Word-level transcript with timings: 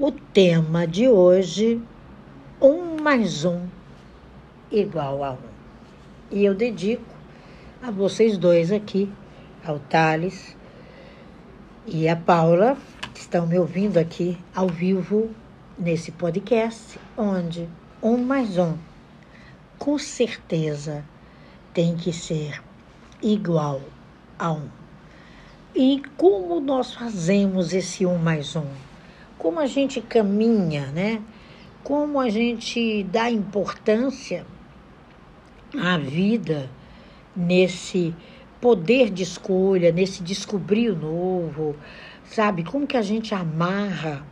o 0.00 0.12
tema 0.12 0.86
de 0.86 1.08
hoje, 1.08 1.82
um 2.62 3.02
mais 3.02 3.44
um 3.44 3.66
igual 4.70 5.24
a 5.24 5.32
um. 5.32 5.38
E 6.30 6.44
eu 6.44 6.54
dedico 6.54 7.02
a 7.82 7.90
vocês 7.90 8.38
dois 8.38 8.70
aqui, 8.70 9.12
ao 9.64 9.80
Thales 9.80 10.56
e 11.84 12.08
a 12.08 12.14
Paula, 12.14 12.78
que 13.12 13.18
estão 13.18 13.44
me 13.44 13.58
ouvindo 13.58 13.98
aqui 13.98 14.38
ao 14.54 14.68
vivo 14.68 15.30
nesse 15.76 16.12
podcast, 16.12 16.96
onde 17.16 17.68
um 18.00 18.18
mais 18.18 18.56
um, 18.56 18.76
com 19.80 19.98
certeza, 19.98 21.04
tem 21.74 21.96
que 21.96 22.12
ser 22.12 22.62
igual 23.20 23.80
a 24.38 24.52
um. 24.52 24.68
E 25.74 26.00
como 26.16 26.60
nós 26.60 26.94
fazemos 26.94 27.72
esse 27.72 28.06
um 28.06 28.16
mais 28.16 28.54
um? 28.54 28.87
Como 29.38 29.60
a 29.60 29.66
gente 29.66 30.00
caminha, 30.00 30.86
né? 30.88 31.22
Como 31.84 32.20
a 32.20 32.28
gente 32.28 33.04
dá 33.04 33.30
importância 33.30 34.44
à 35.80 35.96
vida 35.96 36.68
nesse 37.36 38.14
poder 38.60 39.10
de 39.10 39.22
escolha, 39.22 39.92
nesse 39.92 40.22
descobrir 40.22 40.90
o 40.90 40.96
novo, 40.96 41.76
sabe? 42.24 42.64
Como 42.64 42.86
que 42.86 42.96
a 42.96 43.02
gente 43.02 43.34
amarra 43.34 44.26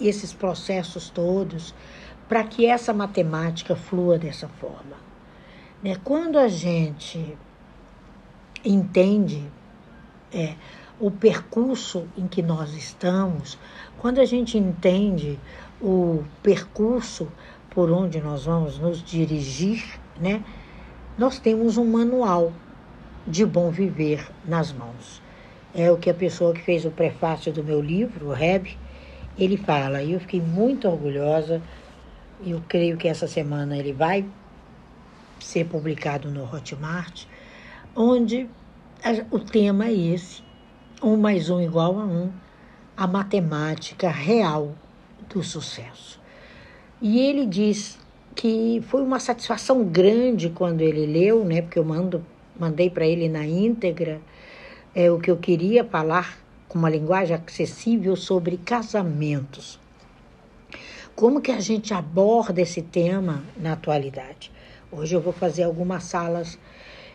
esses 0.00 0.32
processos 0.32 1.10
todos 1.10 1.74
para 2.28 2.44
que 2.44 2.66
essa 2.66 2.92
matemática 2.92 3.74
flua 3.74 4.18
dessa 4.18 4.48
forma? 4.48 4.96
Né? 5.82 5.96
Quando 6.04 6.38
a 6.38 6.48
gente 6.48 7.36
entende 8.64 9.42
é, 10.32 10.54
o 10.98 11.10
percurso 11.10 12.06
em 12.16 12.26
que 12.26 12.42
nós 12.42 12.74
estamos, 12.74 13.58
quando 13.98 14.20
a 14.20 14.24
gente 14.24 14.56
entende 14.56 15.38
o 15.80 16.24
percurso 16.42 17.28
por 17.70 17.90
onde 17.90 18.20
nós 18.20 18.46
vamos 18.46 18.78
nos 18.78 19.02
dirigir, 19.02 19.84
né? 20.18 20.42
Nós 21.18 21.38
temos 21.38 21.76
um 21.76 21.84
manual 21.84 22.52
de 23.26 23.44
bom 23.44 23.70
viver 23.70 24.26
nas 24.46 24.72
mãos. 24.72 25.20
É 25.74 25.90
o 25.90 25.98
que 25.98 26.08
a 26.08 26.14
pessoa 26.14 26.54
que 26.54 26.62
fez 26.62 26.86
o 26.86 26.90
prefácio 26.90 27.52
do 27.52 27.62
meu 27.62 27.82
livro, 27.82 28.28
o 28.28 28.32
Reb, 28.32 28.78
ele 29.38 29.58
fala. 29.58 30.02
E 30.02 30.12
eu 30.12 30.20
fiquei 30.20 30.40
muito 30.40 30.88
orgulhosa. 30.88 31.60
Eu 32.44 32.62
creio 32.66 32.96
que 32.96 33.08
essa 33.08 33.26
semana 33.26 33.76
ele 33.76 33.92
vai 33.92 34.24
ser 35.38 35.66
publicado 35.66 36.30
no 36.30 36.44
Hotmart, 36.44 37.24
onde 37.94 38.48
o 39.30 39.38
tema 39.38 39.86
é 39.86 39.92
esse: 39.92 40.42
um 41.02 41.16
mais 41.16 41.50
um 41.50 41.60
igual 41.60 41.98
a 41.98 42.04
um, 42.04 42.30
a 42.96 43.06
matemática 43.06 44.08
real 44.08 44.74
do 45.28 45.42
sucesso. 45.42 46.20
E 47.00 47.20
ele 47.20 47.44
diz 47.44 47.98
que 48.34 48.82
foi 48.88 49.02
uma 49.02 49.20
satisfação 49.20 49.84
grande 49.84 50.50
quando 50.50 50.80
ele 50.80 51.06
leu, 51.06 51.44
né? 51.44 51.62
Porque 51.62 51.78
eu 51.78 51.84
mando 51.84 52.24
mandei 52.58 52.88
para 52.88 53.06
ele 53.06 53.28
na 53.28 53.46
íntegra 53.46 54.20
é, 54.94 55.10
o 55.10 55.18
que 55.18 55.30
eu 55.30 55.36
queria 55.36 55.84
falar 55.84 56.38
com 56.68 56.78
uma 56.78 56.88
linguagem 56.88 57.36
acessível 57.36 58.16
sobre 58.16 58.56
casamentos. 58.56 59.78
Como 61.14 61.40
que 61.40 61.52
a 61.52 61.60
gente 61.60 61.92
aborda 61.92 62.60
esse 62.60 62.80
tema 62.82 63.42
na 63.56 63.72
atualidade? 63.72 64.50
Hoje 64.90 65.14
eu 65.14 65.20
vou 65.20 65.32
fazer 65.32 65.64
algumas 65.64 66.04
salas 66.04 66.58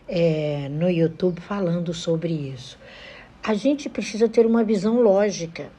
é, 0.08 0.68
no 0.70 0.90
YouTube 0.90 1.40
falando 1.42 1.94
sobre 1.94 2.34
isso. 2.34 2.78
A 3.44 3.56
gente 3.56 3.90
precisa 3.90 4.30
ter 4.30 4.46
uma 4.46 4.64
visão 4.64 5.02
lógica 5.02 5.72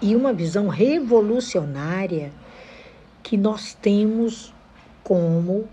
e 0.00 0.16
uma 0.16 0.32
visão 0.32 0.68
revolucionária 0.68 2.32
que 3.22 3.36
nós 3.36 3.74
temos 3.74 4.54
como 5.04 5.68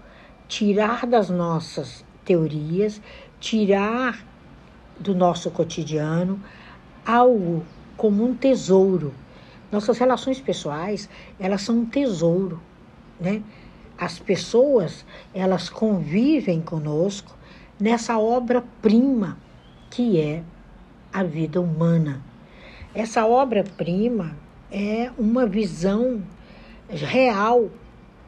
tirar 0.46 1.08
das 1.08 1.30
nossas 1.30 2.04
teorias, 2.26 3.02
tirar 3.40 4.26
do 5.00 5.16
nosso 5.16 5.50
cotidiano 5.52 6.38
algo 7.06 7.66
como 7.96 8.26
um 8.26 8.36
tesouro. 8.36 9.14
Nossas 9.72 9.98
relações 9.98 10.42
pessoais, 10.42 11.10
elas 11.40 11.62
são 11.62 11.80
um 11.80 11.86
tesouro, 11.86 12.62
né? 13.22 13.42
As 13.98 14.20
pessoas, 14.20 15.06
elas 15.34 15.70
convivem 15.70 16.60
conosco 16.62 17.34
nessa 17.80 18.20
obra-prima 18.20 19.38
que 19.90 20.20
é 20.20 20.44
a 21.16 21.24
vida 21.24 21.62
humana. 21.62 22.22
Essa 22.94 23.26
obra-prima 23.26 24.36
é 24.70 25.10
uma 25.18 25.46
visão 25.46 26.22
real, 26.90 27.70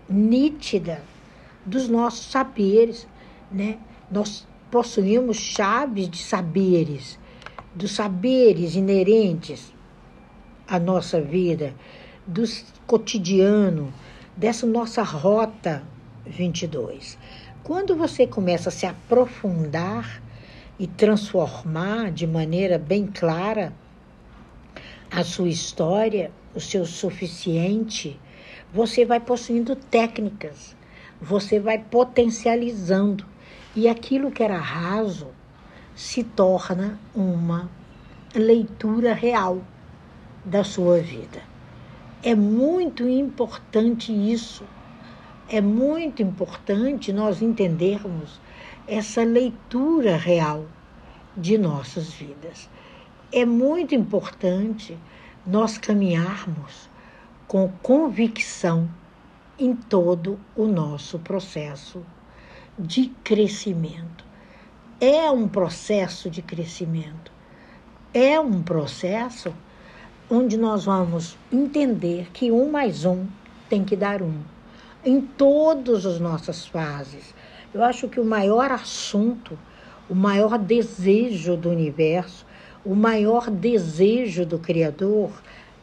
nítida 0.09 1.03
dos 1.65 1.89
nossos 1.89 2.31
saberes, 2.31 3.05
né? 3.51 3.77
Nós 4.09 4.47
possuímos 4.71 5.35
chaves 5.35 6.09
de 6.09 6.17
saberes, 6.17 7.19
dos 7.75 7.91
saberes 7.91 8.73
inerentes 8.75 9.73
à 10.65 10.79
nossa 10.79 11.19
vida, 11.19 11.73
do 12.25 12.43
cotidiano, 12.85 13.93
dessa 14.33 14.65
nossa 14.65 15.03
rota 15.03 15.83
22. 16.25 17.17
Quando 17.65 17.97
você 17.97 18.25
começa 18.25 18.69
a 18.69 18.71
se 18.71 18.85
aprofundar 18.85 20.21
e 20.79 20.85
transformar 20.85 22.11
de 22.11 22.27
maneira 22.27 22.77
bem 22.77 23.07
clara 23.07 23.73
a 25.09 25.23
sua 25.23 25.49
história, 25.49 26.31
o 26.53 26.59
seu 26.59 26.85
suficiente, 26.85 28.19
você 28.73 29.05
vai 29.05 29.19
possuindo 29.19 29.75
técnicas, 29.75 30.75
você 31.21 31.59
vai 31.59 31.79
potencializando 31.79 33.25
e 33.75 33.87
aquilo 33.87 34.31
que 34.31 34.43
era 34.43 34.57
raso 34.57 35.27
se 35.95 36.23
torna 36.23 36.99
uma 37.16 37.69
leitura 38.35 39.13
real 39.13 39.61
da 40.45 40.63
sua 40.63 40.99
vida. 40.99 41.41
É 42.23 42.35
muito 42.35 43.07
importante 43.07 44.11
isso. 44.11 44.63
É 45.49 45.61
muito 45.61 46.21
importante 46.21 47.13
nós 47.13 47.41
entendermos 47.41 48.39
essa 48.87 49.23
leitura 49.23 50.15
real 50.15 50.65
de 51.35 51.57
nossas 51.57 52.13
vidas. 52.13 52.69
É 53.31 53.45
muito 53.45 53.93
importante 53.93 54.97
nós 55.45 55.77
caminharmos 55.77 56.89
com 57.47 57.69
convicção 57.81 58.89
em 59.59 59.75
todo 59.75 60.39
o 60.55 60.65
nosso 60.65 61.19
processo 61.19 62.03
de 62.77 63.07
crescimento. 63.23 64.25
É 64.99 65.29
um 65.29 65.47
processo 65.47 66.29
de 66.29 66.41
crescimento. 66.41 67.31
É 68.13 68.39
um 68.39 68.61
processo 68.61 69.53
onde 70.29 70.57
nós 70.57 70.85
vamos 70.85 71.37
entender 71.51 72.29
que 72.31 72.51
um 72.51 72.69
mais 72.71 73.05
um 73.05 73.25
tem 73.69 73.83
que 73.83 73.95
dar 73.95 74.21
um. 74.21 74.41
Em 75.03 75.21
todas 75.21 76.05
as 76.05 76.19
nossas 76.19 76.65
fases. 76.65 77.33
Eu 77.73 77.83
acho 77.83 78.07
que 78.07 78.19
o 78.19 78.25
maior 78.25 78.72
assunto, 78.72 79.57
o 80.09 80.16
maior 80.16 80.57
desejo 80.57 81.55
do 81.57 81.69
universo, 81.69 82.45
o 82.85 82.95
maior 82.95 83.50
desejo 83.50 84.45
do 84.45 84.59
Criador 84.59 85.31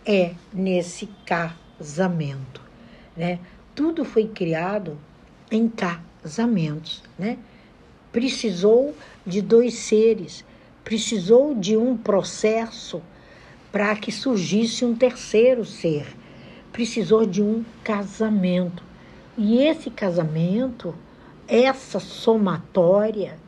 é 0.06 0.34
nesse 0.53 1.09
casamento. 1.27 2.61
Né? 3.17 3.39
Tudo 3.75 4.05
foi 4.05 4.27
criado 4.28 4.99
em 5.50 5.69
casamento 5.69 6.15
casamentos, 6.25 7.03
né? 7.19 7.37
Precisou 8.11 8.95
de 9.27 9.43
dois 9.43 9.75
seres, 9.75 10.43
precisou 10.83 11.55
de 11.55 11.77
um 11.77 11.97
processo 11.97 13.03
para 13.71 13.95
que 13.95 14.11
surgisse 14.11 14.87
um 14.87 14.95
terceiro 14.95 15.65
ser. 15.66 16.06
Precisou 16.72 17.27
de 17.27 17.42
um 17.42 17.63
casamento. 17.83 18.83
E 19.36 19.59
esse 19.59 19.91
casamento, 19.91 20.95
essa 21.49 22.01
somatória, 22.01 23.39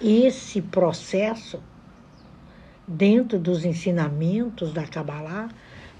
esse 0.00 0.60
processo, 0.60 1.60
dentro 2.86 3.38
dos 3.38 3.64
ensinamentos 3.64 4.72
da 4.72 4.86
Kabbalah, 4.86 5.48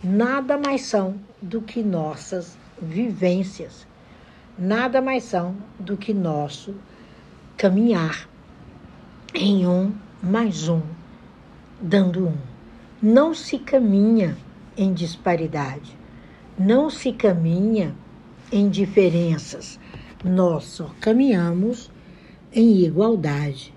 nada 0.03 0.57
mais 0.57 0.83
são 0.83 1.17
do 1.41 1.61
que 1.61 1.83
nossas 1.83 2.57
vivências. 2.81 3.87
Nada 4.59 5.01
mais 5.01 5.25
são 5.25 5.55
do 5.79 5.97
que 5.97 6.15
nosso 6.15 6.75
caminhar 7.57 8.29
em 9.35 9.67
um 9.67 9.93
mais 10.23 10.69
um, 10.69 10.83
dando 11.81 12.29
um. 12.29 12.37
Não 13.01 13.35
se 13.35 13.59
caminha 13.59 14.37
em 14.77 14.93
disparidade, 14.93 15.97
não 16.59 16.91
se 16.91 17.13
caminha 17.13 17.95
em 18.51 18.69
diferenças, 18.69 19.79
nós 20.25 20.65
só 20.65 20.91
caminhamos 21.01 21.91
em 22.53 22.83
igualdade. 22.85 23.75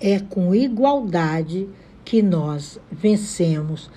É 0.00 0.18
com 0.18 0.54
igualdade 0.54 1.68
que 2.04 2.22
nós 2.22 2.80
vencemos 2.90 3.90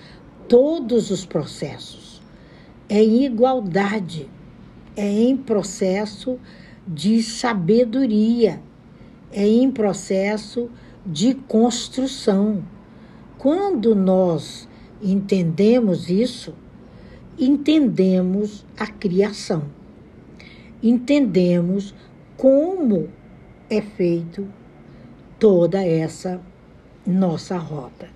todos 0.48 1.10
os 1.10 1.24
processos. 1.24 2.22
é 2.88 3.02
em 3.02 3.24
igualdade, 3.24 4.28
é 4.94 5.10
em 5.10 5.36
processo 5.36 6.38
de 6.86 7.22
sabedoria, 7.22 8.60
é 9.32 9.46
em 9.46 9.70
processo 9.70 10.70
de 11.04 11.34
construção. 11.34 12.62
Quando 13.38 13.94
nós 13.94 14.68
entendemos 15.02 16.10
isso, 16.10 16.54
entendemos 17.38 18.64
a 18.78 18.86
criação, 18.86 19.64
entendemos 20.88 21.94
como 22.36 23.08
é 23.70 23.80
feito 23.80 24.46
toda 25.38 25.82
essa 25.82 26.40
nossa 27.06 27.56
rota. 27.56 28.08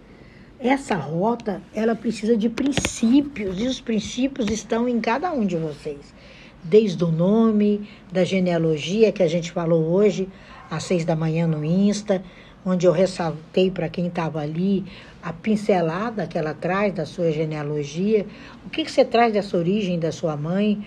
Essa 0.61 0.97
rota, 0.97 1.62
ela 1.75 1.94
precisa 1.94 2.37
de 2.37 2.49
princípios, 2.49 3.59
e 3.59 3.67
os 3.67 3.81
princípios 3.81 4.50
estão 4.50 4.88
em 4.88 5.00
cada 5.00 5.32
um 5.32 5.47
de 5.47 5.56
vocês. 5.56 6.15
Desde 6.62 7.03
o 7.05 7.11
nome, 7.11 7.88
da 8.12 8.25
genealogia 8.25 9.12
que 9.12 9.23
a 9.23 9.29
gente 9.29 9.50
falou 9.50 9.85
hoje, 9.85 10.29
às 10.71 10.82
seis 10.82 11.05
da 11.05 11.17
manhã 11.17 11.47
no 11.47 11.64
Insta, 11.64 12.23
onde 12.67 12.87
eu 12.87 12.93
ressaltei 12.93 13.71
para 13.71 13.88
quem 13.88 14.09
estava 14.09 14.41
ali 14.41 14.85
a 15.23 15.32
pincelada 15.32 16.26
que 16.26 16.37
ela 16.37 16.53
traz 16.53 16.93
da 16.93 17.06
sua 17.06 17.31
genealogia, 17.31 18.26
o 18.67 18.69
que, 18.69 18.85
que 18.85 18.91
você 18.91 19.05
traz 19.05 19.32
dessa 19.32 19.56
origem 19.56 19.99
da 19.99 20.12
sua 20.12 20.37
mãe, 20.37 20.85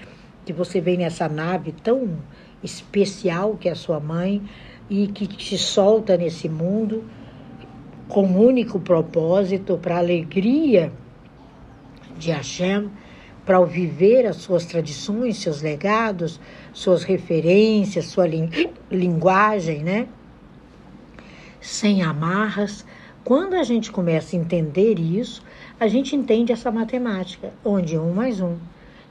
que 0.51 0.57
você 0.57 0.81
vem 0.81 0.97
nessa 0.97 1.29
nave 1.29 1.71
tão 1.71 2.17
especial 2.61 3.55
que 3.57 3.69
é 3.69 3.71
a 3.71 3.75
sua 3.75 3.99
mãe 3.99 4.41
e 4.89 5.07
que 5.07 5.25
te 5.25 5.57
solta 5.57 6.17
nesse 6.17 6.49
mundo 6.49 7.03
com 8.09 8.23
um 8.23 8.45
único 8.45 8.77
propósito, 8.79 9.77
para 9.77 9.97
alegria 9.97 10.91
de 12.17 12.29
Hashem, 12.31 12.89
para 13.45 13.59
o 13.61 13.65
viver 13.65 14.25
as 14.25 14.35
suas 14.35 14.65
tradições, 14.65 15.37
seus 15.37 15.61
legados, 15.61 16.39
suas 16.73 17.03
referências, 17.03 18.05
sua 18.05 18.25
linguagem, 18.91 19.81
né? 19.81 20.07
Sem 21.61 22.03
amarras. 22.03 22.85
Quando 23.23 23.53
a 23.53 23.63
gente 23.63 23.91
começa 23.91 24.35
a 24.35 24.39
entender 24.39 24.99
isso, 24.99 25.41
a 25.79 25.87
gente 25.87 26.15
entende 26.15 26.51
essa 26.51 26.69
matemática, 26.69 27.53
onde 27.63 27.97
um 27.97 28.13
mais 28.13 28.41
um 28.41 28.57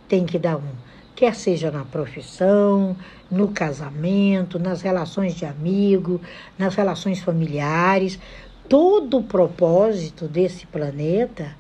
tem 0.07 0.27
que 0.27 0.39
dar 0.39 0.59
um. 0.59 0.90
Quer 1.21 1.35
seja 1.35 1.71
na 1.71 1.85
profissão, 1.85 2.97
no 3.31 3.49
casamento, 3.49 4.59
nas 4.59 4.81
relações 4.81 5.35
de 5.35 5.45
amigo, 5.45 6.19
nas 6.59 6.75
relações 6.75 7.21
familiares, 7.21 8.19
todo 8.67 9.19
o 9.19 9.23
propósito 9.23 10.27
desse 10.27 10.67
planeta 10.67 11.55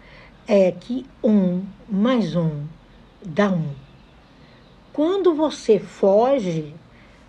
é 0.48 0.72
que 0.72 1.04
um 1.22 1.62
mais 1.86 2.34
um 2.34 2.62
dá 3.22 3.50
um. 3.50 3.68
Quando 4.94 5.34
você 5.34 5.78
foge 5.78 6.74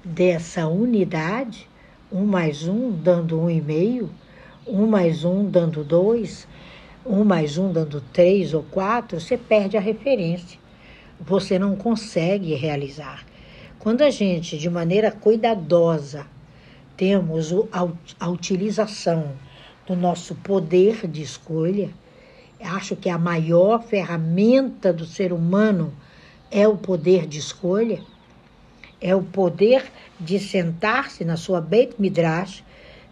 dessa 0.02 0.68
unidade, 0.68 1.68
um 2.10 2.24
mais 2.24 2.66
um 2.66 2.92
dando 2.92 3.42
um 3.42 3.50
e 3.50 3.60
meio, 3.60 4.10
um 4.66 4.88
mais 4.88 5.26
um 5.26 5.44
dando 5.44 5.84
dois, 5.84 6.48
um 7.06 7.26
mais 7.26 7.58
um 7.58 7.74
dando 7.74 8.00
três 8.14 8.54
ou 8.54 8.64
quatro, 8.64 9.20
você 9.20 9.38
perde 9.38 9.76
a 9.76 9.82
referência. 9.82 10.61
Você 11.24 11.60
não 11.60 11.76
consegue 11.76 12.56
realizar. 12.56 13.24
Quando 13.78 14.02
a 14.02 14.10
gente, 14.10 14.58
de 14.58 14.70
maneira 14.70 15.12
cuidadosa, 15.12 16.26
temos 16.98 17.54
a 18.20 18.28
utilização 18.28 19.34
do 19.86 19.96
nosso 19.96 20.34
poder 20.36 21.08
de 21.08 21.22
escolha. 21.22 21.92
Acho 22.60 22.96
que 22.96 23.08
a 23.08 23.20
maior 23.20 23.84
ferramenta 23.84 24.92
do 24.92 25.06
ser 25.06 25.32
humano 25.32 25.94
é 26.50 26.68
o 26.68 26.76
poder 26.76 27.28
de 27.28 27.38
escolha, 27.38 28.02
é 29.00 29.16
o 29.16 29.22
poder 29.22 29.92
de 30.20 30.40
sentar-se 30.40 31.24
na 31.24 31.38
sua 31.38 31.62
Beit 31.62 31.96
Midrash 32.00 32.64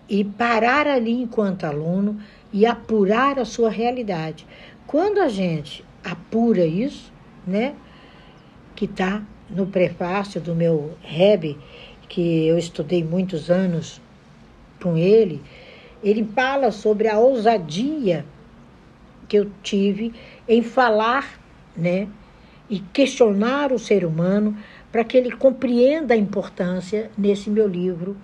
e 0.08 0.24
parar 0.24 0.88
ali 0.88 1.22
enquanto 1.22 1.64
aluno 1.64 2.20
e 2.52 2.66
apurar 2.66 3.38
a 3.38 3.46
sua 3.46 3.70
realidade. 3.70 4.48
Quando 4.88 5.20
a 5.20 5.28
gente 5.28 5.86
apura 6.04 6.66
isso, 6.66 7.12
né, 7.46 7.76
que 8.80 8.86
está 8.86 9.22
no 9.50 9.68
prefácio 9.68 10.40
do 10.40 10.56
meu 10.56 10.98
Rebbe, 11.02 11.58
que 12.08 12.48
eu 12.48 12.58
estudei 12.58 13.04
muitos 13.04 13.52
anos 13.52 14.00
com 14.82 14.96
ele, 14.96 15.42
ele 16.02 16.24
fala 16.24 16.72
sobre 16.72 17.10
a 17.10 17.20
ousadia 17.20 18.26
que 19.28 19.38
eu 19.38 19.52
tive 19.62 20.14
em 20.48 20.64
falar, 20.64 21.42
né, 21.76 22.08
e 22.70 22.80
questionar 22.80 23.74
o 23.74 23.78
ser 23.78 24.06
humano 24.06 24.58
para 24.90 25.04
que 25.04 25.18
ele 25.18 25.32
compreenda 25.32 26.14
a 26.14 26.18
importância 26.18 27.12
nesse 27.18 27.50
meu 27.50 27.68
livro, 27.68 28.16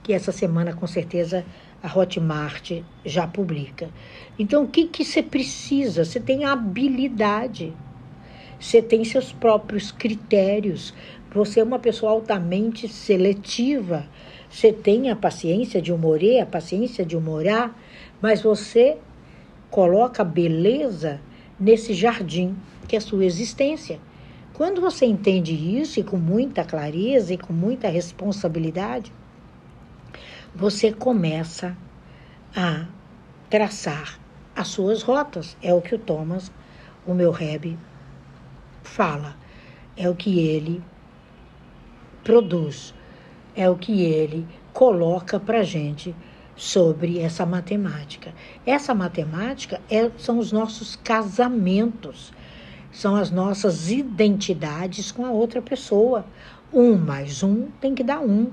que 0.00 0.12
essa 0.12 0.30
semana 0.30 0.74
com 0.74 0.86
certeza 0.86 1.44
a 1.82 1.98
Hotmart 1.98 2.70
já 3.04 3.26
publica. 3.26 3.90
Então, 4.38 4.62
o 4.62 4.68
que, 4.68 4.86
que 4.86 5.04
você 5.04 5.24
precisa? 5.24 6.04
Você 6.04 6.20
tem 6.20 6.44
habilidade, 6.44 7.72
você 8.64 8.80
tem 8.80 9.04
seus 9.04 9.32
próprios 9.32 9.92
critérios, 9.92 10.94
você 11.32 11.60
é 11.60 11.64
uma 11.64 11.78
pessoa 11.78 12.12
altamente 12.12 12.88
seletiva 12.88 14.08
você 14.54 14.72
tem 14.72 15.10
a 15.10 15.16
paciência 15.16 15.82
de 15.82 15.92
humorer, 15.92 16.40
a 16.40 16.46
paciência 16.46 17.04
de 17.04 17.16
humorar, 17.16 17.76
mas 18.22 18.40
você 18.40 18.96
coloca 19.68 20.22
beleza 20.22 21.20
nesse 21.58 21.92
jardim 21.92 22.56
que 22.86 22.94
é 22.94 22.98
a 22.98 23.02
sua 23.02 23.24
existência. 23.24 23.98
Quando 24.52 24.80
você 24.80 25.06
entende 25.06 25.52
isso 25.52 25.98
e 25.98 26.04
com 26.04 26.16
muita 26.16 26.62
clareza 26.62 27.34
e 27.34 27.36
com 27.36 27.52
muita 27.52 27.88
responsabilidade, 27.88 29.12
você 30.54 30.92
começa 30.92 31.76
a 32.54 32.86
traçar 33.50 34.20
as 34.54 34.68
suas 34.68 35.02
rotas. 35.02 35.56
É 35.60 35.74
o 35.74 35.82
que 35.82 35.96
o 35.96 35.98
Thomas, 35.98 36.52
o 37.04 37.12
meu 37.12 37.32
Reb, 37.32 37.76
fala. 38.84 39.36
É 39.96 40.08
o 40.08 40.14
que 40.14 40.38
ele 40.38 40.80
produz 42.22 42.94
é 43.56 43.68
o 43.70 43.76
que 43.76 44.02
ele 44.02 44.46
coloca 44.72 45.38
para 45.38 45.62
gente 45.62 46.14
sobre 46.56 47.20
essa 47.20 47.46
matemática. 47.46 48.32
Essa 48.66 48.94
matemática 48.94 49.80
é, 49.90 50.10
são 50.18 50.38
os 50.38 50.52
nossos 50.52 50.96
casamentos, 50.96 52.32
são 52.92 53.16
as 53.16 53.30
nossas 53.30 53.90
identidades 53.90 55.10
com 55.12 55.24
a 55.24 55.30
outra 55.30 55.62
pessoa. 55.62 56.24
Um 56.72 56.96
mais 56.96 57.42
um 57.42 57.68
tem 57.80 57.94
que 57.94 58.02
dar 58.02 58.20
um. 58.20 58.50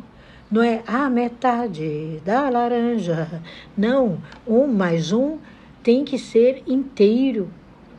Não 0.49 0.61
é 0.61 0.83
a 0.85 1.09
metade 1.09 2.21
da 2.25 2.49
laranja. 2.49 3.41
Não, 3.77 4.21
um 4.45 4.67
mais 4.67 5.11
um 5.11 5.37
tem 5.81 6.03
que 6.03 6.19
ser 6.19 6.63
inteiro, 6.67 7.49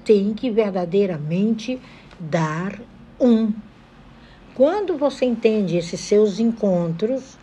tem 0.05 0.35
que 0.35 0.51
verdadeiramente 0.51 1.81
dar 2.19 2.81
um. 3.21 3.53
Quando 4.55 4.97
você 4.97 5.25
entende 5.25 5.77
esses 5.77 6.01
seus 6.01 6.39
encontros, 6.39 7.39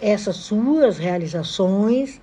essas 0.00 0.36
suas 0.36 0.98
realizações, 0.98 2.20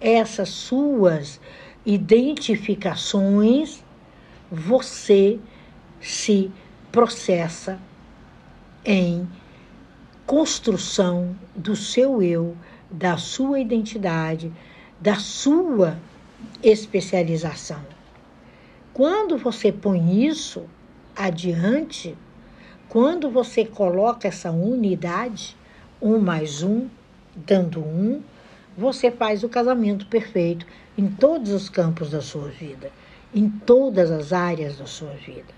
essas 0.00 0.48
suas 0.48 1.40
identificações, 1.84 3.82
você 4.50 5.38
se 6.00 6.50
processa 6.90 7.78
em 8.84 9.28
construção 10.26 11.36
do 11.54 11.74
seu 11.76 12.22
eu, 12.22 12.56
da 12.90 13.16
sua 13.16 13.60
identidade, 13.60 14.52
da 15.00 15.16
sua 15.16 15.98
especialização. 16.62 17.99
Quando 19.00 19.38
você 19.38 19.72
põe 19.72 20.26
isso 20.26 20.64
adiante, 21.16 22.14
quando 22.86 23.30
você 23.30 23.64
coloca 23.64 24.28
essa 24.28 24.50
unidade, 24.50 25.56
um 26.02 26.18
mais 26.18 26.62
um, 26.62 26.86
dando 27.34 27.80
um, 27.80 28.20
você 28.76 29.10
faz 29.10 29.42
o 29.42 29.48
casamento 29.48 30.04
perfeito 30.06 30.66
em 30.98 31.08
todos 31.08 31.50
os 31.50 31.70
campos 31.70 32.10
da 32.10 32.20
sua 32.20 32.48
vida, 32.48 32.92
em 33.34 33.48
todas 33.48 34.10
as 34.10 34.34
áreas 34.34 34.76
da 34.76 34.84
sua 34.84 35.14
vida. 35.14 35.54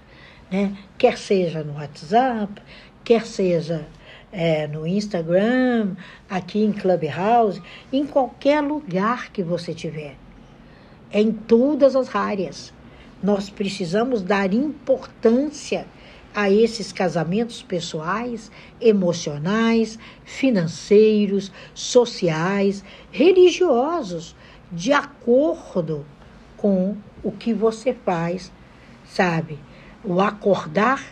Né? 0.48 0.78
Quer 0.96 1.18
seja 1.18 1.64
no 1.64 1.74
WhatsApp, 1.74 2.62
quer 3.02 3.26
seja 3.26 3.84
é, 4.30 4.68
no 4.68 4.86
Instagram, 4.86 5.96
aqui 6.30 6.62
em 6.62 6.70
Clubhouse, 6.70 7.60
em 7.92 8.06
qualquer 8.06 8.60
lugar 8.60 9.32
que 9.32 9.42
você 9.42 9.74
tiver. 9.74 10.14
É 11.10 11.20
em 11.20 11.32
todas 11.32 11.96
as 11.96 12.14
áreas. 12.14 12.72
Nós 13.22 13.48
precisamos 13.48 14.20
dar 14.20 14.52
importância 14.52 15.86
a 16.34 16.50
esses 16.50 16.92
casamentos 16.92 17.62
pessoais, 17.62 18.50
emocionais, 18.80 19.98
financeiros, 20.24 21.52
sociais, 21.74 22.82
religiosos, 23.10 24.34
de 24.72 24.92
acordo 24.92 26.04
com 26.56 26.96
o 27.22 27.30
que 27.30 27.52
você 27.52 27.92
faz, 27.92 28.50
sabe? 29.04 29.58
O 30.02 30.20
acordar 30.20 31.04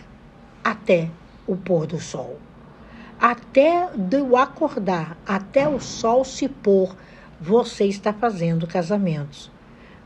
até 0.64 1.10
o 1.46 1.56
pôr 1.56 1.86
do 1.86 2.00
sol. 2.00 2.38
Até 3.20 3.88
eu 4.12 4.36
acordar, 4.36 5.16
até 5.26 5.68
o 5.68 5.78
sol 5.78 6.24
se 6.24 6.48
pôr, 6.48 6.96
você 7.40 7.84
está 7.84 8.12
fazendo 8.12 8.66
casamentos. 8.66 9.50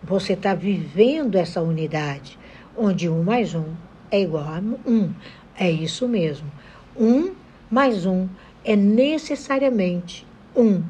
Você 0.06 0.34
está 0.34 0.54
vivendo 0.54 1.36
essa 1.36 1.62
unidade, 1.62 2.38
onde 2.76 3.08
um 3.08 3.22
mais 3.22 3.54
um 3.54 3.64
é 4.10 4.20
igual 4.20 4.44
a 4.44 4.62
um. 4.86 5.10
É 5.58 5.70
isso 5.70 6.06
mesmo. 6.06 6.50
Um 6.94 7.32
mais 7.70 8.04
um 8.04 8.28
é 8.62 8.76
necessariamente 8.76 10.26
um. 10.54 10.82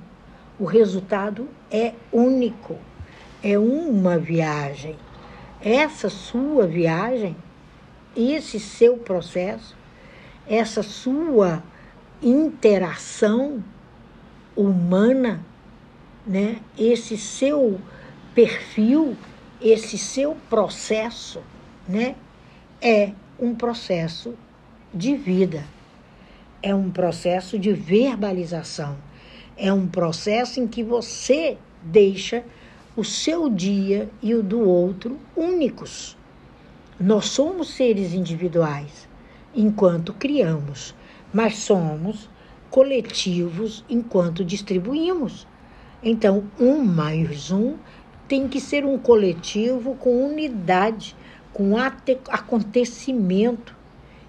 O 0.59 0.64
resultado 0.64 1.49
é 1.71 1.92
único. 2.11 2.76
É 3.40 3.56
uma 3.56 4.18
viagem. 4.18 4.97
Essa 5.61 6.09
sua 6.09 6.66
viagem, 6.66 7.37
esse 8.16 8.59
seu 8.59 8.97
processo, 8.97 9.76
essa 10.44 10.83
sua 10.83 11.62
interação 12.21 13.62
humana, 14.56 15.40
né? 16.26 16.56
Esse 16.76 17.16
seu 17.16 17.80
perfil, 18.34 19.16
esse 19.60 19.96
seu 19.96 20.36
processo, 20.50 21.40
né? 21.88 22.16
É 22.80 23.12
um 23.38 23.54
processo 23.54 24.34
de 24.92 25.16
vida. 25.16 25.64
É 26.62 26.74
um 26.74 26.90
processo 26.90 27.58
de 27.58 27.72
verbalização. 27.72 28.96
É 29.56 29.72
um 29.72 29.86
processo 29.86 30.60
em 30.60 30.66
que 30.66 30.82
você 30.82 31.56
deixa 31.82 32.44
o 32.96 33.04
seu 33.04 33.48
dia 33.48 34.08
e 34.22 34.34
o 34.34 34.42
do 34.42 34.60
outro 34.60 35.18
únicos. 35.36 36.16
Nós 36.98 37.26
somos 37.26 37.74
seres 37.74 38.12
individuais 38.12 39.08
enquanto 39.54 40.12
criamos, 40.12 40.94
mas 41.32 41.56
somos 41.58 42.28
coletivos 42.70 43.84
enquanto 43.88 44.44
distribuímos. 44.44 45.46
Então, 46.02 46.44
um 46.58 46.84
mais 46.84 47.50
um 47.50 47.76
tem 48.26 48.48
que 48.48 48.60
ser 48.60 48.84
um 48.84 48.98
coletivo 48.98 49.94
com 49.96 50.24
unidade, 50.26 51.14
com 51.52 51.76
acontecimento, 51.76 53.74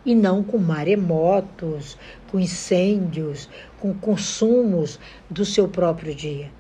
e 0.06 0.14
não 0.14 0.44
com 0.44 0.58
maremotos, 0.58 1.98
com 2.30 2.40
incêndios, 2.40 3.50
com 3.80 3.94
consumos 3.94 5.00
do 5.30 5.44
seu 5.44 5.68
próprio 5.68 6.14
dia. 6.14 6.52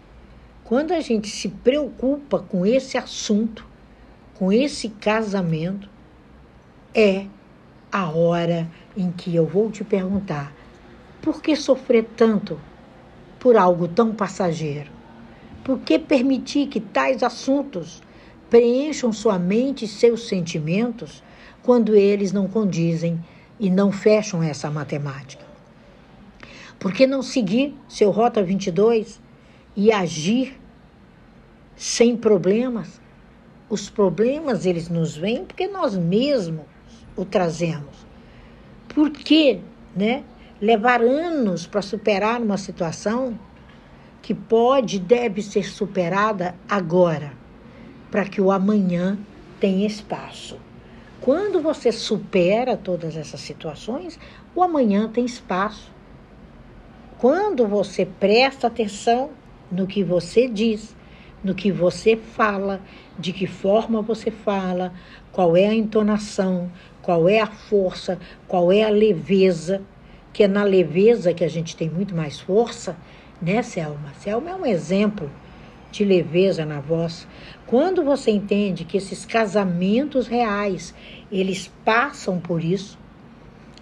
Quando 0.63 0.93
a 0.93 0.99
gente 0.99 1.27
se 1.27 1.47
preocupa 1.49 2.39
com 2.39 2.65
esse 2.65 2.97
assunto, 2.97 3.67
com 4.33 4.51
esse 4.51 4.89
casamento, 4.89 5.87
é 6.93 7.27
a 7.91 8.09
hora 8.09 8.67
em 8.97 9.11
que 9.11 9.35
eu 9.35 9.45
vou 9.45 9.69
te 9.69 9.83
perguntar: 9.83 10.51
por 11.21 11.41
que 11.41 11.55
sofrer 11.55 12.05
tanto 12.15 12.59
por 13.39 13.55
algo 13.55 13.87
tão 13.87 14.13
passageiro? 14.13 14.94
Por 15.65 15.79
que 15.79 15.98
permitir 15.98 16.67
que 16.67 16.79
tais 16.79 17.24
assuntos 17.24 18.00
preencham 18.51 19.12
sua 19.12 19.39
mente 19.39 19.86
e 19.86 19.88
seus 19.88 20.27
sentimentos 20.27 21.24
quando 21.63 21.95
eles 21.95 22.31
não 22.31 22.48
condizem 22.48 23.19
e 23.60 23.72
não 23.72 23.91
fecham 23.91 24.43
essa 24.43 24.69
matemática? 24.69 25.43
Por 26.77 26.93
que 26.93 27.07
não 27.07 27.24
seguir 27.24 27.75
seu 27.89 28.12
Rota 28.12 28.43
22 28.43 29.19
e 29.75 29.91
agir 29.91 30.55
sem 31.75 32.15
problemas? 32.15 33.01
Os 33.67 33.89
problemas 33.89 34.67
eles 34.67 34.88
nos 34.88 35.17
vêm 35.17 35.45
porque 35.45 35.67
nós 35.67 35.98
mesmos 35.98 36.67
o 37.15 37.25
trazemos. 37.25 38.05
Por 38.88 39.10
que, 39.10 39.62
né, 39.95 40.24
levar 40.62 41.01
anos 41.01 41.65
para 41.65 41.81
superar 41.81 42.39
uma 42.39 42.55
situação 42.55 43.36
que 44.25 44.34
pode 44.34 44.96
e 44.96 45.00
deve 45.00 45.39
ser 45.44 45.70
superada 45.70 46.55
agora, 46.67 47.34
para 48.10 48.25
que 48.25 48.41
o 48.41 48.51
amanhã 48.51 49.20
tenha 49.60 49.86
espaço? 49.86 50.58
Quando 51.22 51.62
você 51.62 51.91
supera 51.91 52.75
todas 52.75 53.15
essas 53.15 53.39
situações, 53.41 54.20
o 54.55 54.63
amanhã 54.63 55.08
tem 55.08 55.25
espaço. 55.25 55.91
Quando 57.20 57.67
você 57.67 58.03
presta 58.03 58.65
atenção 58.65 59.29
no 59.72 59.86
que 59.86 60.03
você 60.03 60.48
diz, 60.48 60.96
no 61.44 61.53
que 61.53 61.72
você 61.72 62.17
fala, 62.17 62.82
de 63.20 63.32
que 63.32 63.46
forma 63.46 64.01
você 64.01 64.32
fala, 64.32 64.91
qual 65.32 65.55
é 65.55 65.67
a 65.67 65.75
entonação, 65.75 66.72
qual 67.00 67.29
é 67.29 67.39
a 67.39 67.48
força, 67.48 68.17
qual 68.48 68.72
é 68.72 68.82
a 68.82 68.89
leveza, 68.89 69.84
que 70.34 70.41
é 70.41 70.48
na 70.48 70.63
leveza 70.63 71.32
que 71.32 71.44
a 71.44 71.48
gente 71.48 71.77
tem 71.77 71.88
muito 71.88 72.15
mais 72.15 72.39
força, 72.39 72.98
né, 73.41 73.61
Selma? 73.61 74.13
Selma 74.19 74.49
é 74.49 74.55
um 74.55 74.65
exemplo 74.65 75.29
de 75.91 76.03
leveza 76.03 76.65
na 76.65 76.79
voz. 76.79 77.27
Quando 77.65 78.03
você 78.03 78.31
entende 78.31 78.83
que 78.85 78.97
esses 78.97 79.25
casamentos 79.25 80.27
reais, 80.27 80.93
eles 81.31 81.71
passam 81.83 82.39
por 82.39 82.63
isso, 82.63 82.97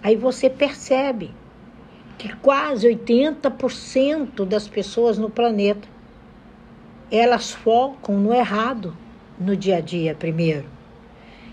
aí 0.02 0.16
você 0.16 0.48
percebe 0.48 1.30
que 2.16 2.34
quase 2.36 2.86
80% 2.88 4.44
das 4.44 4.68
pessoas 4.68 5.18
no 5.18 5.28
planeta 5.28 5.88
elas 7.10 7.52
focam 7.52 8.18
no 8.18 8.32
errado 8.32 8.96
no 9.38 9.56
dia 9.56 9.76
a 9.76 9.80
dia 9.80 10.14
primeiro. 10.14 10.66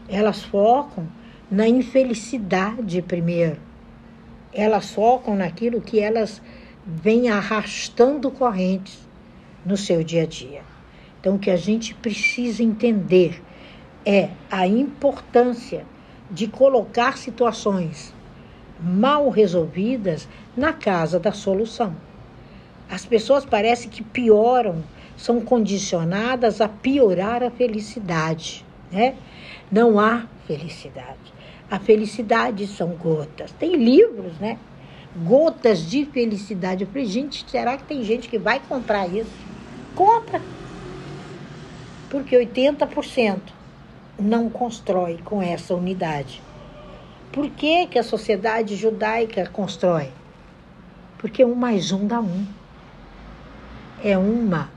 Elas 0.07 0.43
focam 0.43 1.07
na 1.49 1.67
infelicidade 1.67 3.01
primeiro. 3.01 3.59
Elas 4.53 4.91
focam 4.91 5.35
naquilo 5.35 5.81
que 5.81 5.99
elas 5.99 6.41
vêm 6.85 7.29
arrastando 7.29 8.31
correntes 8.31 9.07
no 9.65 9.77
seu 9.77 10.03
dia 10.03 10.23
a 10.23 10.25
dia. 10.25 10.61
Então, 11.19 11.35
o 11.35 11.39
que 11.39 11.51
a 11.51 11.55
gente 11.55 11.93
precisa 11.93 12.63
entender 12.63 13.41
é 14.05 14.29
a 14.49 14.65
importância 14.65 15.85
de 16.29 16.47
colocar 16.47 17.17
situações 17.17 18.13
mal 18.79 19.29
resolvidas 19.29 20.27
na 20.57 20.73
casa 20.73 21.19
da 21.19 21.31
solução. 21.31 21.95
As 22.89 23.05
pessoas 23.05 23.45
parecem 23.45 23.89
que 23.89 24.03
pioram, 24.03 24.83
são 25.15 25.39
condicionadas 25.39 26.61
a 26.61 26.67
piorar 26.67 27.43
a 27.43 27.51
felicidade, 27.51 28.65
né? 28.91 29.15
Não 29.71 29.99
há 29.99 30.25
felicidade. 30.47 31.31
A 31.69 31.77
felicidade 31.79 32.65
são 32.65 32.89
gotas. 32.89 33.51
Tem 33.51 33.75
livros, 33.75 34.33
né? 34.39 34.57
Gotas 35.15 35.89
de 35.89 36.05
felicidade. 36.05 36.83
Eu 36.83 36.87
falei, 36.87 37.05
gente, 37.05 37.45
será 37.49 37.77
que 37.77 37.83
tem 37.83 38.03
gente 38.03 38.29
que 38.29 38.37
vai 38.37 38.59
comprar 38.59 39.07
isso? 39.07 39.31
Compra. 39.95 40.41
Porque 42.09 42.35
80% 42.35 43.39
não 44.17 44.49
constrói 44.49 45.19
com 45.23 45.41
essa 45.41 45.75
unidade. 45.75 46.41
Por 47.31 47.49
que, 47.49 47.87
que 47.87 47.99
a 47.99 48.03
sociedade 48.03 48.75
judaica 48.75 49.47
constrói? 49.47 50.09
Porque 51.17 51.43
um 51.45 51.55
mais 51.55 51.91
um 51.91 52.07
dá 52.07 52.19
um. 52.19 52.45
É 54.03 54.17
uma 54.17 54.69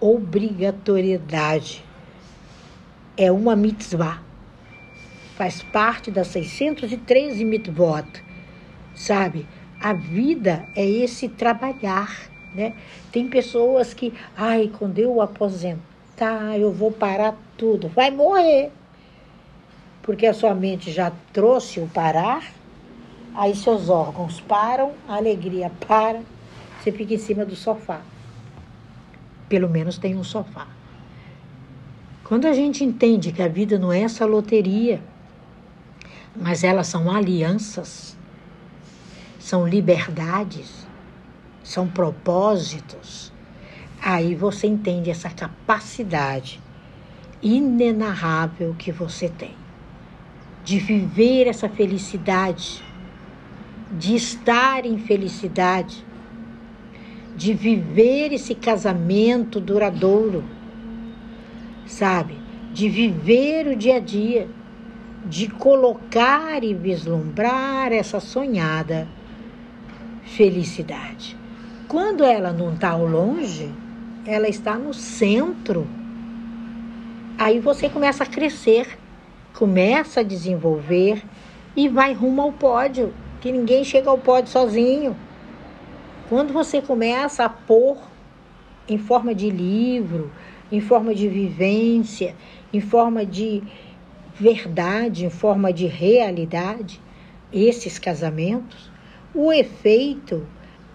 obrigatoriedade. 0.00 1.84
É 3.16 3.30
uma 3.32 3.56
mitzvah. 3.56 4.22
Faz 5.36 5.62
parte 5.62 6.10
das 6.10 6.28
613 6.28 7.44
mitzvot. 7.44 8.06
Sabe? 8.94 9.46
A 9.80 9.92
vida 9.92 10.66
é 10.74 10.84
esse 10.84 11.28
trabalhar, 11.28 12.10
né? 12.54 12.74
Tem 13.12 13.28
pessoas 13.28 13.94
que, 13.94 14.12
ai, 14.36 14.70
quando 14.78 14.98
eu 14.98 15.20
aposentar, 15.20 16.58
eu 16.58 16.72
vou 16.72 16.90
parar 16.90 17.36
tudo. 17.56 17.88
Vai 17.88 18.10
morrer 18.10 18.72
porque 20.08 20.26
a 20.26 20.32
sua 20.32 20.54
mente 20.54 20.90
já 20.90 21.12
trouxe 21.34 21.80
o 21.80 21.86
parar, 21.86 22.42
aí 23.34 23.54
seus 23.54 23.90
órgãos 23.90 24.40
param, 24.40 24.92
a 25.06 25.16
alegria 25.16 25.70
para, 25.86 26.22
você 26.80 26.90
fica 26.90 27.12
em 27.12 27.18
cima 27.18 27.44
do 27.44 27.54
sofá. 27.54 28.00
Pelo 29.50 29.68
menos 29.68 29.98
tem 29.98 30.16
um 30.16 30.24
sofá. 30.24 30.66
Quando 32.24 32.46
a 32.46 32.54
gente 32.54 32.82
entende 32.82 33.32
que 33.32 33.42
a 33.42 33.48
vida 33.48 33.78
não 33.78 33.92
é 33.92 34.00
essa 34.00 34.24
loteria, 34.24 34.98
mas 36.34 36.64
elas 36.64 36.86
são 36.86 37.10
alianças, 37.10 38.16
são 39.48 39.66
liberdades, 39.66 40.86
são 41.64 41.88
propósitos, 41.88 43.32
aí 43.98 44.34
você 44.34 44.66
entende 44.66 45.08
essa 45.08 45.30
capacidade 45.30 46.60
inenarrável 47.42 48.74
que 48.78 48.92
você 48.92 49.26
tem 49.26 49.54
de 50.62 50.78
viver 50.78 51.46
essa 51.46 51.66
felicidade, 51.66 52.84
de 53.98 54.16
estar 54.16 54.84
em 54.84 54.98
felicidade, 54.98 56.04
de 57.34 57.54
viver 57.54 58.34
esse 58.34 58.54
casamento 58.54 59.58
duradouro, 59.60 60.44
sabe? 61.86 62.34
De 62.74 62.86
viver 62.90 63.66
o 63.66 63.74
dia 63.74 63.96
a 63.96 63.98
dia, 63.98 64.46
de 65.24 65.48
colocar 65.48 66.62
e 66.62 66.74
vislumbrar 66.74 67.92
essa 67.92 68.20
sonhada 68.20 69.08
felicidade. 70.28 71.36
Quando 71.88 72.24
ela 72.24 72.52
não 72.52 72.74
está 72.74 72.90
ao 72.90 73.06
longe, 73.06 73.72
ela 74.26 74.48
está 74.48 74.76
no 74.76 74.92
centro. 74.92 75.86
Aí 77.38 77.58
você 77.60 77.88
começa 77.88 78.24
a 78.24 78.26
crescer, 78.26 78.98
começa 79.54 80.20
a 80.20 80.22
desenvolver 80.22 81.22
e 81.74 81.88
vai 81.88 82.12
rumo 82.12 82.42
ao 82.42 82.52
pódio, 82.52 83.14
que 83.40 83.50
ninguém 83.50 83.84
chega 83.84 84.10
ao 84.10 84.18
pódio 84.18 84.50
sozinho. 84.50 85.16
Quando 86.28 86.52
você 86.52 86.82
começa 86.82 87.44
a 87.44 87.48
pôr 87.48 87.96
em 88.88 88.98
forma 88.98 89.34
de 89.34 89.48
livro, 89.48 90.30
em 90.70 90.80
forma 90.80 91.14
de 91.14 91.28
vivência, 91.28 92.34
em 92.72 92.80
forma 92.80 93.24
de 93.24 93.62
verdade, 94.34 95.24
em 95.24 95.30
forma 95.30 95.72
de 95.72 95.86
realidade, 95.86 97.00
esses 97.52 97.98
casamentos, 97.98 98.87
o 99.34 99.52
efeito 99.52 100.46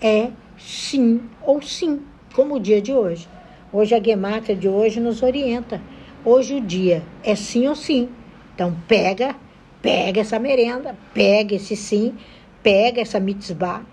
é 0.02 0.32
sim 0.58 1.22
ou 1.42 1.62
sim, 1.62 2.02
como 2.34 2.56
o 2.56 2.60
dia 2.60 2.82
de 2.82 2.92
hoje. 2.92 3.28
Hoje 3.72 3.94
a 3.94 4.02
Gemata 4.02 4.56
de 4.56 4.68
hoje 4.68 5.00
nos 5.00 5.22
orienta. 5.22 5.82
Hoje 6.25 6.56
o 6.56 6.62
dia 6.62 7.04
é 7.24 7.36
sim 7.36 7.68
ou 7.68 7.75
sim. 7.75 8.10
Então 8.56 8.75
pega, 8.88 9.36
pega 9.82 10.22
essa 10.22 10.40
merenda, 10.40 10.98
pega 11.13 11.56
esse 11.56 11.75
sim, 11.75 12.16
pega 12.62 13.02
essa 13.02 13.20
mitzvah, 13.20 13.84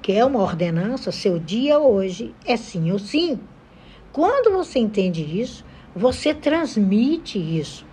que 0.00 0.12
é 0.12 0.24
uma 0.24 0.40
ordenança, 0.40 1.10
seu 1.10 1.38
dia 1.38 1.78
hoje 1.78 2.34
é 2.44 2.56
sim 2.56 2.92
ou 2.92 2.98
sim. 2.98 3.38
Quando 4.12 4.52
você 4.52 4.78
entende 4.78 5.22
isso, 5.40 5.64
você 5.94 6.32
transmite 6.32 7.38
isso. 7.38 7.84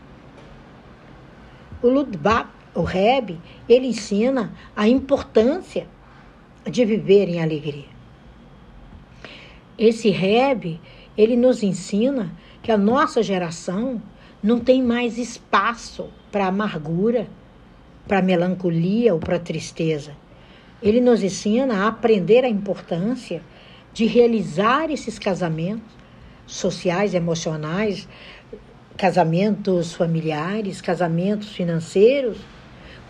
O 1.82 1.90
Ludbap, 1.90 2.50
o 2.74 2.82
Reb, 2.82 3.40
ele 3.68 3.88
ensina 3.88 4.54
a 4.76 4.88
importância 4.88 5.88
de 6.70 6.86
viver 6.86 7.30
em 7.30 7.42
alegria. 7.42 7.96
Esse 9.78 10.10
Reb, 10.10 10.80
ele 11.18 11.36
nos 11.36 11.64
ensina 11.64 12.32
que 12.62 12.72
a 12.72 12.78
nossa 12.78 13.22
geração 13.22 14.02
não 14.42 14.60
tem 14.60 14.82
mais 14.82 15.18
espaço 15.18 16.10
para 16.32 16.48
amargura, 16.48 17.28
para 18.08 18.22
melancolia 18.22 19.14
ou 19.14 19.20
para 19.20 19.40
tristeza. 19.40 20.16
Ele 20.82 21.02
nos 21.02 21.24
ensina 21.24 21.84
a 21.84 21.88
aprender 21.88 22.44
a 22.44 22.50
importância 22.50 23.42
de 23.94 24.06
realizar 24.06 24.92
esses 24.92 25.18
casamentos 25.18 25.96
sociais, 26.46 27.14
emocionais, 27.14 28.08
casamentos 28.98 29.94
familiares, 29.94 30.82
casamentos 30.82 31.50
financeiros, 31.50 32.38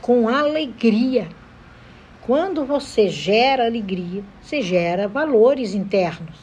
com 0.01 0.29
alegria. 0.29 1.27
Quando 2.25 2.65
você 2.65 3.07
gera 3.07 3.67
alegria, 3.67 4.23
você 4.41 4.59
gera 4.59 5.07
valores 5.07 5.75
internos. 5.75 6.35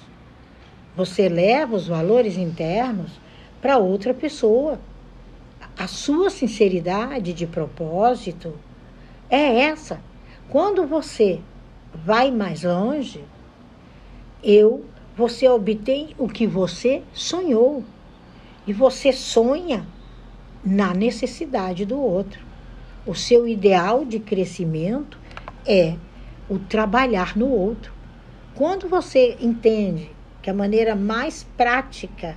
Você 0.94 1.28
leva 1.28 1.74
os 1.74 1.88
valores 1.88 2.36
internos 2.36 3.10
para 3.60 3.78
outra 3.78 4.14
pessoa. 4.14 4.78
A 5.76 5.88
sua 5.88 6.30
sinceridade 6.30 7.32
de 7.32 7.48
propósito 7.48 8.54
é 9.28 9.62
essa. 9.62 10.00
Quando 10.48 10.86
você 10.86 11.40
vai 11.92 12.30
mais 12.30 12.62
longe, 12.62 13.24
eu, 14.40 14.84
você 15.16 15.48
obtém 15.48 16.14
o 16.16 16.28
que 16.28 16.46
você 16.46 17.02
sonhou. 17.12 17.82
E 18.64 18.72
você 18.72 19.12
sonha 19.12 19.84
na 20.64 20.94
necessidade 20.94 21.84
do 21.84 22.00
outro. 22.00 22.40
O 23.04 23.16
seu 23.16 23.48
ideal 23.48 24.04
de 24.04 24.20
crescimento 24.20 25.21
é 25.66 25.94
o 26.48 26.58
trabalhar 26.58 27.36
no 27.36 27.48
outro. 27.48 27.92
Quando 28.54 28.88
você 28.88 29.36
entende 29.40 30.10
que 30.42 30.50
a 30.50 30.54
maneira 30.54 30.94
mais 30.94 31.46
prática 31.56 32.36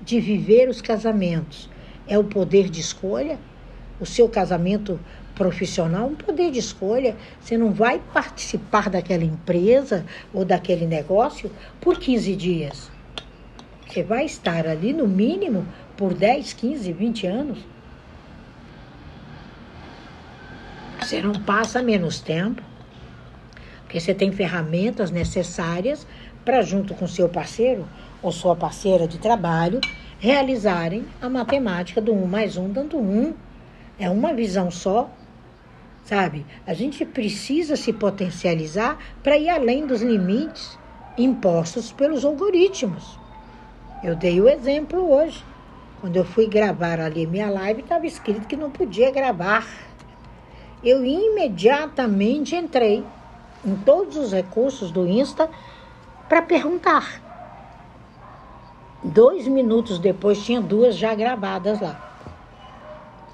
de 0.00 0.20
viver 0.20 0.68
os 0.68 0.80
casamentos 0.80 1.68
é 2.06 2.18
o 2.18 2.24
poder 2.24 2.68
de 2.68 2.80
escolha, 2.80 3.38
o 4.00 4.06
seu 4.06 4.28
casamento 4.28 4.98
profissional, 5.34 6.06
um 6.06 6.14
poder 6.14 6.50
de 6.50 6.58
escolha. 6.58 7.16
Você 7.40 7.56
não 7.56 7.72
vai 7.72 8.00
participar 8.12 8.90
daquela 8.90 9.24
empresa 9.24 10.04
ou 10.34 10.44
daquele 10.44 10.86
negócio 10.86 11.50
por 11.80 11.98
15 11.98 12.36
dias. 12.36 12.90
Você 13.88 14.02
vai 14.02 14.24
estar 14.24 14.66
ali 14.66 14.92
no 14.92 15.08
mínimo 15.08 15.66
por 15.96 16.14
10, 16.14 16.52
15, 16.52 16.92
20 16.92 17.26
anos. 17.26 17.58
Você 21.10 21.20
não 21.20 21.32
passa 21.32 21.82
menos 21.82 22.20
tempo, 22.20 22.62
porque 23.82 23.98
você 23.98 24.14
tem 24.14 24.30
ferramentas 24.30 25.10
necessárias 25.10 26.06
para, 26.44 26.62
junto 26.62 26.94
com 26.94 27.04
seu 27.08 27.28
parceiro 27.28 27.84
ou 28.22 28.30
sua 28.30 28.54
parceira 28.54 29.08
de 29.08 29.18
trabalho, 29.18 29.80
realizarem 30.20 31.04
a 31.20 31.28
matemática 31.28 32.00
do 32.00 32.12
1 32.12 32.26
mais 32.28 32.56
1 32.56 32.70
dando 32.70 32.96
1. 32.96 33.34
É 33.98 34.08
uma 34.08 34.32
visão 34.32 34.70
só, 34.70 35.10
sabe? 36.04 36.46
A 36.64 36.74
gente 36.74 37.04
precisa 37.04 37.74
se 37.74 37.92
potencializar 37.92 38.96
para 39.20 39.36
ir 39.36 39.48
além 39.48 39.88
dos 39.88 40.02
limites 40.02 40.78
impostos 41.18 41.90
pelos 41.90 42.24
algoritmos. 42.24 43.18
Eu 44.04 44.14
dei 44.14 44.40
o 44.40 44.48
exemplo 44.48 45.12
hoje. 45.12 45.44
Quando 46.00 46.16
eu 46.16 46.24
fui 46.24 46.46
gravar 46.46 47.00
ali 47.00 47.26
minha 47.26 47.50
live, 47.50 47.80
estava 47.80 48.06
escrito 48.06 48.46
que 48.46 48.54
não 48.54 48.70
podia 48.70 49.10
gravar. 49.10 49.89
Eu 50.82 51.04
imediatamente 51.04 52.56
entrei 52.56 53.04
em 53.64 53.76
todos 53.76 54.16
os 54.16 54.32
recursos 54.32 54.90
do 54.90 55.06
Insta 55.06 55.48
para 56.28 56.40
perguntar. 56.40 57.20
Dois 59.02 59.46
minutos 59.46 59.98
depois 59.98 60.42
tinha 60.42 60.60
duas 60.60 60.96
já 60.96 61.14
gravadas 61.14 61.80
lá. 61.80 61.96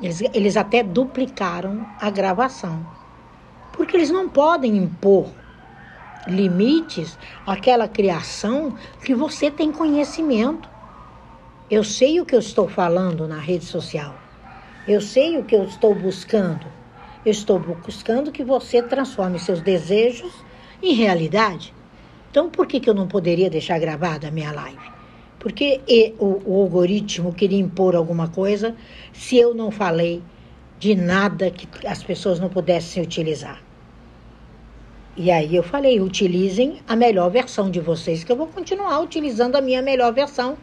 Eles, 0.00 0.20
eles 0.34 0.56
até 0.56 0.82
duplicaram 0.82 1.86
a 2.00 2.10
gravação. 2.10 2.84
Porque 3.72 3.96
eles 3.96 4.10
não 4.10 4.28
podem 4.28 4.76
impor 4.76 5.28
limites 6.26 7.16
àquela 7.46 7.86
criação 7.86 8.74
que 9.04 9.14
você 9.14 9.50
tem 9.50 9.70
conhecimento. 9.70 10.68
Eu 11.70 11.84
sei 11.84 12.20
o 12.20 12.26
que 12.26 12.34
eu 12.34 12.40
estou 12.40 12.68
falando 12.68 13.28
na 13.28 13.38
rede 13.38 13.64
social. 13.64 14.14
Eu 14.86 15.00
sei 15.00 15.38
o 15.38 15.44
que 15.44 15.54
eu 15.54 15.64
estou 15.64 15.94
buscando. 15.94 16.75
Eu 17.26 17.32
estou 17.32 17.58
buscando 17.58 18.30
que 18.30 18.44
você 18.44 18.80
transforme 18.80 19.40
seus 19.40 19.60
desejos 19.60 20.32
em 20.80 20.94
realidade. 20.94 21.74
Então, 22.30 22.48
por 22.48 22.68
que, 22.68 22.78
que 22.78 22.88
eu 22.88 22.94
não 22.94 23.08
poderia 23.08 23.50
deixar 23.50 23.80
gravada 23.80 24.28
a 24.28 24.30
minha 24.30 24.52
live? 24.52 24.92
Porque 25.40 25.80
o, 26.20 26.40
o 26.44 26.62
algoritmo 26.62 27.34
queria 27.34 27.58
impor 27.58 27.96
alguma 27.96 28.28
coisa 28.28 28.76
se 29.12 29.36
eu 29.36 29.52
não 29.54 29.72
falei 29.72 30.22
de 30.78 30.94
nada 30.94 31.50
que 31.50 31.66
as 31.84 32.00
pessoas 32.00 32.38
não 32.38 32.48
pudessem 32.48 33.02
utilizar. 33.02 33.60
E 35.16 35.28
aí 35.28 35.56
eu 35.56 35.64
falei, 35.64 36.00
utilizem 36.00 36.80
a 36.86 36.94
melhor 36.94 37.28
versão 37.28 37.68
de 37.68 37.80
vocês, 37.80 38.22
que 38.22 38.30
eu 38.30 38.36
vou 38.36 38.46
continuar 38.46 39.00
utilizando 39.00 39.56
a 39.56 39.60
minha 39.60 39.82
melhor 39.82 40.12
versão. 40.12 40.56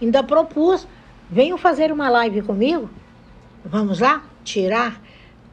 Ainda 0.00 0.20
propus, 0.24 0.84
venham 1.30 1.56
fazer 1.56 1.92
uma 1.92 2.10
live 2.10 2.42
comigo. 2.42 2.90
Vamos 3.64 4.00
lá 4.00 4.24
tirar 4.42 5.00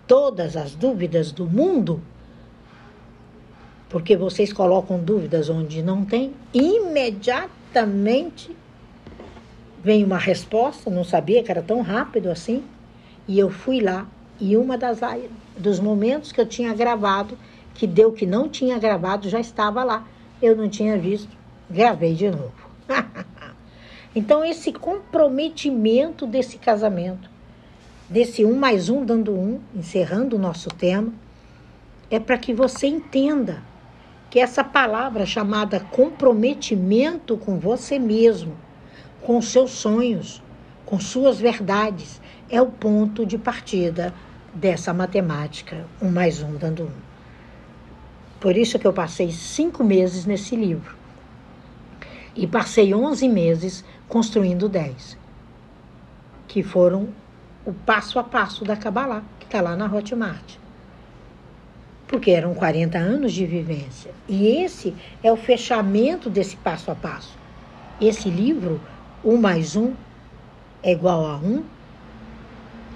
todas 0.10 0.58
as 0.58 0.74
dúvidas 0.74 1.32
do 1.32 1.46
mundo? 1.46 2.02
Porque 3.88 4.18
vocês 4.18 4.52
colocam 4.52 5.00
dúvidas 5.00 5.50
onde 5.50 5.84
não 5.84 6.04
tem, 6.04 6.34
imediatamente 6.52 8.58
vem 9.84 10.04
uma 10.04 10.18
resposta, 10.18 10.90
não 10.90 11.04
sabia 11.04 11.44
que 11.44 11.52
era 11.52 11.62
tão 11.62 11.82
rápido 11.82 12.32
assim. 12.32 12.64
E 13.28 13.38
eu 13.38 13.52
fui 13.52 13.80
lá 13.80 14.08
e 14.40 14.58
uma 14.58 14.80
das 14.80 15.00
dos 15.56 15.80
momentos 15.80 16.32
que 16.32 16.42
eu 16.42 16.48
tinha 16.48 16.74
gravado 16.74 17.38
que 17.76 17.86
deu 17.86 18.12
que 18.12 18.26
não 18.26 18.50
tinha 18.50 18.80
gravado 18.80 19.30
já 19.30 19.40
estava 19.40 19.84
lá. 19.84 20.08
Eu 20.42 20.56
não 20.56 20.68
tinha 20.68 20.98
visto, 20.98 21.30
gravei 21.70 22.16
de 22.16 22.32
novo. 22.32 22.52
então, 24.16 24.44
esse 24.44 24.74
comprometimento 24.74 26.26
desse 26.26 26.58
casamento, 26.58 27.30
desse 28.10 28.44
um 28.44 28.58
mais 28.58 28.90
um 28.90 29.06
dando 29.06 29.34
um, 29.34 29.60
encerrando 29.76 30.36
o 30.36 30.40
nosso 30.40 30.70
tema, 30.70 31.14
é 32.10 32.20
para 32.20 32.38
que 32.38 32.54
você 32.54 32.88
entenda 32.88 33.62
que 34.30 34.40
essa 34.40 34.64
palavra 34.64 35.26
chamada 35.26 35.80
comprometimento 35.80 37.38
com 37.38 37.60
você 37.60 38.00
mesmo, 38.00 38.56
com 39.22 39.42
seus 39.42 39.72
sonhos, 39.72 40.42
com 40.86 41.00
suas 41.00 41.40
verdades, 41.40 42.20
é 42.50 42.60
o 42.60 42.68
ponto 42.68 43.26
de 43.26 43.38
partida 43.38 44.14
dessa 44.54 44.92
matemática, 44.92 45.86
um 46.02 46.10
mais 46.10 46.42
um 46.42 46.56
dando 46.56 46.84
um. 46.84 47.10
Por 48.40 48.58
isso 48.58 48.80
que 48.80 48.88
eu 48.88 48.94
passei 48.94 49.32
cinco 49.32 49.84
meses 49.84 50.26
nesse 50.26 50.56
livro. 50.56 50.98
E 52.36 52.48
passei 52.48 52.94
onze 52.94 53.28
meses 53.28 53.84
construindo 54.08 54.70
dez, 54.70 55.18
que 56.48 56.64
foram 56.64 57.10
o 57.70 57.74
passo 57.86 58.18
a 58.18 58.24
passo 58.24 58.66
da 58.66 58.76
Kabbalah, 58.76 59.22
que 59.40 59.46
está 59.46 59.62
lá 59.62 59.76
na 59.76 59.86
Hotmart. 59.86 60.58
Porque 62.08 62.32
eram 62.32 62.56
40 62.56 62.98
anos 62.98 63.32
de 63.32 63.46
vivência. 63.46 64.12
E 64.28 64.48
esse 64.48 64.96
é 65.22 65.32
o 65.32 65.38
fechamento 65.38 66.32
desse 66.32 66.56
passo 66.58 66.90
a 66.90 66.96
passo. 66.96 67.38
Esse 68.02 68.28
livro, 68.28 68.82
um 69.24 69.38
mais 69.38 69.76
um 69.76 69.94
é 70.82 70.92
igual 70.92 71.28
a 71.28 71.36
um, 71.36 71.60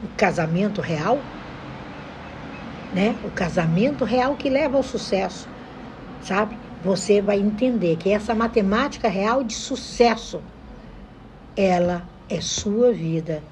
o 0.04 0.08
casamento 0.18 0.82
real, 0.82 1.20
né? 2.96 3.16
O 3.24 3.30
casamento 3.30 4.04
real 4.04 4.36
que 4.36 4.50
leva 4.50 4.76
ao 4.76 4.82
sucesso, 4.82 5.48
sabe? 6.24 6.58
Você 6.84 7.22
vai 7.22 7.40
entender 7.40 7.96
que 7.98 8.10
essa 8.10 8.34
matemática 8.34 9.08
real 9.08 9.44
de 9.44 9.54
sucesso, 9.54 10.42
ela 11.56 12.02
é 12.28 12.42
sua 12.42 12.92
vida, 12.92 13.44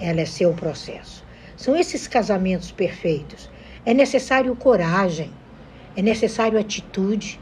ela 0.00 0.20
é 0.20 0.24
seu 0.24 0.52
processo. 0.52 1.24
São 1.56 1.76
esses 1.76 2.08
casamentos 2.08 2.72
perfeitos. 2.72 3.50
É 3.84 3.92
necessário 3.92 4.54
coragem, 4.56 5.30
é 5.96 6.02
necessário 6.02 6.58
atitude, 6.58 7.38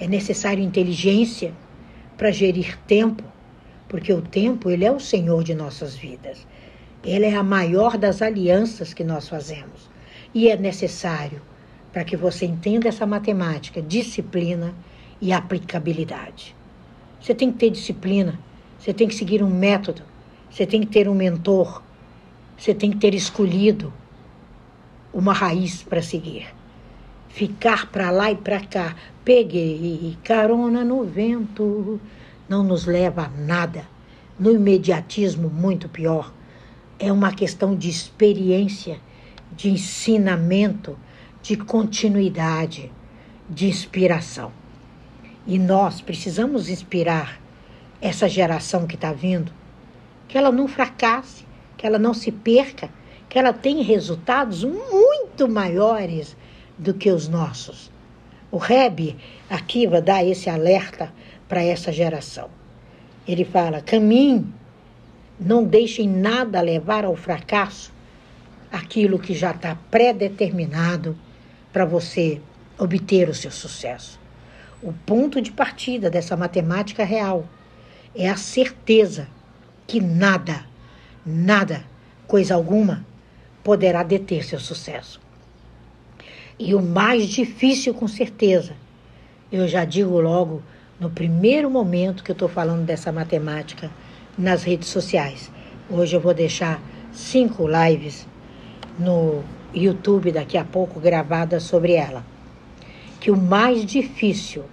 é 0.00 0.06
necessário 0.06 0.62
inteligência 0.62 1.52
para 2.16 2.30
gerir 2.30 2.78
tempo, 2.86 3.22
porque 3.88 4.12
o 4.12 4.20
tempo 4.20 4.68
ele 4.70 4.84
é 4.84 4.90
o 4.90 5.00
senhor 5.00 5.44
de 5.44 5.54
nossas 5.54 5.94
vidas. 5.94 6.46
Ele 7.04 7.26
é 7.26 7.36
a 7.36 7.42
maior 7.42 7.96
das 7.96 8.20
alianças 8.20 8.92
que 8.92 9.04
nós 9.04 9.28
fazemos. 9.28 9.88
E 10.34 10.50
é 10.50 10.56
necessário, 10.56 11.40
para 11.92 12.04
que 12.04 12.16
você 12.16 12.44
entenda 12.44 12.88
essa 12.88 13.06
matemática, 13.06 13.80
disciplina 13.80 14.74
e 15.20 15.32
aplicabilidade. 15.32 16.54
Você 17.20 17.34
tem 17.34 17.50
que 17.52 17.58
ter 17.58 17.70
disciplina, 17.70 18.38
você 18.78 18.92
tem 18.92 19.08
que 19.08 19.14
seguir 19.14 19.42
um 19.42 19.48
método, 19.48 20.02
você 20.56 20.64
tem 20.64 20.80
que 20.80 20.86
ter 20.86 21.06
um 21.06 21.14
mentor, 21.14 21.82
você 22.56 22.72
tem 22.72 22.90
que 22.90 22.96
ter 22.96 23.12
escolhido 23.12 23.92
uma 25.12 25.34
raiz 25.34 25.82
para 25.82 26.00
seguir. 26.00 26.46
Ficar 27.28 27.90
para 27.92 28.10
lá 28.10 28.30
e 28.32 28.36
para 28.36 28.60
cá, 28.60 28.96
peguei 29.22 30.16
carona 30.24 30.82
no 30.82 31.04
vento, 31.04 32.00
não 32.48 32.64
nos 32.64 32.86
leva 32.86 33.24
a 33.26 33.28
nada. 33.28 33.86
No 34.40 34.50
imediatismo, 34.50 35.50
muito 35.50 35.90
pior 35.90 36.32
é 36.98 37.12
uma 37.12 37.32
questão 37.32 37.76
de 37.76 37.90
experiência, 37.90 38.98
de 39.54 39.68
ensinamento, 39.68 40.98
de 41.42 41.58
continuidade, 41.58 42.90
de 43.46 43.68
inspiração. 43.68 44.50
E 45.46 45.58
nós 45.58 46.00
precisamos 46.00 46.70
inspirar 46.70 47.38
essa 48.00 48.26
geração 48.26 48.86
que 48.86 48.94
está 48.94 49.12
vindo, 49.12 49.52
que 50.28 50.36
ela 50.36 50.50
não 50.50 50.66
fracasse, 50.68 51.44
que 51.76 51.86
ela 51.86 51.98
não 51.98 52.14
se 52.14 52.32
perca, 52.32 52.90
que 53.28 53.38
ela 53.38 53.52
tenha 53.52 53.82
resultados 53.82 54.64
muito 54.64 55.48
maiores 55.48 56.36
do 56.78 56.94
que 56.94 57.10
os 57.10 57.28
nossos. 57.28 57.90
O 58.50 58.58
Reb 58.58 59.16
aqui 59.50 59.86
vai 59.86 60.00
dar 60.00 60.24
esse 60.24 60.48
alerta 60.48 61.12
para 61.48 61.62
essa 61.62 61.92
geração. 61.92 62.48
Ele 63.26 63.44
fala: 63.44 63.80
caminhe 63.80 64.46
não 65.38 65.64
deixem 65.64 66.08
nada 66.08 66.60
levar 66.60 67.04
ao 67.04 67.16
fracasso 67.16 67.92
aquilo 68.72 69.18
que 69.18 69.34
já 69.34 69.50
está 69.50 69.76
pré-determinado 69.90 71.16
para 71.72 71.84
você 71.84 72.40
obter 72.78 73.28
o 73.28 73.34
seu 73.34 73.50
sucesso. 73.50 74.18
O 74.82 74.92
ponto 74.92 75.40
de 75.40 75.50
partida 75.50 76.10
dessa 76.10 76.36
matemática 76.36 77.04
real 77.04 77.46
é 78.14 78.28
a 78.28 78.36
certeza 78.36 79.28
que 79.86 80.00
nada, 80.00 80.64
nada, 81.24 81.84
coisa 82.26 82.54
alguma, 82.54 83.04
poderá 83.62 84.02
deter 84.02 84.44
seu 84.44 84.58
sucesso. 84.58 85.20
E 86.58 86.74
o 86.74 86.82
mais 86.82 87.28
difícil, 87.28 87.92
com 87.94 88.08
certeza, 88.08 88.74
eu 89.52 89.68
já 89.68 89.84
digo 89.84 90.20
logo 90.20 90.62
no 90.98 91.10
primeiro 91.10 91.70
momento 91.70 92.24
que 92.24 92.30
eu 92.30 92.34
estou 92.34 92.48
falando 92.48 92.84
dessa 92.84 93.12
matemática 93.12 93.90
nas 94.36 94.62
redes 94.62 94.88
sociais. 94.88 95.50
Hoje 95.90 96.16
eu 96.16 96.20
vou 96.20 96.34
deixar 96.34 96.80
cinco 97.12 97.66
lives 97.68 98.26
no 98.98 99.44
YouTube 99.74 100.32
daqui 100.32 100.56
a 100.56 100.64
pouco 100.64 100.98
gravadas 100.98 101.62
sobre 101.62 101.92
ela. 101.92 102.24
Que 103.20 103.30
o 103.30 103.36
mais 103.36 103.84
difícil 103.84 104.64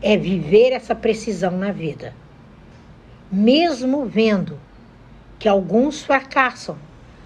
é 0.00 0.16
viver 0.16 0.72
essa 0.72 0.94
precisão 0.94 1.52
na 1.52 1.72
vida. 1.72 2.14
Mesmo 3.36 4.06
vendo 4.06 4.60
que 5.40 5.48
alguns 5.48 6.04
fracassam 6.04 6.78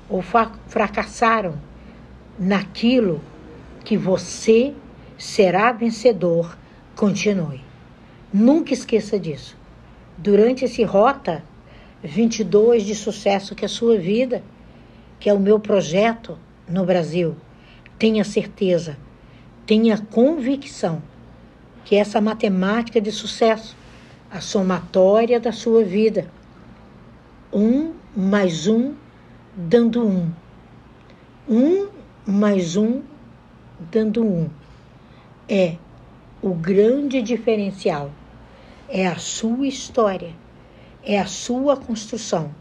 ou 0.08 0.22
fracassaram 0.66 1.60
naquilo 2.38 3.20
que 3.84 3.94
você 3.94 4.72
será 5.18 5.70
vencedor, 5.70 6.56
continue. 6.96 7.60
Nunca 8.32 8.72
esqueça 8.72 9.20
disso 9.20 9.54
durante 10.16 10.64
esse 10.64 10.82
Rota 10.82 11.44
22 12.02 12.86
de 12.86 12.94
sucesso 12.94 13.54
que 13.54 13.66
é 13.66 13.66
a 13.66 13.68
sua 13.68 13.98
vida, 13.98 14.42
que 15.20 15.28
é 15.28 15.34
o 15.34 15.38
meu 15.38 15.60
projeto 15.60 16.38
no 16.66 16.86
Brasil. 16.86 17.36
Tenha 17.98 18.24
certeza, 18.24 18.96
tenha 19.66 19.98
convicção 19.98 21.02
que 21.84 21.96
essa 21.96 22.18
matemática 22.18 22.98
de 22.98 23.12
sucesso, 23.12 23.76
a 24.30 24.40
somatória 24.40 25.40
da 25.40 25.52
sua 25.52 25.84
vida, 25.84 26.30
um 27.52 27.94
mais 28.16 28.66
um 28.66 28.94
dando 29.56 30.06
um. 30.06 30.30
Um 31.48 31.88
mais 32.26 32.76
um 32.76 33.02
dando 33.78 34.24
um. 34.24 34.50
É 35.48 35.76
o 36.42 36.54
grande 36.54 37.22
diferencial 37.22 38.10
é 38.88 39.06
a 39.06 39.16
sua 39.16 39.66
história, 39.66 40.34
é 41.04 41.18
a 41.18 41.26
sua 41.26 41.76
construção. 41.76 42.54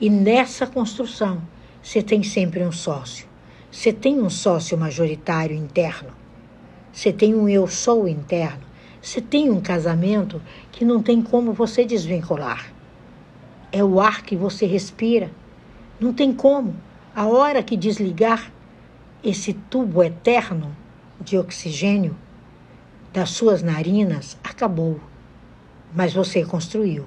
E 0.00 0.08
nessa 0.08 0.66
construção, 0.66 1.42
você 1.82 2.00
tem 2.00 2.22
sempre 2.22 2.62
um 2.64 2.70
sócio. 2.70 3.26
Você 3.70 3.92
tem 3.92 4.20
um 4.20 4.30
sócio 4.30 4.78
majoritário 4.78 5.56
interno. 5.56 6.10
Você 6.92 7.12
tem 7.12 7.34
um 7.34 7.48
eu 7.48 7.66
sou 7.66 8.06
interno. 8.06 8.67
Você 9.08 9.22
tem 9.22 9.50
um 9.50 9.58
casamento 9.58 10.38
que 10.70 10.84
não 10.84 11.02
tem 11.02 11.22
como 11.22 11.54
você 11.54 11.82
desvincular. 11.82 12.70
É 13.72 13.82
o 13.82 14.02
ar 14.02 14.20
que 14.20 14.36
você 14.36 14.66
respira. 14.66 15.30
Não 15.98 16.12
tem 16.12 16.30
como. 16.30 16.76
A 17.16 17.26
hora 17.26 17.62
que 17.62 17.74
desligar 17.74 18.52
esse 19.24 19.54
tubo 19.54 20.02
eterno 20.02 20.76
de 21.18 21.38
oxigênio 21.38 22.14
das 23.10 23.30
suas 23.30 23.62
narinas, 23.62 24.36
acabou 24.44 25.00
mas 25.94 26.12
você 26.12 26.44
construiu. 26.44 27.06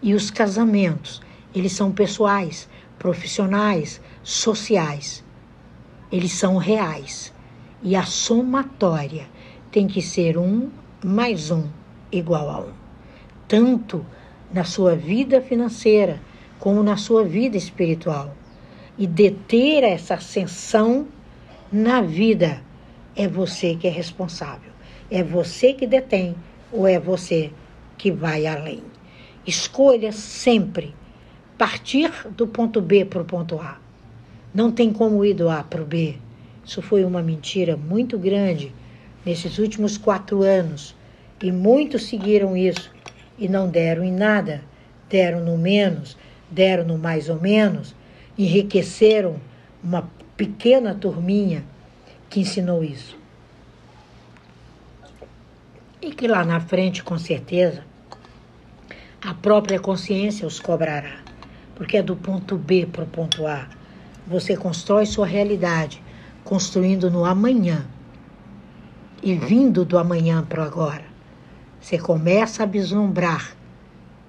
E 0.00 0.14
os 0.14 0.30
casamentos, 0.30 1.20
eles 1.54 1.72
são 1.72 1.92
pessoais, 1.92 2.66
profissionais, 2.98 4.00
sociais. 4.22 5.22
Eles 6.10 6.32
são 6.32 6.56
reais. 6.56 7.34
E 7.82 7.94
a 7.94 8.04
somatória 8.04 9.28
tem 9.70 9.86
que 9.86 10.00
ser 10.00 10.38
um 10.38 10.70
mais 11.04 11.50
um 11.50 11.64
igual 12.10 12.50
a 12.50 12.60
um. 12.60 12.72
Tanto 13.46 14.04
na 14.52 14.64
sua 14.64 14.96
vida 14.96 15.40
financeira 15.40 16.20
como 16.58 16.82
na 16.82 16.96
sua 16.96 17.24
vida 17.24 17.56
espiritual. 17.56 18.34
E 18.96 19.06
deter 19.06 19.84
essa 19.84 20.14
ascensão 20.14 21.06
na 21.70 22.00
vida 22.00 22.62
é 23.14 23.28
você 23.28 23.76
que 23.76 23.86
é 23.86 23.90
responsável. 23.90 24.72
É 25.10 25.22
você 25.22 25.72
que 25.72 25.86
detém 25.86 26.34
ou 26.72 26.86
é 26.86 26.98
você 26.98 27.52
que 27.96 28.10
vai 28.10 28.46
além. 28.46 28.82
Escolha 29.46 30.10
sempre 30.10 30.94
partir 31.56 32.10
do 32.30 32.46
ponto 32.46 32.80
B 32.80 33.04
para 33.04 33.22
o 33.22 33.24
ponto 33.24 33.60
A. 33.60 33.78
Não 34.52 34.72
tem 34.72 34.92
como 34.92 35.24
ir 35.24 35.34
do 35.34 35.48
A 35.48 35.62
para 35.62 35.82
o 35.82 35.86
B. 35.86 36.16
Isso 36.64 36.82
foi 36.82 37.04
uma 37.04 37.22
mentira 37.22 37.76
muito 37.76 38.18
grande 38.18 38.72
nesses 39.28 39.58
últimos 39.58 39.98
quatro 39.98 40.42
anos. 40.42 40.96
E 41.42 41.52
muitos 41.52 42.06
seguiram 42.06 42.56
isso 42.56 42.90
e 43.38 43.46
não 43.46 43.68
deram 43.68 44.02
em 44.02 44.10
nada. 44.10 44.62
Deram 45.06 45.44
no 45.44 45.58
menos, 45.58 46.16
deram 46.50 46.84
no 46.84 46.96
mais 46.96 47.28
ou 47.28 47.38
menos, 47.38 47.94
enriqueceram 48.38 49.36
uma 49.84 50.10
pequena 50.34 50.94
turminha 50.94 51.62
que 52.30 52.40
ensinou 52.40 52.82
isso. 52.82 53.18
E 56.00 56.10
que 56.10 56.26
lá 56.26 56.42
na 56.44 56.60
frente, 56.60 57.02
com 57.02 57.18
certeza, 57.18 57.84
a 59.20 59.34
própria 59.34 59.78
consciência 59.78 60.46
os 60.46 60.58
cobrará, 60.58 61.18
porque 61.74 61.98
é 61.98 62.02
do 62.02 62.16
ponto 62.16 62.56
B 62.56 62.86
para 62.86 63.04
o 63.04 63.06
ponto 63.06 63.46
A. 63.46 63.68
Você 64.26 64.56
constrói 64.56 65.04
sua 65.04 65.26
realidade, 65.26 66.02
construindo 66.44 67.10
no 67.10 67.24
amanhã 67.24 67.86
e 69.22 69.34
vindo 69.34 69.84
do 69.84 69.98
amanhã 69.98 70.44
para 70.44 70.64
agora. 70.64 71.04
Você 71.80 71.98
começa 71.98 72.62
a 72.62 72.66
vislumbrar 72.66 73.56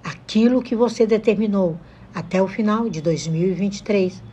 aquilo 0.04 0.62
que 0.62 0.76
você 0.76 1.06
determinou 1.06 1.80
até 2.14 2.42
o 2.42 2.48
final 2.48 2.90
de 2.90 3.02
2023 3.02 4.30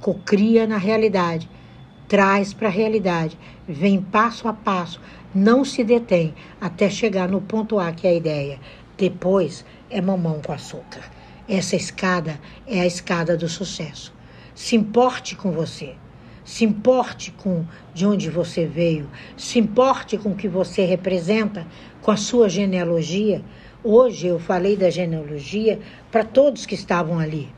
cocria 0.00 0.66
na 0.66 0.78
realidade, 0.78 1.48
traz 2.06 2.54
para 2.54 2.68
a 2.68 2.70
realidade, 2.70 3.38
vem 3.68 4.00
passo 4.00 4.48
a 4.48 4.52
passo, 4.52 5.00
não 5.34 5.64
se 5.64 5.84
detém 5.84 6.34
até 6.60 6.88
chegar 6.88 7.28
no 7.28 7.40
ponto 7.40 7.78
A, 7.78 7.92
que 7.92 8.06
é 8.06 8.10
a 8.10 8.14
ideia. 8.14 8.60
Depois 8.96 9.64
é 9.90 10.00
mamão 10.00 10.40
com 10.44 10.52
açúcar. 10.52 11.02
Essa 11.48 11.76
escada 11.76 12.40
é 12.66 12.80
a 12.80 12.86
escada 12.86 13.36
do 13.36 13.48
sucesso. 13.48 14.12
Se 14.54 14.74
importe 14.74 15.36
com 15.36 15.52
você. 15.52 15.94
Se 16.48 16.64
importe 16.64 17.30
com 17.30 17.66
de 17.92 18.06
onde 18.06 18.30
você 18.30 18.64
veio. 18.64 19.06
Se 19.36 19.58
importe 19.58 20.16
com 20.16 20.30
o 20.30 20.34
que 20.34 20.48
você 20.48 20.82
representa, 20.86 21.66
com 22.00 22.10
a 22.10 22.16
sua 22.16 22.48
genealogia. 22.48 23.42
Hoje 23.84 24.28
eu 24.28 24.38
falei 24.38 24.74
da 24.74 24.88
genealogia 24.88 25.78
para 26.10 26.24
todos 26.24 26.64
que 26.64 26.74
estavam 26.74 27.18
ali. 27.18 27.50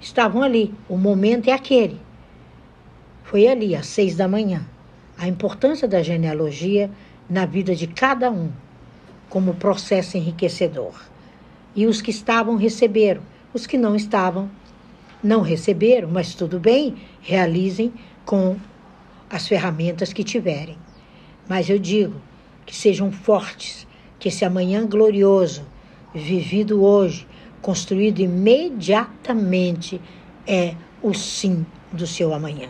Estavam 0.00 0.42
ali. 0.42 0.72
O 0.88 0.96
momento 0.96 1.50
é 1.50 1.52
aquele. 1.52 2.00
Foi 3.22 3.46
ali, 3.46 3.76
às 3.76 3.88
seis 3.88 4.16
da 4.16 4.26
manhã. 4.26 4.66
A 5.18 5.28
importância 5.28 5.86
da 5.86 6.02
genealogia 6.02 6.90
na 7.28 7.44
vida 7.44 7.76
de 7.76 7.86
cada 7.86 8.30
um, 8.30 8.50
como 9.28 9.56
processo 9.56 10.16
enriquecedor. 10.16 10.94
E 11.76 11.84
os 11.86 12.00
que 12.00 12.10
estavam 12.10 12.56
receberam, 12.56 13.20
os 13.52 13.66
que 13.66 13.76
não 13.76 13.94
estavam 13.94 14.50
não 15.22 15.42
receberam, 15.42 16.08
mas 16.10 16.34
tudo 16.34 16.58
bem, 16.58 16.96
realizem 17.20 17.92
com 18.24 18.56
as 19.28 19.48
ferramentas 19.48 20.12
que 20.12 20.24
tiverem. 20.24 20.76
Mas 21.48 21.68
eu 21.68 21.78
digo 21.78 22.20
que 22.64 22.74
sejam 22.74 23.10
fortes, 23.10 23.86
que 24.18 24.28
esse 24.28 24.44
amanhã 24.44 24.86
glorioso, 24.86 25.64
vivido 26.14 26.84
hoje, 26.84 27.26
construído 27.60 28.20
imediatamente, 28.20 30.00
é 30.46 30.74
o 31.02 31.14
sim 31.14 31.66
do 31.92 32.06
seu 32.06 32.32
amanhã. 32.34 32.68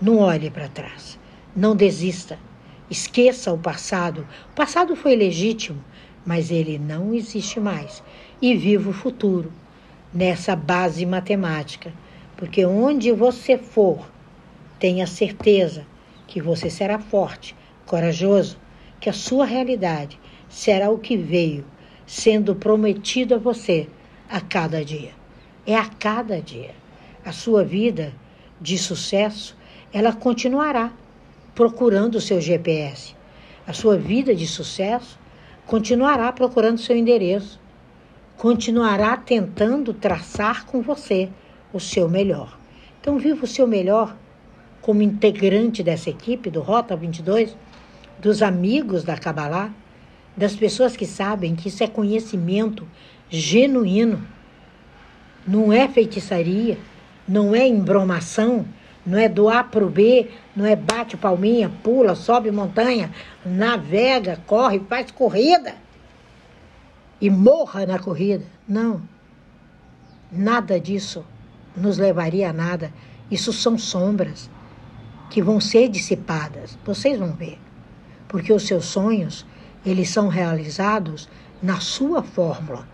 Não 0.00 0.18
olhe 0.18 0.50
para 0.50 0.68
trás, 0.68 1.18
não 1.54 1.76
desista, 1.76 2.38
esqueça 2.90 3.52
o 3.52 3.58
passado. 3.58 4.26
O 4.52 4.54
passado 4.54 4.96
foi 4.96 5.14
legítimo, 5.16 5.82
mas 6.24 6.50
ele 6.50 6.78
não 6.78 7.14
existe 7.14 7.60
mais. 7.60 8.02
E 8.40 8.56
viva 8.56 8.90
o 8.90 8.92
futuro 8.92 9.52
nessa 10.12 10.54
base 10.54 11.06
matemática, 11.06 11.92
porque 12.36 12.64
onde 12.66 13.12
você 13.12 13.56
for, 13.56 14.11
tenha 14.82 15.06
certeza 15.06 15.86
que 16.26 16.42
você 16.42 16.68
será 16.68 16.98
forte, 16.98 17.54
corajoso, 17.86 18.58
que 18.98 19.08
a 19.08 19.12
sua 19.12 19.44
realidade 19.44 20.18
será 20.48 20.90
o 20.90 20.98
que 20.98 21.16
veio 21.16 21.64
sendo 22.04 22.56
prometido 22.56 23.36
a 23.36 23.38
você 23.38 23.88
a 24.28 24.40
cada 24.40 24.84
dia. 24.84 25.12
É 25.64 25.76
a 25.76 25.86
cada 25.86 26.42
dia. 26.42 26.74
A 27.24 27.30
sua 27.30 27.62
vida 27.62 28.12
de 28.60 28.76
sucesso, 28.76 29.56
ela 29.92 30.12
continuará 30.12 30.92
procurando 31.54 32.16
o 32.16 32.20
seu 32.20 32.40
GPS. 32.40 33.14
A 33.64 33.72
sua 33.72 33.96
vida 33.96 34.34
de 34.34 34.48
sucesso 34.48 35.16
continuará 35.64 36.32
procurando 36.32 36.78
seu 36.78 36.96
endereço. 36.96 37.60
Continuará 38.36 39.16
tentando 39.16 39.94
traçar 39.94 40.66
com 40.66 40.82
você 40.82 41.28
o 41.72 41.78
seu 41.78 42.08
melhor. 42.08 42.58
Então, 43.00 43.16
viva 43.16 43.44
o 43.44 43.48
seu 43.48 43.64
melhor 43.68 44.16
como 44.82 45.00
integrante 45.00 45.82
dessa 45.82 46.10
equipe 46.10 46.50
do 46.50 46.60
Rota 46.60 46.96
22, 46.96 47.56
dos 48.20 48.42
amigos 48.42 49.04
da 49.04 49.16
Kabbalah, 49.16 49.70
das 50.36 50.56
pessoas 50.56 50.96
que 50.96 51.06
sabem 51.06 51.54
que 51.54 51.68
isso 51.68 51.84
é 51.84 51.86
conhecimento 51.86 52.86
genuíno, 53.30 54.22
não 55.46 55.72
é 55.72 55.88
feitiçaria, 55.88 56.76
não 57.26 57.54
é 57.54 57.66
embromação, 57.66 58.66
não 59.06 59.18
é 59.18 59.28
do 59.28 59.48
A 59.48 59.62
para 59.62 59.84
o 59.84 59.90
B, 59.90 60.30
não 60.54 60.66
é 60.66 60.74
bate 60.74 61.16
palminha, 61.16 61.70
pula, 61.82 62.14
sobe 62.14 62.50
montanha, 62.50 63.10
navega, 63.46 64.40
corre, 64.46 64.80
faz 64.88 65.10
corrida 65.10 65.74
e 67.20 67.30
morra 67.30 67.86
na 67.86 67.98
corrida. 67.98 68.44
Não. 68.68 69.02
Nada 70.30 70.78
disso 70.80 71.24
nos 71.76 71.98
levaria 71.98 72.50
a 72.50 72.52
nada. 72.52 72.92
Isso 73.30 73.52
são 73.52 73.76
sombras 73.76 74.48
que 75.32 75.40
vão 75.40 75.58
ser 75.58 75.88
dissipadas. 75.88 76.78
Vocês 76.84 77.18
vão 77.18 77.32
ver. 77.32 77.58
Porque 78.28 78.52
os 78.52 78.66
seus 78.66 78.84
sonhos, 78.84 79.46
eles 79.84 80.10
são 80.10 80.28
realizados 80.28 81.26
na 81.62 81.80
sua 81.80 82.22
fórmula. 82.22 82.86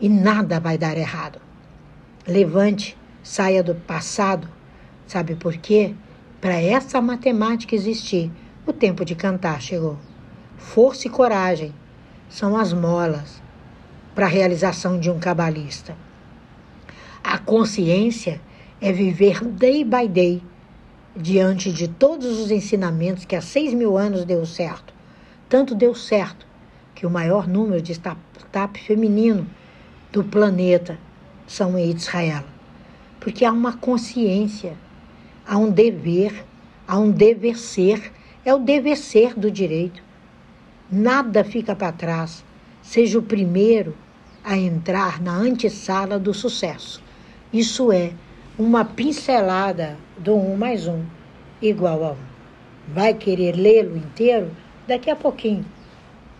E 0.00 0.08
nada 0.08 0.58
vai 0.58 0.78
dar 0.78 0.96
errado. 0.96 1.38
Levante, 2.26 2.96
saia 3.22 3.62
do 3.62 3.74
passado. 3.74 4.48
Sabe 5.06 5.34
por 5.34 5.54
quê? 5.58 5.94
Para 6.40 6.58
essa 6.58 7.02
matemática 7.02 7.74
existir, 7.74 8.32
o 8.66 8.72
tempo 8.72 9.04
de 9.04 9.14
cantar 9.14 9.60
chegou. 9.60 9.98
Força 10.56 11.06
e 11.06 11.10
coragem 11.10 11.74
são 12.30 12.56
as 12.56 12.72
molas 12.72 13.42
para 14.14 14.24
a 14.24 14.30
realização 14.30 14.98
de 14.98 15.10
um 15.10 15.18
cabalista. 15.18 15.94
A 17.22 17.36
consciência 17.36 18.40
é 18.80 18.90
viver 18.90 19.44
day 19.44 19.84
by 19.84 20.08
day 20.08 20.42
diante 21.14 21.70
de 21.70 21.88
todos 21.88 22.40
os 22.40 22.50
ensinamentos 22.50 23.24
que 23.24 23.36
há 23.36 23.40
seis 23.40 23.74
mil 23.74 23.96
anos 23.98 24.24
deu 24.24 24.44
certo. 24.46 24.94
Tanto 25.48 25.74
deu 25.74 25.94
certo 25.94 26.46
que 26.94 27.06
o 27.06 27.10
maior 27.10 27.46
número 27.46 27.82
de 27.82 27.92
startup 27.92 28.78
feminino 28.80 29.46
do 30.10 30.24
planeta 30.24 30.98
são 31.46 31.78
em 31.78 31.90
Israel. 31.90 32.44
Porque 33.20 33.44
há 33.44 33.52
uma 33.52 33.76
consciência, 33.76 34.74
há 35.46 35.58
um 35.58 35.70
dever, 35.70 36.44
há 36.88 36.98
um 36.98 37.10
dever 37.10 37.58
ser, 37.58 38.12
é 38.44 38.54
o 38.54 38.58
dever 38.58 38.96
ser 38.96 39.34
do 39.34 39.50
direito. 39.50 40.02
Nada 40.90 41.44
fica 41.44 41.76
para 41.76 41.92
trás. 41.92 42.44
Seja 42.82 43.18
o 43.18 43.22
primeiro 43.22 43.94
a 44.42 44.56
entrar 44.56 45.20
na 45.20 45.32
antessala 45.36 46.18
do 46.18 46.34
sucesso. 46.34 47.02
Isso 47.52 47.92
é 47.92 48.12
uma 48.58 48.84
pincelada 48.84 49.96
do 50.18 50.34
um 50.36 50.58
mais 50.58 50.86
um 50.86 51.02
igual 51.60 52.04
a 52.04 52.10
um. 52.12 52.16
Vai 52.86 53.14
querer 53.14 53.56
lê-lo 53.56 53.96
inteiro? 53.96 54.50
Daqui 54.86 55.10
a 55.10 55.16
pouquinho. 55.16 55.64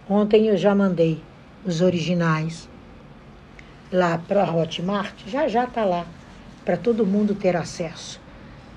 Ontem 0.08 0.46
eu 0.48 0.56
já 0.58 0.74
mandei 0.74 1.22
os 1.64 1.80
originais 1.80 2.68
lá 3.90 4.18
para 4.18 4.44
a 4.44 4.54
Hotmart, 4.54 5.14
já 5.26 5.48
já 5.48 5.64
está 5.64 5.84
lá, 5.86 6.04
para 6.66 6.76
todo 6.76 7.06
mundo 7.06 7.34
ter 7.34 7.56
acesso. 7.56 8.20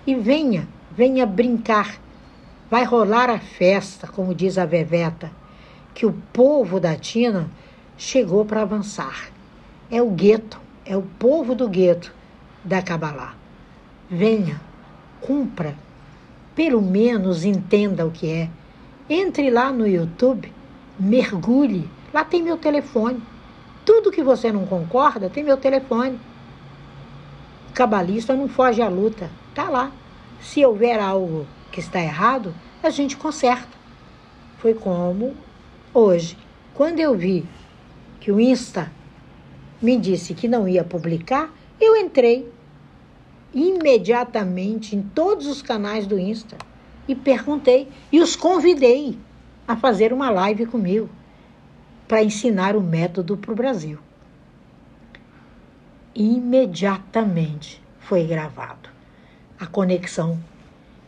E 0.07 0.15
venha, 0.15 0.65
venha 0.91 1.25
brincar. 1.25 1.99
Vai 2.71 2.85
rolar 2.85 3.29
a 3.29 3.39
festa, 3.39 4.07
como 4.07 4.33
diz 4.33 4.57
a 4.57 4.65
Veveta, 4.65 5.29
que 5.93 6.05
o 6.05 6.13
povo 6.31 6.79
da 6.79 6.95
Tina 6.95 7.49
chegou 7.97 8.45
para 8.45 8.61
avançar. 8.61 9.29
É 9.91 10.01
o 10.01 10.09
gueto, 10.09 10.59
é 10.85 10.95
o 10.95 11.01
povo 11.01 11.53
do 11.53 11.67
gueto 11.67 12.13
da 12.65 12.81
Kabbalah. 12.81 13.35
Venha, 14.09 14.59
cumpra, 15.21 15.75
pelo 16.55 16.81
menos 16.81 17.45
entenda 17.45 18.05
o 18.05 18.11
que 18.11 18.29
é. 18.29 18.49
Entre 19.07 19.51
lá 19.51 19.71
no 19.71 19.87
YouTube, 19.87 20.51
mergulhe. 20.99 21.87
Lá 22.11 22.25
tem 22.25 22.41
meu 22.41 22.57
telefone. 22.57 23.21
Tudo 23.85 24.11
que 24.11 24.23
você 24.23 24.51
não 24.51 24.65
concorda 24.65 25.29
tem 25.29 25.43
meu 25.43 25.57
telefone. 25.57 26.19
Cabalista 27.73 28.35
não 28.35 28.47
foge 28.47 28.81
à 28.81 28.89
luta. 28.89 29.29
Tá 29.53 29.69
lá. 29.69 29.91
Se 30.41 30.65
houver 30.65 30.99
algo 30.99 31.45
que 31.71 31.79
está 31.79 32.01
errado, 32.01 32.53
a 32.81 32.89
gente 32.89 33.15
conserta. 33.15 33.75
Foi 34.57 34.73
como 34.73 35.35
hoje, 35.93 36.37
quando 36.73 36.99
eu 36.99 37.15
vi 37.15 37.45
que 38.19 38.31
o 38.31 38.39
Insta 38.39 38.91
me 39.81 39.97
disse 39.97 40.33
que 40.33 40.47
não 40.47 40.67
ia 40.67 40.83
publicar, 40.83 41.53
eu 41.79 41.95
entrei 41.95 42.51
imediatamente 43.55 44.97
em 44.97 45.01
todos 45.01 45.47
os 45.47 45.61
canais 45.61 46.05
do 46.05 46.19
Insta 46.19 46.57
e 47.07 47.15
perguntei 47.15 47.87
e 48.11 48.19
os 48.19 48.35
convidei 48.35 49.17
a 49.65 49.77
fazer 49.77 50.11
uma 50.11 50.29
live 50.29 50.65
comigo 50.65 51.09
para 52.05 52.21
ensinar 52.21 52.75
o 52.75 52.81
método 52.81 53.37
para 53.37 53.53
o 53.53 53.55
Brasil. 53.55 53.97
Imediatamente 56.13 57.81
foi 57.99 58.25
gravado. 58.27 58.89
A 59.57 59.65
conexão 59.65 60.37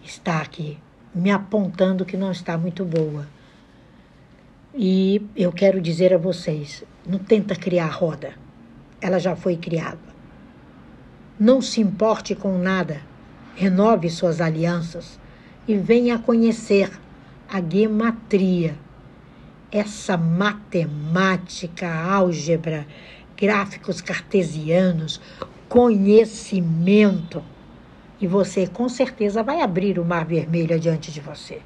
está 0.02 0.42
aqui 0.42 0.78
me 1.14 1.32
apontando 1.32 2.06
que 2.06 2.16
não 2.16 2.32
está 2.32 2.58
muito 2.58 2.86
boa. 2.86 3.28
E 4.74 5.22
eu 5.36 5.52
quero 5.52 5.82
dizer 5.82 6.14
a 6.14 6.18
vocês: 6.18 6.84
não 7.06 7.20
tenta 7.20 7.56
criar 7.56 7.88
roda, 7.88 8.34
ela 9.02 9.20
já 9.20 9.36
foi 9.36 9.58
criada. 9.58 10.07
Não 11.40 11.62
se 11.62 11.80
importe 11.82 12.34
com 12.34 12.58
nada, 12.58 13.02
renove 13.56 14.10
suas 14.10 14.42
alianças 14.42 15.20
e 15.68 15.76
venha 15.76 16.18
conhecer 16.18 16.90
a 17.48 17.62
gematria, 17.62 18.76
essa 19.72 20.18
matemática, 20.18 21.88
álgebra, 21.94 22.88
gráficos 23.38 24.02
cartesianos, 24.02 25.22
conhecimento 25.70 27.44
E 28.20 28.26
você 28.26 28.66
com 28.66 28.90
certeza 28.90 29.44
vai 29.44 29.62
abrir 29.62 30.00
o 30.00 30.06
mar 30.06 30.26
vermelho 30.26 30.74
adiante 30.74 31.12
de 31.12 31.22
você. 31.22 31.62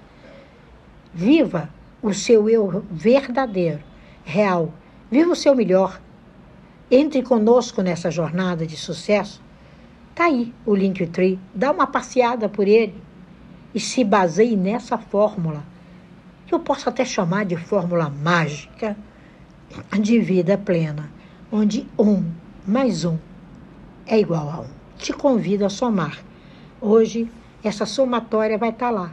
Viva 1.14 1.70
o 2.02 2.14
seu 2.14 2.50
eu 2.50 2.84
verdadeiro, 2.92 3.80
real. 4.26 4.74
Viva 5.10 5.32
o 5.32 5.36
seu 5.36 5.56
melhor. 5.56 6.02
Entre 6.90 7.24
conosco 7.24 7.82
nessa 7.82 8.12
jornada 8.12 8.68
de 8.68 8.76
sucesso. 8.76 9.42
Tá 10.14 10.26
aí 10.26 10.54
o 10.66 10.76
Linktree. 10.76 11.40
Dá 11.54 11.72
uma 11.72 11.88
passeada 11.88 12.50
por 12.50 12.68
ele 12.68 12.96
e 13.74 13.80
se 13.80 14.04
baseie 14.04 14.56
nessa 14.56 14.98
fórmula, 14.98 15.64
que 16.46 16.54
eu 16.54 16.60
posso 16.60 16.90
até 16.90 17.06
chamar 17.06 17.46
de 17.46 17.56
fórmula 17.56 18.10
mágica 18.10 18.98
de 20.00 20.20
vida 20.20 20.58
plena, 20.58 21.10
onde 21.52 21.88
um 21.98 22.26
mais 22.68 23.06
um 23.06 23.18
é 24.06 24.20
igual 24.20 24.50
a 24.50 24.60
um. 24.62 24.68
Te 24.98 25.14
convido 25.14 25.66
a 25.66 25.70
somar. 25.70 26.20
Hoje, 26.82 27.32
essa 27.64 27.86
somatória 27.86 28.58
vai 28.58 28.70
estar 28.70 28.88
tá 28.88 28.92
lá. 28.92 29.12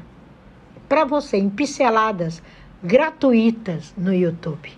Para 0.88 1.04
você, 1.04 1.37
em 1.37 1.48
pinceladas 1.48 2.42
gratuitas 2.82 3.94
no 3.96 4.12
YouTube. 4.12 4.72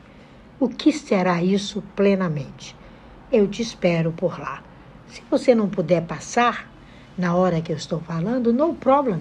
O 0.59 0.68
que 0.68 0.92
será 0.92 1.42
isso 1.42 1.83
plenamente? 1.96 2.76
Eu 3.33 3.48
te 3.48 3.62
espero 3.62 4.12
por 4.12 4.38
lá. 4.38 4.62
Se 5.11 5.23
você 5.29 5.55
não 5.55 5.68
puder 5.68 6.03
passar 6.03 6.70
na 7.18 7.35
hora 7.35 7.61
que 7.61 7.73
eu 7.73 7.77
estou 7.77 8.01
falando, 8.01 8.53
no 8.53 8.75
problem. 8.75 9.20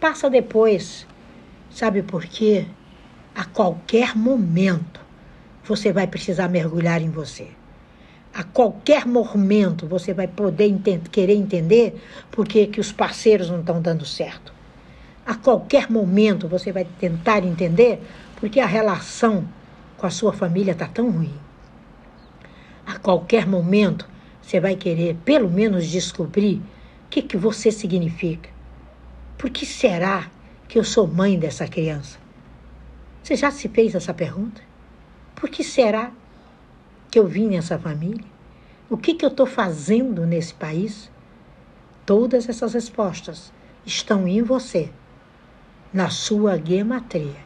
Passa 0.00 0.28
depois. 0.28 1.06
Sabe 1.70 2.02
por 2.02 2.24
quê? 2.24 2.66
A 3.34 3.44
qualquer 3.44 4.16
momento 4.16 5.00
você 5.64 5.92
vai 5.92 6.06
precisar 6.08 6.48
mergulhar 6.48 7.00
em 7.00 7.10
você. 7.10 7.48
A 8.34 8.42
qualquer 8.42 9.06
momento 9.06 9.86
você 9.86 10.12
vai 10.12 10.26
poder 10.26 10.76
querer 11.10 11.34
entender 11.34 12.00
por 12.30 12.46
que, 12.46 12.66
que 12.66 12.80
os 12.80 12.90
parceiros 12.90 13.50
não 13.50 13.60
estão 13.60 13.80
dando 13.80 14.04
certo. 14.04 14.52
A 15.24 15.36
qualquer 15.36 15.88
momento 15.88 16.48
você 16.48 16.72
vai 16.72 16.84
tentar 16.98 17.44
entender 17.44 18.02
por 18.38 18.48
que 18.48 18.58
a 18.58 18.66
relação 18.66 19.46
com 19.96 20.06
a 20.06 20.10
sua 20.10 20.32
família 20.32 20.72
está 20.72 20.88
tão 20.88 21.10
ruim. 21.10 21.34
A 22.84 22.98
qualquer 22.98 23.46
momento 23.46 24.08
você 24.50 24.58
vai 24.58 24.74
querer, 24.74 25.16
pelo 25.24 25.48
menos, 25.48 25.86
descobrir 25.86 26.56
o 26.56 27.08
que, 27.08 27.22
que 27.22 27.36
você 27.36 27.70
significa. 27.70 28.50
Por 29.38 29.48
que 29.48 29.64
será 29.64 30.28
que 30.66 30.76
eu 30.76 30.82
sou 30.82 31.06
mãe 31.06 31.38
dessa 31.38 31.68
criança? 31.68 32.18
Você 33.22 33.36
já 33.36 33.52
se 33.52 33.68
fez 33.68 33.94
essa 33.94 34.12
pergunta? 34.12 34.60
Por 35.36 35.48
que 35.48 35.62
será 35.62 36.10
que 37.12 37.16
eu 37.16 37.28
vim 37.28 37.46
nessa 37.46 37.78
família? 37.78 38.24
O 38.90 38.96
que, 38.96 39.14
que 39.14 39.24
eu 39.24 39.28
estou 39.28 39.46
fazendo 39.46 40.26
nesse 40.26 40.52
país? 40.52 41.08
Todas 42.04 42.48
essas 42.48 42.74
respostas 42.74 43.52
estão 43.86 44.26
em 44.26 44.42
você, 44.42 44.90
na 45.92 46.10
sua 46.10 46.58
gematria. 46.58 47.36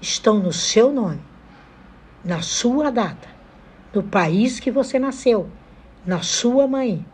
Estão 0.00 0.38
no 0.38 0.54
seu 0.54 0.90
nome, 0.90 1.20
na 2.24 2.40
sua 2.40 2.90
data, 2.90 3.28
no 3.92 4.02
país 4.02 4.58
que 4.58 4.70
você 4.70 4.98
nasceu, 4.98 5.50
na 6.06 6.22
sua 6.22 6.66
mãe, 6.66 7.04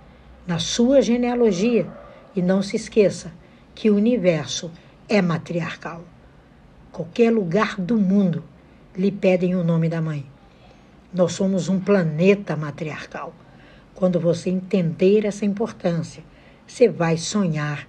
na 0.47 0.59
sua 0.59 1.03
genealogia. 1.03 1.87
E 2.37 2.43
não 2.43 2.63
se 2.63 2.77
esqueça 2.77 3.33
que 3.75 3.91
o 3.91 3.97
universo 3.97 4.71
é 5.09 5.23
matriarcal. 5.23 6.03
Qualquer 6.91 7.31
lugar 7.31 7.81
do 7.81 7.97
mundo 7.97 8.43
lhe 8.97 9.11
pedem 9.11 9.55
o 9.55 9.65
nome 9.65 9.89
da 9.89 10.01
mãe. 10.01 10.27
Nós 11.13 11.33
somos 11.33 11.69
um 11.69 11.79
planeta 11.79 12.57
matriarcal. 12.57 13.33
Quando 13.95 14.19
você 14.19 14.51
entender 14.51 15.25
essa 15.25 15.45
importância, 15.45 16.25
você 16.67 16.89
vai 16.89 17.17
sonhar 17.17 17.89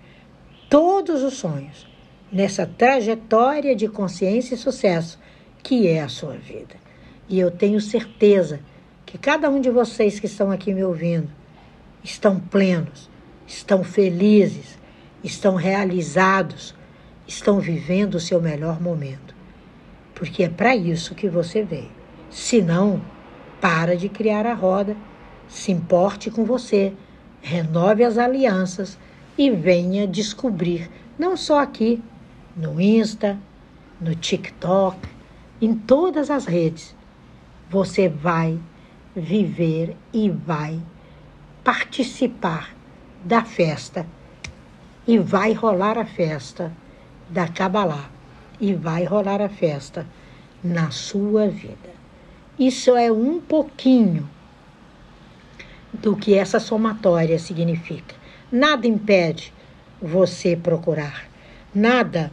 todos 0.69 1.23
os 1.23 1.35
sonhos 1.35 1.87
nessa 2.31 2.65
trajetória 2.65 3.75
de 3.75 3.87
consciência 3.87 4.55
e 4.55 4.57
sucesso 4.57 5.19
que 5.63 5.87
é 5.87 6.01
a 6.01 6.07
sua 6.07 6.33
vida. 6.33 6.75
E 7.27 7.39
eu 7.39 7.49
tenho 7.49 7.81
certeza 7.81 8.59
que 9.05 9.17
cada 9.17 9.49
um 9.49 9.61
de 9.61 9.69
vocês 9.69 10.19
que 10.19 10.25
estão 10.25 10.51
aqui 10.51 10.73
me 10.73 10.83
ouvindo 10.83 11.29
estão 12.03 12.39
plenos, 12.39 13.09
estão 13.47 13.83
felizes, 13.83 14.77
estão 15.23 15.55
realizados, 15.55 16.75
estão 17.27 17.59
vivendo 17.59 18.15
o 18.15 18.19
seu 18.19 18.41
melhor 18.41 18.81
momento. 18.81 19.35
Porque 20.13 20.43
é 20.43 20.49
para 20.49 20.75
isso 20.75 21.15
que 21.15 21.27
você 21.29 21.63
veio. 21.63 21.91
Se 22.29 22.61
não, 22.61 23.01
para 23.59 23.95
de 23.95 24.09
criar 24.09 24.45
a 24.45 24.53
roda, 24.53 24.95
se 25.47 25.71
importe 25.71 26.31
com 26.31 26.43
você, 26.43 26.93
renove 27.41 28.03
as 28.03 28.17
alianças 28.17 28.97
e 29.37 29.51
venha 29.51 30.07
descobrir, 30.07 30.89
não 31.17 31.35
só 31.35 31.59
aqui, 31.59 32.01
no 32.55 32.79
Insta, 32.79 33.37
no 33.99 34.15
TikTok, 34.15 34.97
em 35.61 35.75
todas 35.75 36.29
as 36.29 36.45
redes, 36.45 36.95
você 37.69 38.07
vai 38.07 38.59
viver 39.15 39.95
e 40.13 40.29
vai 40.29 40.79
participar 41.63 42.75
da 43.23 43.43
festa 43.43 44.05
e 45.07 45.17
vai 45.17 45.53
rolar 45.53 45.97
a 45.97 46.05
festa 46.05 46.71
da 47.29 47.47
Kabbalah 47.47 48.09
e 48.59 48.73
vai 48.73 49.03
rolar 49.03 49.41
a 49.41 49.49
festa 49.49 50.05
na 50.63 50.91
sua 50.91 51.47
vida. 51.47 51.95
Isso 52.57 52.95
é 52.95 53.11
um 53.11 53.39
pouquinho 53.39 54.29
do 55.93 56.15
que 56.15 56.35
essa 56.35 56.59
somatória 56.59 57.39
significa. 57.39 58.15
Nada 58.51 58.87
impede 58.87 59.53
você 60.01 60.55
procurar, 60.55 61.25
nada 61.73 62.31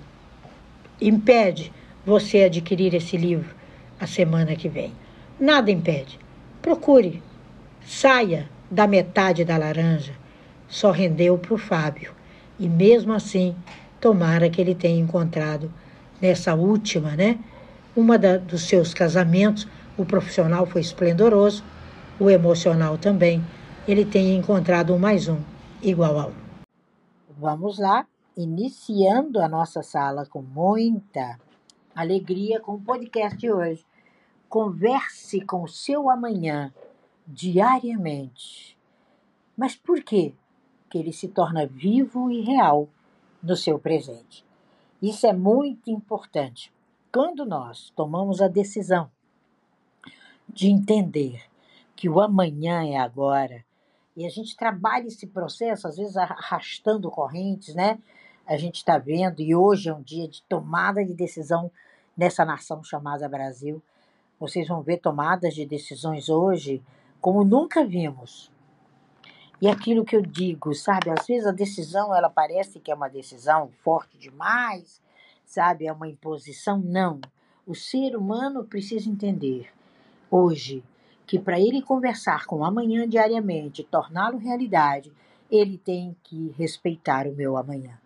impede 1.00 1.72
você 2.04 2.44
adquirir 2.44 2.94
esse 2.94 3.16
livro 3.16 3.54
a 3.98 4.06
semana 4.06 4.56
que 4.56 4.68
vem. 4.68 4.92
Nada 5.38 5.70
impede. 5.70 6.18
Procure, 6.62 7.20
saia 7.84 8.48
da 8.70 8.86
metade 8.86 9.44
da 9.44 9.56
laranja. 9.56 10.12
Só 10.68 10.92
rendeu 10.92 11.36
para 11.36 11.54
o 11.54 11.58
Fábio 11.58 12.14
e 12.56 12.68
mesmo 12.68 13.12
assim, 13.12 13.56
tomara 14.00 14.48
que 14.48 14.60
ele 14.60 14.72
tenha 14.72 15.00
encontrado 15.00 15.68
nessa 16.20 16.54
última, 16.54 17.16
né? 17.16 17.40
Uma 17.96 18.16
da, 18.16 18.36
dos 18.36 18.68
seus 18.68 18.94
casamentos, 18.94 19.66
o 19.98 20.04
profissional 20.04 20.64
foi 20.64 20.80
esplendoroso, 20.80 21.64
o 22.20 22.30
emocional 22.30 22.96
também. 22.96 23.44
Ele 23.86 24.04
tenha 24.04 24.32
encontrado 24.32 24.96
mais 24.96 25.26
um 25.26 25.40
igual 25.82 26.20
a 26.20 26.26
um. 26.28 26.32
Vamos 27.38 27.80
lá, 27.80 28.06
iniciando 28.36 29.40
a 29.40 29.48
nossa 29.48 29.82
sala 29.82 30.24
com 30.26 30.40
muita 30.40 31.40
alegria 31.92 32.60
com 32.60 32.74
o 32.74 32.80
podcast 32.80 33.36
de 33.36 33.50
hoje. 33.50 33.84
Converse 34.52 35.40
com 35.40 35.62
o 35.62 35.68
seu 35.68 36.10
amanhã 36.10 36.74
diariamente. 37.26 38.76
Mas 39.56 39.74
por 39.74 40.02
quê? 40.02 40.34
que 40.92 40.98
ele 40.98 41.10
se 41.10 41.26
torna 41.26 41.66
vivo 41.66 42.30
e 42.30 42.42
real 42.42 42.86
no 43.42 43.56
seu 43.56 43.78
presente. 43.78 44.44
Isso 45.00 45.26
é 45.26 45.32
muito 45.32 45.90
importante. 45.90 46.70
Quando 47.10 47.46
nós 47.46 47.90
tomamos 47.96 48.42
a 48.42 48.46
decisão 48.46 49.10
de 50.46 50.68
entender 50.68 51.42
que 51.96 52.10
o 52.10 52.20
amanhã 52.20 52.86
é 52.86 52.98
agora, 52.98 53.64
e 54.14 54.26
a 54.26 54.28
gente 54.28 54.54
trabalha 54.54 55.06
esse 55.06 55.26
processo, 55.26 55.88
às 55.88 55.96
vezes 55.96 56.14
arrastando 56.14 57.10
correntes, 57.10 57.74
né? 57.74 57.98
A 58.46 58.58
gente 58.58 58.76
está 58.76 58.98
vendo, 58.98 59.40
e 59.40 59.54
hoje 59.54 59.88
é 59.88 59.94
um 59.94 60.02
dia 60.02 60.28
de 60.28 60.42
tomada 60.42 61.02
de 61.02 61.14
decisão 61.14 61.70
nessa 62.14 62.44
nação 62.44 62.84
chamada 62.84 63.26
Brasil. 63.30 63.82
Vocês 64.42 64.66
vão 64.66 64.82
ver 64.82 64.96
tomadas 64.96 65.54
de 65.54 65.64
decisões 65.64 66.28
hoje 66.28 66.82
como 67.20 67.44
nunca 67.44 67.84
vimos. 67.84 68.50
E 69.60 69.68
aquilo 69.68 70.04
que 70.04 70.16
eu 70.16 70.20
digo, 70.20 70.74
sabe? 70.74 71.10
Às 71.10 71.28
vezes 71.28 71.46
a 71.46 71.52
decisão, 71.52 72.12
ela 72.12 72.28
parece 72.28 72.80
que 72.80 72.90
é 72.90 72.94
uma 72.96 73.06
decisão 73.06 73.70
forte 73.84 74.18
demais, 74.18 75.00
sabe? 75.46 75.86
É 75.86 75.92
uma 75.92 76.08
imposição. 76.08 76.76
Não. 76.76 77.20
O 77.64 77.72
ser 77.72 78.16
humano 78.16 78.64
precisa 78.64 79.08
entender 79.08 79.70
hoje 80.28 80.82
que 81.24 81.38
para 81.38 81.60
ele 81.60 81.80
conversar 81.80 82.44
com 82.44 82.56
o 82.56 82.64
amanhã 82.64 83.08
diariamente, 83.08 83.84
torná-lo 83.84 84.38
realidade, 84.38 85.12
ele 85.48 85.78
tem 85.78 86.16
que 86.24 86.52
respeitar 86.58 87.28
o 87.28 87.32
meu 87.32 87.56
amanhã. 87.56 87.96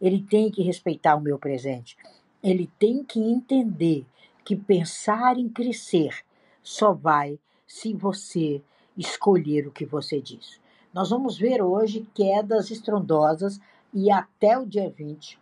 Ele 0.00 0.22
tem 0.22 0.52
que 0.52 0.62
respeitar 0.62 1.16
o 1.16 1.20
meu 1.20 1.36
presente. 1.36 1.96
Ele 2.40 2.70
tem 2.78 3.02
que 3.02 3.18
entender 3.18 4.06
que 4.44 4.56
pensar 4.56 5.38
em 5.38 5.48
crescer 5.48 6.24
só 6.62 6.92
vai 6.92 7.38
se 7.66 7.94
você 7.94 8.62
escolher 8.96 9.66
o 9.66 9.72
que 9.72 9.84
você 9.84 10.20
diz. 10.20 10.60
Nós 10.92 11.10
vamos 11.10 11.38
ver 11.38 11.62
hoje 11.62 12.06
quedas 12.14 12.70
estrondosas 12.70 13.60
e 13.92 14.10
até 14.10 14.58
o 14.58 14.66
dia 14.66 14.90
20, 14.90 15.38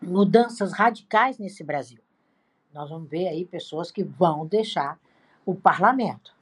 mudanças 0.00 0.72
radicais 0.72 1.38
nesse 1.38 1.64
Brasil. 1.64 2.00
Nós 2.72 2.88
vamos 2.88 3.08
ver 3.08 3.28
aí 3.28 3.44
pessoas 3.44 3.90
que 3.90 4.02
vão 4.02 4.46
deixar 4.46 4.98
o 5.44 5.54
parlamento, 5.54 6.34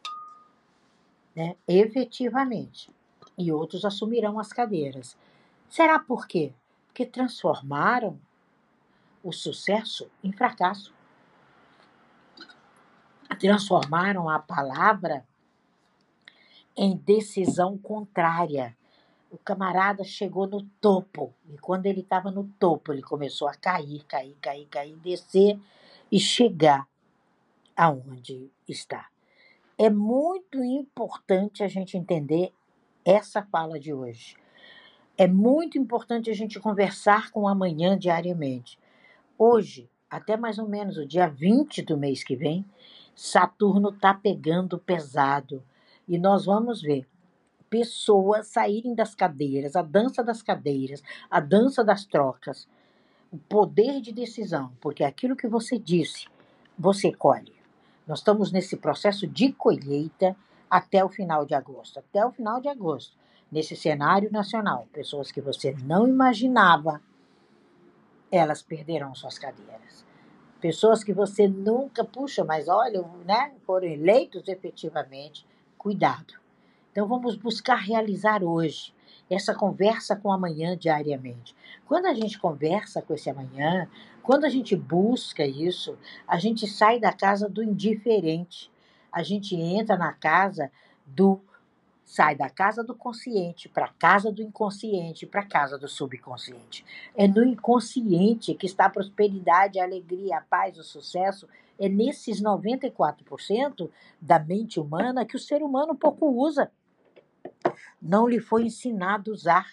né, 1.35 1.57
efetivamente, 1.67 2.91
e 3.37 3.51
outros 3.51 3.85
assumirão 3.85 4.39
as 4.39 4.53
cadeiras. 4.53 5.17
Será 5.69 5.99
por 5.99 6.27
quê? 6.27 6.53
Porque 6.87 7.07
transformaram 7.07 8.19
o 9.23 9.33
sucesso 9.33 10.11
em 10.23 10.33
fracasso. 10.33 10.93
Transformaram 13.39 14.29
a 14.29 14.39
palavra 14.39 15.25
em 16.77 16.97
decisão 16.97 17.77
contrária. 17.79 18.77
O 19.31 19.39
camarada 19.39 20.03
chegou 20.03 20.47
no 20.47 20.63
topo, 20.81 21.33
e 21.49 21.57
quando 21.59 21.87
ele 21.87 22.01
estava 22.01 22.31
no 22.31 22.45
topo, 22.59 22.93
ele 22.93 23.03
começou 23.03 23.49
a 23.49 23.55
cair, 23.55 24.05
cair, 24.05 24.37
cair, 24.41 24.67
cair, 24.67 24.97
descer 24.97 25.59
e 26.11 26.19
chegar 26.19 26.87
aonde 27.77 28.51
está. 28.69 29.09
É 29.79 29.89
muito 29.89 30.63
importante 30.63 31.63
a 31.63 31.69
gente 31.69 31.97
entender 31.97 32.53
essa 33.05 33.43
fala 33.43 33.79
de 33.79 33.93
hoje. 33.93 34.37
É 35.17 35.27
muito 35.27 35.79
importante 35.79 36.31
a 36.31 36.35
gente 36.35 36.59
conversar 36.59 37.31
com 37.31 37.47
amanhã 37.47 37.99
diariamente. 37.99 38.79
Hoje, 39.39 39.89
até 40.11 40.37
mais 40.37 40.59
ou 40.59 40.69
menos 40.69 40.99
o 40.99 41.07
dia 41.07 41.29
20 41.29 41.83
do 41.83 41.97
mês 41.97 42.25
que 42.25 42.35
vem, 42.35 42.65
Saturno 43.23 43.91
está 43.91 44.15
pegando 44.15 44.79
pesado. 44.79 45.63
E 46.09 46.17
nós 46.17 46.47
vamos 46.47 46.81
ver 46.81 47.07
pessoas 47.69 48.47
saírem 48.47 48.95
das 48.95 49.15
cadeiras, 49.15 49.77
a 49.77 49.83
dança 49.83 50.25
das 50.25 50.43
cadeiras, 50.43 51.03
a 51.31 51.39
dança 51.39 51.85
das 51.85 52.07
trocas, 52.07 52.67
o 53.31 53.37
poder 53.37 54.01
de 54.01 54.11
decisão, 54.11 54.73
porque 54.81 55.05
aquilo 55.05 55.37
que 55.37 55.47
você 55.47 55.79
disse, 55.79 56.29
você 56.79 57.13
colhe. 57.13 57.55
Nós 58.07 58.21
estamos 58.21 58.51
nesse 58.51 58.79
processo 58.79 59.27
de 59.27 59.53
colheita 59.53 60.35
até 60.71 61.05
o 61.05 61.11
final 61.11 61.45
de 61.45 61.55
agosto. 61.55 61.99
Até 61.99 62.25
o 62.25 62.33
final 62.33 62.59
de 62.59 62.71
agosto, 62.71 63.15
nesse 63.53 63.77
cenário 63.77 64.33
nacional, 64.33 64.89
pessoas 64.95 65.31
que 65.31 65.43
você 65.43 65.77
não 65.85 66.09
imaginava, 66.09 67.03
elas 68.33 68.63
perderão 68.63 69.15
suas 69.15 69.39
cadeiras. 69.39 70.09
Pessoas 70.61 71.03
que 71.03 71.13
você 71.13 71.49
nunca 71.49 72.05
puxa, 72.05 72.45
mas 72.45 72.69
olha, 72.69 73.03
né, 73.25 73.53
foram 73.65 73.87
eleitos 73.87 74.47
efetivamente, 74.47 75.47
cuidado. 75.79 76.35
Então 76.93 77.07
vamos 77.07 77.37
buscar 77.37 77.77
realizar 77.77 78.43
hoje 78.43 78.93
essa 79.31 79.55
conversa 79.55 80.17
com 80.17 80.33
amanhã 80.33 80.77
diariamente. 80.77 81.55
Quando 81.87 82.07
a 82.07 82.15
gente 82.15 82.39
conversa 82.39 83.01
com 83.01 83.15
esse 83.15 83.31
amanhã, 83.31 83.89
quando 84.23 84.45
a 84.45 84.49
gente 84.49 84.77
busca 84.77 85.47
isso, 85.47 85.97
a 86.27 86.39
gente 86.39 86.67
sai 86.67 86.99
da 86.99 87.13
casa 87.13 87.49
do 87.49 87.63
indiferente, 87.63 88.71
a 89.11 89.23
gente 89.23 89.55
entra 89.55 89.97
na 89.97 90.13
casa 90.13 90.71
do 91.07 91.41
sai 92.11 92.35
da 92.35 92.51
casa 92.51 92.83
do 92.83 92.93
consciente 92.93 93.69
para 93.69 93.85
a 93.85 93.93
casa 93.93 94.33
do 94.33 94.43
inconsciente, 94.43 95.27
para 95.27 95.43
a 95.43 95.47
casa 95.47 95.79
do 95.79 95.87
subconsciente. 95.87 96.85
É 97.15 97.29
no 97.29 97.45
inconsciente 97.45 98.53
que 98.53 98.67
está 98.67 98.87
a 98.87 98.91
prosperidade, 98.91 99.79
a 99.79 99.85
alegria, 99.85 100.39
a 100.39 100.41
paz, 100.41 100.77
o 100.77 100.83
sucesso. 100.83 101.47
É 101.79 101.89
nesses 101.89 102.43
94% 102.43 103.89
da 104.21 104.41
mente 104.41 104.81
humana 104.81 105.25
que 105.25 105.37
o 105.37 105.39
ser 105.39 105.63
humano 105.63 105.95
pouco 105.95 106.27
usa. 106.27 106.73
Não 108.03 108.27
lhe 108.27 108.41
foi 108.41 108.65
ensinado 108.65 109.31
usar, 109.31 109.69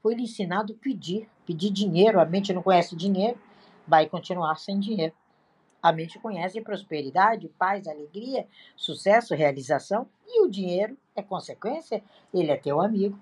foi 0.00 0.14
lhe 0.14 0.22
ensinado 0.22 0.74
pedir, 0.74 1.28
pedir 1.44 1.70
dinheiro. 1.70 2.20
A 2.20 2.24
mente 2.24 2.52
não 2.52 2.62
conhece 2.62 2.94
dinheiro, 2.94 3.36
vai 3.88 4.08
continuar 4.08 4.54
sem 4.54 4.78
dinheiro. 4.78 5.14
A 5.82 5.92
mente 5.92 6.18
conhece 6.20 6.60
prosperidade, 6.60 7.48
paz, 7.58 7.88
alegria, 7.88 8.46
sucesso, 8.76 9.34
realização 9.34 10.06
e 10.24 10.40
o 10.42 10.48
dinheiro 10.48 10.96
é 11.16 11.22
consequência, 11.22 12.02
ele 12.32 12.52
é 12.52 12.56
teu 12.56 12.80
amigo. 12.80 13.18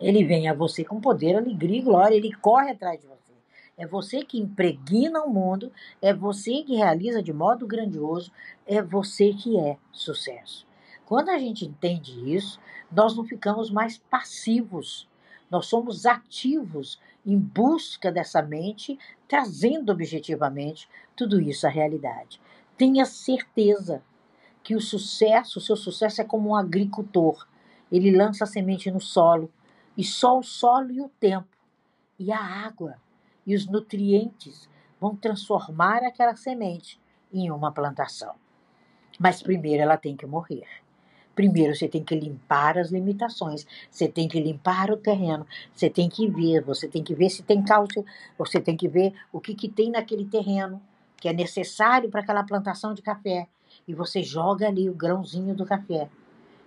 Ele 0.00 0.24
vem 0.24 0.48
a 0.48 0.54
você 0.54 0.82
com 0.82 1.00
poder, 1.00 1.36
alegria 1.36 1.78
e 1.78 1.82
glória, 1.82 2.14
ele 2.14 2.32
corre 2.32 2.70
atrás 2.70 3.00
de 3.00 3.06
você. 3.06 3.32
É 3.76 3.86
você 3.86 4.24
que 4.24 4.38
impregna 4.38 5.22
o 5.22 5.30
mundo, 5.30 5.70
é 6.00 6.14
você 6.14 6.62
que 6.62 6.76
realiza 6.76 7.22
de 7.22 7.32
modo 7.32 7.66
grandioso, 7.66 8.32
é 8.66 8.80
você 8.80 9.34
que 9.34 9.58
é 9.58 9.76
sucesso. 9.92 10.66
Quando 11.04 11.28
a 11.28 11.38
gente 11.38 11.66
entende 11.66 12.34
isso, 12.34 12.58
nós 12.90 13.16
não 13.16 13.24
ficamos 13.24 13.70
mais 13.70 13.98
passivos. 13.98 15.08
Nós 15.50 15.66
somos 15.66 16.06
ativos 16.06 16.98
em 17.24 17.38
busca 17.38 18.12
dessa 18.12 18.42
mente, 18.42 18.98
trazendo 19.26 19.90
objetivamente 19.90 20.88
tudo 21.16 21.40
isso 21.40 21.66
à 21.66 21.70
realidade. 21.70 22.40
Tenha 22.76 23.04
certeza 23.04 24.02
que 24.62 24.74
o 24.74 24.80
sucesso, 24.80 25.58
o 25.58 25.62
seu 25.62 25.76
sucesso 25.76 26.20
é 26.20 26.24
como 26.24 26.50
um 26.50 26.56
agricultor. 26.56 27.46
Ele 27.90 28.16
lança 28.16 28.44
a 28.44 28.46
semente 28.46 28.90
no 28.90 29.00
solo, 29.00 29.50
e 29.96 30.02
só 30.02 30.38
o 30.38 30.42
solo 30.42 30.90
e 30.90 31.00
o 31.00 31.08
tempo, 31.08 31.56
e 32.18 32.32
a 32.32 32.38
água, 32.38 32.96
e 33.46 33.54
os 33.54 33.66
nutrientes 33.66 34.68
vão 35.00 35.14
transformar 35.14 36.02
aquela 36.02 36.34
semente 36.34 37.00
em 37.32 37.50
uma 37.50 37.70
plantação. 37.70 38.34
Mas 39.18 39.42
primeiro 39.42 39.82
ela 39.82 39.96
tem 39.96 40.16
que 40.16 40.26
morrer. 40.26 40.66
Primeiro 41.34 41.74
você 41.74 41.88
tem 41.88 42.02
que 42.02 42.14
limpar 42.14 42.78
as 42.78 42.90
limitações, 42.90 43.66
você 43.90 44.08
tem 44.08 44.28
que 44.28 44.40
limpar 44.40 44.90
o 44.90 44.96
terreno, 44.96 45.46
você 45.72 45.90
tem 45.90 46.08
que 46.08 46.28
ver, 46.28 46.62
você 46.62 46.86
tem 46.86 47.02
que 47.02 47.14
ver 47.14 47.28
se 47.30 47.42
tem 47.42 47.62
cálcio, 47.62 48.04
você 48.38 48.60
tem 48.60 48.76
que 48.76 48.88
ver 48.88 49.12
o 49.32 49.40
que, 49.40 49.54
que 49.54 49.68
tem 49.68 49.90
naquele 49.90 50.24
terreno 50.24 50.80
que 51.16 51.28
é 51.28 51.32
necessário 51.32 52.10
para 52.10 52.20
aquela 52.20 52.44
plantação 52.44 52.92
de 52.92 53.02
café. 53.02 53.48
E 53.88 53.94
você 53.94 54.22
joga 54.22 54.68
ali 54.68 54.88
o 54.88 54.94
grãozinho 54.94 55.54
do 55.54 55.64
café. 55.64 56.08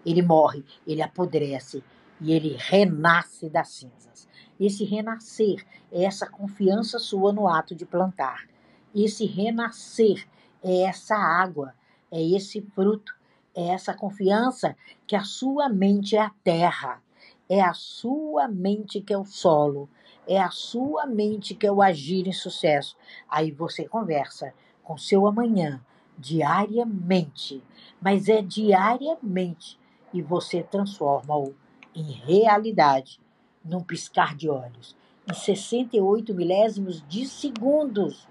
Ele 0.05 0.21
morre, 0.21 0.63
ele 0.85 1.01
apodrece 1.01 1.83
e 2.19 2.33
ele 2.33 2.55
renasce 2.57 3.49
das 3.49 3.69
cinzas. 3.69 4.27
Esse 4.59 4.83
renascer 4.83 5.65
é 5.91 6.03
essa 6.03 6.27
confiança 6.27 6.97
sua 6.97 7.31
no 7.31 7.47
ato 7.47 7.75
de 7.75 7.85
plantar. 7.85 8.47
Esse 8.95 9.25
renascer 9.25 10.27
é 10.63 10.81
essa 10.81 11.15
água, 11.15 11.73
é 12.11 12.21
esse 12.21 12.61
fruto 12.61 13.16
é 13.57 13.69
essa 13.69 13.91
confiança 13.91 14.77
que 15.07 15.15
a 15.15 15.23
sua 15.23 15.67
mente 15.67 16.15
é 16.15 16.21
a 16.21 16.31
terra, 16.43 17.01
é 17.49 17.59
a 17.59 17.73
sua 17.73 18.47
mente 18.47 19.01
que 19.01 19.11
é 19.11 19.17
o 19.17 19.25
solo, 19.25 19.89
é 20.27 20.39
a 20.39 20.51
sua 20.51 21.07
mente 21.07 21.55
que 21.55 21.65
é 21.65 21.71
o 21.71 21.81
agir 21.81 22.27
em 22.27 22.31
sucesso. 22.31 22.95
Aí 23.27 23.49
você 23.49 23.87
conversa 23.87 24.53
com 24.83 24.95
seu 24.95 25.25
amanhã 25.25 25.81
diariamente, 26.15 27.63
mas 27.99 28.29
é 28.29 28.43
diariamente 28.43 29.79
e 30.13 30.21
você 30.21 30.61
transforma-o 30.61 31.55
em 31.95 32.11
realidade 32.11 33.19
num 33.65 33.81
piscar 33.81 34.35
de 34.35 34.47
olhos, 34.47 34.95
em 35.27 35.33
68 35.33 36.31
milésimos 36.35 37.03
de 37.07 37.25
segundos 37.25 38.27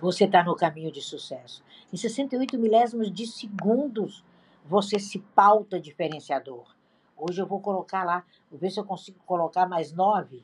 você 0.00 0.24
está 0.24 0.42
no 0.44 0.54
caminho 0.54 0.92
de 0.92 1.00
sucesso. 1.00 1.62
Em 1.92 1.96
68 1.96 2.58
milésimos 2.58 3.12
de 3.12 3.28
segundos, 3.28 4.24
você 4.64 4.98
se 4.98 5.20
pauta 5.20 5.78
diferenciador. 5.78 6.64
Hoje 7.16 7.40
eu 7.40 7.46
vou 7.46 7.60
colocar 7.60 8.02
lá, 8.02 8.24
vou 8.50 8.58
ver 8.58 8.70
se 8.70 8.80
eu 8.80 8.84
consigo 8.84 9.18
colocar 9.24 9.68
mais 9.68 9.92
nove, 9.92 10.42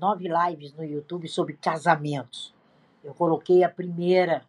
nove 0.00 0.28
lives 0.28 0.72
no 0.72 0.82
YouTube 0.82 1.28
sobre 1.28 1.52
casamentos. 1.54 2.54
Eu 3.04 3.12
coloquei 3.12 3.62
a 3.62 3.68
primeira 3.68 4.42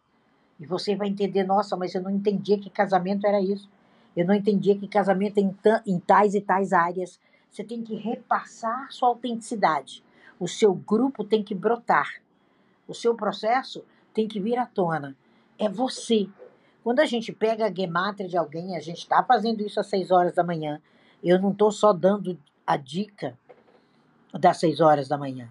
e 0.58 0.64
você 0.64 0.96
vai 0.96 1.08
entender, 1.08 1.44
nossa, 1.44 1.76
mas 1.76 1.94
eu 1.94 2.02
não 2.02 2.10
entendia 2.10 2.58
que 2.58 2.70
casamento 2.70 3.26
era 3.26 3.40
isso. 3.40 3.68
Eu 4.16 4.26
não 4.26 4.34
entendia 4.34 4.76
que 4.76 4.88
casamento 4.88 5.38
é 5.38 5.42
em, 5.42 5.54
em 5.86 6.00
tais 6.00 6.34
e 6.34 6.40
tais 6.40 6.72
áreas. 6.72 7.20
Você 7.50 7.62
tem 7.62 7.82
que 7.82 7.94
repassar 7.94 8.90
sua 8.90 9.08
autenticidade. 9.08 10.02
O 10.38 10.48
seu 10.48 10.74
grupo 10.74 11.22
tem 11.22 11.42
que 11.42 11.54
brotar. 11.54 12.22
O 12.88 12.94
seu 12.94 13.14
processo 13.14 13.84
tem 14.14 14.26
que 14.26 14.40
vir 14.40 14.58
à 14.58 14.64
tona. 14.64 15.14
É 15.60 15.68
você. 15.68 16.26
Quando 16.82 17.00
a 17.00 17.04
gente 17.04 17.32
pega 17.32 17.66
a 17.66 17.74
gemátria 17.74 18.26
de 18.26 18.38
alguém, 18.38 18.74
a 18.74 18.80
gente 18.80 19.00
está 19.00 19.22
fazendo 19.22 19.60
isso 19.60 19.78
às 19.78 19.88
6 19.88 20.10
horas 20.10 20.34
da 20.34 20.42
manhã. 20.42 20.80
Eu 21.22 21.38
não 21.38 21.52
estou 21.52 21.70
só 21.70 21.92
dando 21.92 22.40
a 22.66 22.78
dica 22.78 23.38
das 24.32 24.58
6 24.58 24.80
horas 24.80 25.06
da 25.06 25.18
manhã. 25.18 25.50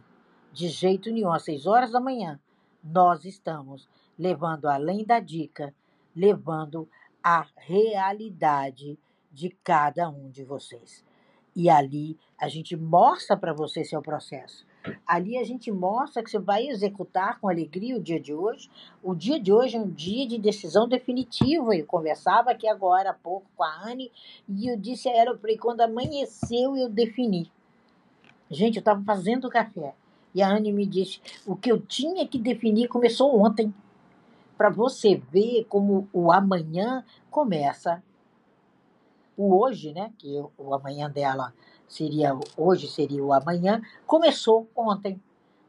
De 0.51 0.67
jeito 0.67 1.11
nenhum, 1.11 1.31
às 1.31 1.43
6 1.43 1.67
horas 1.67 1.91
da 1.91 1.99
manhã, 1.99 2.39
nós 2.83 3.23
estamos 3.23 3.87
levando 4.17 4.65
além 4.65 5.05
da 5.05 5.19
dica, 5.19 5.71
levando 6.15 6.89
a 7.23 7.45
realidade 7.55 8.97
de 9.31 9.51
cada 9.63 10.09
um 10.09 10.31
de 10.31 10.43
vocês. 10.43 11.05
E 11.55 11.69
ali 11.69 12.17
a 12.35 12.47
gente 12.47 12.75
mostra 12.75 13.37
para 13.37 13.53
você 13.53 13.83
seu 13.83 14.01
processo. 14.01 14.65
Ali 15.05 15.37
a 15.37 15.43
gente 15.43 15.71
mostra 15.71 16.23
que 16.23 16.29
você 16.29 16.39
vai 16.39 16.67
executar 16.67 17.39
com 17.39 17.49
alegria 17.49 17.95
o 17.95 18.01
dia 18.01 18.19
de 18.19 18.33
hoje. 18.33 18.69
O 19.03 19.15
dia 19.15 19.39
de 19.39 19.51
hoje 19.51 19.77
é 19.77 19.79
um 19.79 19.89
dia 19.89 20.27
de 20.27 20.37
decisão 20.37 20.87
definitiva. 20.87 21.75
Eu 21.75 21.85
conversava 21.85 22.51
aqui 22.51 22.67
agora 22.67 23.11
há 23.11 23.13
pouco 23.13 23.45
com 23.55 23.63
a 23.63 23.89
Anne 23.89 24.11
e 24.47 24.71
eu 24.71 24.77
disse 24.77 25.09
a 25.09 25.15
ela, 25.15 25.39
quando 25.59 25.81
amanheceu 25.81 26.75
eu 26.75 26.89
defini. 26.89 27.51
Gente, 28.49 28.77
eu 28.77 28.81
estava 28.81 29.03
fazendo 29.03 29.49
café. 29.49 29.93
E 30.33 30.41
a 30.41 30.49
Anne 30.49 30.71
me 30.71 30.85
disse, 30.85 31.21
o 31.45 31.55
que 31.55 31.71
eu 31.71 31.79
tinha 31.79 32.27
que 32.27 32.37
definir 32.37 32.87
começou 32.87 33.39
ontem. 33.39 33.73
Para 34.57 34.69
você 34.69 35.15
ver 35.31 35.65
como 35.69 36.07
o 36.11 36.31
amanhã 36.31 37.03
começa. 37.31 38.03
O 39.37 39.57
hoje, 39.57 39.93
né? 39.93 40.11
Que 40.17 40.43
o 40.57 40.73
amanhã 40.73 41.09
dela 41.09 41.53
seria 41.89 42.37
hoje, 42.55 42.87
seria 42.87 43.23
o 43.23 43.33
amanhã, 43.33 43.81
começou 44.05 44.69
ontem. 44.75 45.21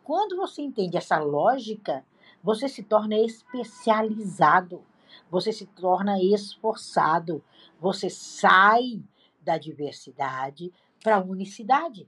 Quando 0.04 0.36
você 0.36 0.60
entende 0.60 0.96
essa 0.96 1.18
lógica, 1.18 2.04
você 2.42 2.68
se 2.68 2.82
torna 2.82 3.18
especializado, 3.18 4.82
você 5.30 5.52
se 5.52 5.66
torna 5.66 6.22
esforçado, 6.22 7.42
você 7.80 8.10
sai 8.10 9.02
da 9.40 9.56
diversidade 9.56 10.72
para 11.02 11.16
a 11.16 11.22
unicidade. 11.22 12.06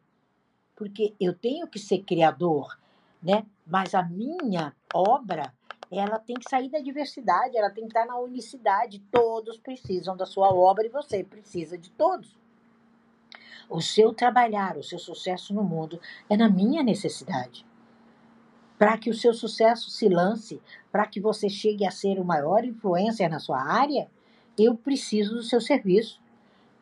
Porque 0.77 1.15
eu 1.19 1.35
tenho 1.35 1.67
que 1.67 1.79
ser 1.79 2.03
criador, 2.03 2.79
né? 3.23 3.47
Mas 3.67 3.95
a 3.95 4.03
minha 4.03 4.75
obra, 4.93 5.55
ela 5.91 6.19
tem 6.19 6.37
que 6.37 6.49
sair 6.49 6.69
da 6.69 6.81
diversidade, 6.81 7.57
ela 7.57 7.71
tem 7.71 7.85
que 7.85 7.91
estar 7.91 8.07
na 8.07 8.19
unicidade. 8.19 8.99
Todos 9.11 9.59
precisam 9.59 10.17
da 10.17 10.27
sua 10.27 10.53
obra 10.53 10.85
e 10.87 10.91
você 10.91 11.23
precisa 11.23 11.79
de 11.79 11.91
todos. 11.91 12.42
O 13.73 13.81
seu 13.81 14.13
trabalhar, 14.13 14.77
o 14.77 14.83
seu 14.83 14.99
sucesso 14.99 15.55
no 15.55 15.65
mundo 15.65 15.99
é 16.29 16.37
na 16.37 16.47
minha 16.47 16.83
necessidade. 16.83 17.65
Para 18.79 18.99
que 18.99 19.09
o 19.09 19.15
seu 19.15 19.33
sucesso 19.33 19.89
se 19.89 20.11
lance, 20.11 20.61
para 20.91 21.07
que 21.07 21.19
você 21.19 21.49
chegue 21.49 21.87
a 21.87 21.91
ser 21.91 22.21
o 22.21 22.25
maior 22.25 22.67
influencer 22.67 23.31
na 23.31 23.39
sua 23.39 23.63
área, 23.63 24.11
eu 24.59 24.77
preciso 24.77 25.37
do 25.37 25.43
seu 25.43 25.59
serviço. 25.59 26.21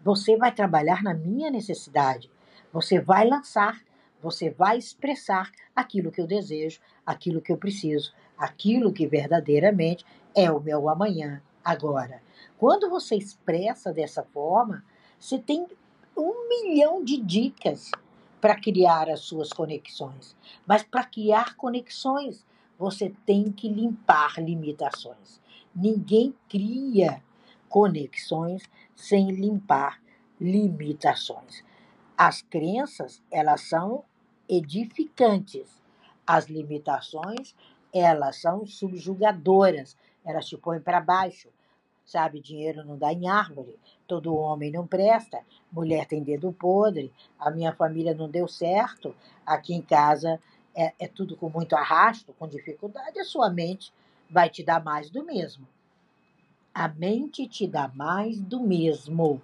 Você 0.02 0.36
vai 0.36 0.52
trabalhar 0.52 1.00
na 1.00 1.14
minha 1.14 1.48
necessidade. 1.48 2.28
Você 2.72 2.98
vai 2.98 3.24
lançar, 3.24 3.80
você 4.20 4.50
vai 4.50 4.76
expressar 4.76 5.48
aquilo 5.76 6.10
que 6.10 6.20
eu 6.20 6.26
desejo, 6.26 6.80
aquilo 7.06 7.40
que 7.40 7.52
eu 7.52 7.56
preciso, 7.56 8.12
aquilo 8.36 8.92
que 8.92 9.06
verdadeiramente 9.06 10.04
é 10.34 10.50
o 10.50 10.58
meu 10.58 10.88
amanhã, 10.88 11.40
agora. 11.64 12.20
Quando 12.58 12.90
você 12.90 13.14
expressa 13.14 13.92
dessa 13.92 14.24
forma, 14.24 14.84
você 15.20 15.38
tem 15.38 15.68
um 16.16 16.48
milhão 16.48 17.04
de 17.04 17.16
dicas 17.16 17.90
para 18.40 18.58
criar 18.58 19.08
as 19.08 19.20
suas 19.20 19.52
conexões. 19.52 20.36
Mas 20.66 20.82
para 20.82 21.04
criar 21.04 21.56
conexões, 21.56 22.44
você 22.78 23.14
tem 23.26 23.52
que 23.52 23.68
limpar 23.68 24.42
limitações. 24.42 25.40
Ninguém 25.74 26.34
cria 26.48 27.22
conexões 27.68 28.62
sem 28.96 29.30
limpar 29.30 30.00
limitações. 30.40 31.62
As 32.16 32.42
crenças, 32.42 33.22
elas 33.30 33.68
são 33.68 34.04
edificantes. 34.48 35.80
As 36.26 36.46
limitações, 36.46 37.54
elas 37.92 38.40
são 38.40 38.66
subjugadoras. 38.66 39.96
Elas 40.24 40.46
te 40.46 40.56
põem 40.56 40.80
para 40.80 41.00
baixo. 41.00 41.48
Sabe, 42.10 42.40
dinheiro 42.40 42.84
não 42.84 42.98
dá 42.98 43.12
em 43.12 43.28
árvore, 43.28 43.78
todo 44.08 44.34
homem 44.34 44.68
não 44.72 44.84
presta, 44.84 45.42
mulher 45.70 46.08
tem 46.08 46.24
dedo 46.24 46.52
podre, 46.52 47.12
a 47.38 47.52
minha 47.52 47.72
família 47.72 48.12
não 48.12 48.28
deu 48.28 48.48
certo, 48.48 49.14
aqui 49.46 49.74
em 49.74 49.80
casa 49.80 50.40
é, 50.74 50.92
é 50.98 51.06
tudo 51.06 51.36
com 51.36 51.48
muito 51.48 51.76
arrasto, 51.76 52.32
com 52.32 52.48
dificuldade, 52.48 53.20
a 53.20 53.24
sua 53.24 53.48
mente 53.48 53.92
vai 54.28 54.50
te 54.50 54.64
dar 54.64 54.82
mais 54.82 55.08
do 55.08 55.24
mesmo. 55.24 55.68
A 56.74 56.88
mente 56.88 57.46
te 57.46 57.68
dá 57.68 57.86
mais 57.94 58.40
do 58.40 58.58
mesmo. 58.58 59.40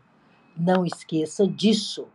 Não 0.56 0.84
esqueça 0.84 1.46
disso. 1.46 2.08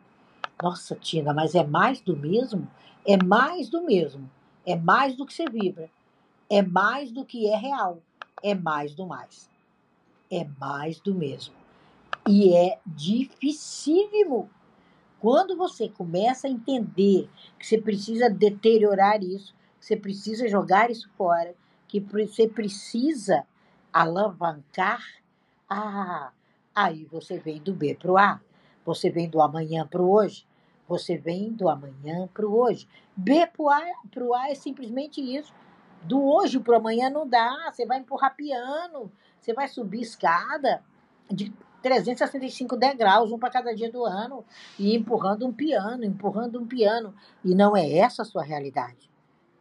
Nossa, 0.61 0.97
Tina, 0.97 1.33
mas 1.33 1.55
é 1.55 1.63
mais 1.63 2.01
do 2.01 2.17
mesmo? 2.17 2.69
É 3.07 3.15
mais 3.15 3.69
do 3.69 3.85
mesmo. 3.85 4.29
É 4.65 4.75
mais 4.75 5.15
do 5.15 5.25
que 5.25 5.33
você 5.33 5.45
vibra. 5.45 5.89
É 6.49 6.61
mais 6.61 7.09
do 7.09 7.23
que 7.23 7.47
é 7.47 7.55
real. 7.55 8.01
É 8.43 8.53
mais 8.53 8.93
do 8.93 9.07
mais. 9.07 9.49
É 10.31 10.47
mais 10.57 10.99
do 11.01 11.13
mesmo. 11.13 11.53
E 12.27 12.55
é 12.55 12.79
dificílimo. 12.85 14.49
Quando 15.19 15.57
você 15.57 15.89
começa 15.89 16.47
a 16.47 16.49
entender 16.49 17.29
que 17.59 17.67
você 17.67 17.77
precisa 17.77 18.29
deteriorar 18.29 19.21
isso, 19.21 19.53
que 19.79 19.85
você 19.85 19.97
precisa 19.97 20.47
jogar 20.47 20.89
isso 20.89 21.09
fora, 21.17 21.53
que 21.87 21.99
você 21.99 22.47
precisa 22.47 23.45
alavancar, 23.91 25.03
ah, 25.69 26.31
aí 26.73 27.05
você 27.11 27.37
vem 27.37 27.61
do 27.61 27.73
B 27.73 27.93
para 27.95 28.11
o 28.11 28.17
A, 28.17 28.41
você 28.85 29.09
vem 29.09 29.29
do 29.29 29.41
amanhã 29.41 29.85
para 29.85 30.01
o 30.01 30.09
hoje, 30.09 30.45
você 30.87 31.17
vem 31.17 31.51
do 31.51 31.69
amanhã 31.69 32.27
para 32.33 32.47
o 32.47 32.57
hoje. 32.57 32.87
B 33.15 33.45
para 33.45 33.61
o 33.61 33.69
A, 33.69 34.41
A 34.41 34.49
é 34.49 34.55
simplesmente 34.55 35.21
isso. 35.21 35.53
Do 36.03 36.23
hoje 36.23 36.59
para 36.59 36.73
o 36.73 36.77
amanhã 36.77 37.09
não 37.09 37.27
dá, 37.27 37.71
você 37.71 37.85
vai 37.85 37.99
empurrar 37.99 38.35
piano, 38.35 39.11
você 39.41 39.53
vai 39.53 39.67
subir 39.67 40.01
escada 40.01 40.83
de 41.29 41.51
365 41.81 42.77
degraus, 42.77 43.31
um 43.31 43.39
para 43.39 43.49
cada 43.49 43.75
dia 43.75 43.91
do 43.91 44.05
ano, 44.05 44.45
e 44.77 44.95
empurrando 44.95 45.47
um 45.47 45.51
piano, 45.51 46.05
empurrando 46.05 46.59
um 46.59 46.67
piano. 46.67 47.13
E 47.43 47.55
não 47.55 47.75
é 47.75 47.91
essa 47.97 48.21
a 48.21 48.25
sua 48.25 48.43
realidade. 48.43 49.09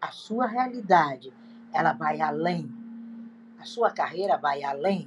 A 0.00 0.12
sua 0.12 0.46
realidade, 0.46 1.32
ela 1.72 1.92
vai 1.92 2.20
além 2.20 2.70
a 3.60 3.64
sua 3.66 3.90
carreira 3.90 4.38
vai 4.38 4.64
além, 4.64 5.06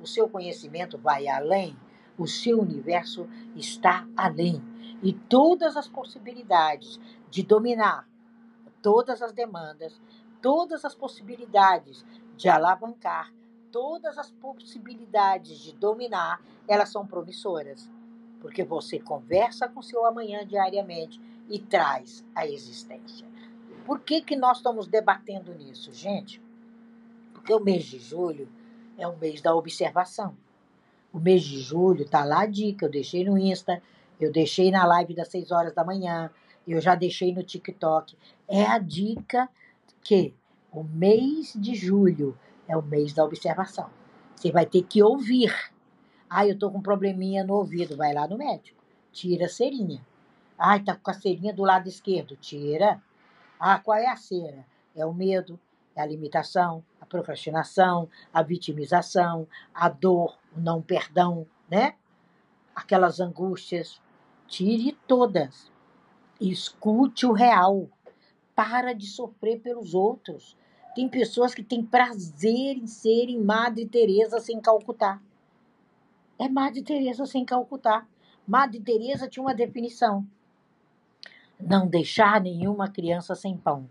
o 0.00 0.06
seu 0.08 0.28
conhecimento 0.28 0.98
vai 0.98 1.28
além, 1.28 1.76
o 2.18 2.26
seu 2.26 2.60
universo 2.60 3.28
está 3.54 4.06
além. 4.16 4.60
E 5.02 5.12
todas 5.12 5.76
as 5.76 5.86
possibilidades 5.86 6.98
de 7.30 7.44
dominar 7.44 8.08
todas 8.82 9.22
as 9.22 9.32
demandas, 9.32 10.00
todas 10.40 10.84
as 10.84 10.96
possibilidades 10.96 12.04
de 12.36 12.48
alavancar, 12.48 13.32
todas 13.72 14.18
as 14.18 14.30
possibilidades 14.30 15.58
de 15.58 15.72
dominar, 15.72 16.40
elas 16.68 16.90
são 16.90 17.06
promissoras. 17.06 17.90
Porque 18.40 18.62
você 18.62 19.00
conversa 19.00 19.68
com 19.68 19.80
seu 19.80 20.04
amanhã 20.04 20.46
diariamente 20.46 21.20
e 21.48 21.58
traz 21.58 22.24
a 22.34 22.46
existência. 22.46 23.26
Por 23.86 24.00
que, 24.00 24.20
que 24.20 24.36
nós 24.36 24.58
estamos 24.58 24.86
debatendo 24.86 25.54
nisso, 25.54 25.92
gente? 25.92 26.40
Porque 27.32 27.52
o 27.52 27.60
mês 27.60 27.84
de 27.84 27.98
julho 27.98 28.48
é 28.96 29.08
o 29.08 29.16
mês 29.16 29.40
da 29.40 29.54
observação. 29.54 30.36
O 31.12 31.18
mês 31.18 31.42
de 31.42 31.60
julho 31.60 32.08
tá 32.08 32.24
lá 32.24 32.42
a 32.42 32.46
dica, 32.46 32.86
eu 32.86 32.90
deixei 32.90 33.24
no 33.24 33.36
Insta, 33.36 33.82
eu 34.20 34.30
deixei 34.30 34.70
na 34.70 34.84
live 34.84 35.14
das 35.14 35.28
6 35.28 35.50
horas 35.50 35.74
da 35.74 35.84
manhã, 35.84 36.30
eu 36.66 36.80
já 36.80 36.94
deixei 36.94 37.34
no 37.34 37.42
TikTok. 37.42 38.16
É 38.46 38.64
a 38.64 38.78
dica 38.78 39.48
que 40.00 40.34
o 40.70 40.82
mês 40.82 41.52
de 41.56 41.74
julho 41.74 42.38
é 42.72 42.76
o 42.76 42.82
mês 42.82 43.12
da 43.12 43.22
observação. 43.22 43.90
Você 44.34 44.50
vai 44.50 44.64
ter 44.64 44.82
que 44.82 45.02
ouvir. 45.02 45.54
Ah, 46.28 46.46
eu 46.46 46.58
tô 46.58 46.70
com 46.70 46.78
um 46.78 46.82
probleminha 46.82 47.44
no 47.44 47.54
ouvido, 47.54 47.98
vai 47.98 48.14
lá 48.14 48.26
no 48.26 48.38
médico. 48.38 48.82
Tira 49.12 49.44
a 49.44 49.48
cerinha. 49.48 50.00
Ai, 50.58 50.80
tá 50.80 50.96
com 50.96 51.10
a 51.10 51.14
cerinha 51.14 51.52
do 51.52 51.64
lado 51.64 51.86
esquerdo, 51.86 52.34
tira. 52.36 53.00
Ah, 53.60 53.78
qual 53.78 53.98
é 53.98 54.06
a 54.06 54.16
cera? 54.16 54.64
É 54.96 55.04
o 55.04 55.12
medo, 55.12 55.60
é 55.94 56.00
a 56.00 56.06
limitação, 56.06 56.82
a 56.98 57.04
procrastinação, 57.04 58.08
a 58.32 58.42
vitimização, 58.42 59.46
a 59.74 59.90
dor, 59.90 60.38
o 60.56 60.60
não 60.60 60.80
perdão, 60.80 61.46
né? 61.70 61.94
Aquelas 62.74 63.20
angústias. 63.20 64.00
Tire 64.48 64.92
todas. 65.06 65.70
Escute 66.40 67.26
o 67.26 67.32
real. 67.32 67.86
Para 68.54 68.94
de 68.94 69.06
sofrer 69.06 69.60
pelos 69.60 69.92
outros. 69.92 70.56
Tem 70.94 71.08
pessoas 71.08 71.54
que 71.54 71.62
têm 71.62 71.84
prazer 71.84 72.76
em 72.76 72.86
serem 72.86 73.40
Madre 73.40 73.86
Teresa 73.86 74.40
sem 74.40 74.60
Calcutá. 74.60 75.20
É 76.38 76.48
Madre 76.48 76.82
Teresa 76.82 77.24
sem 77.26 77.44
Calcutá. 77.44 78.06
Madre 78.46 78.80
Teresa 78.80 79.28
tinha 79.28 79.42
uma 79.42 79.54
definição: 79.54 80.26
não 81.60 81.86
deixar 81.86 82.40
nenhuma 82.40 82.88
criança 82.90 83.34
sem 83.34 83.56
pão 83.56 83.88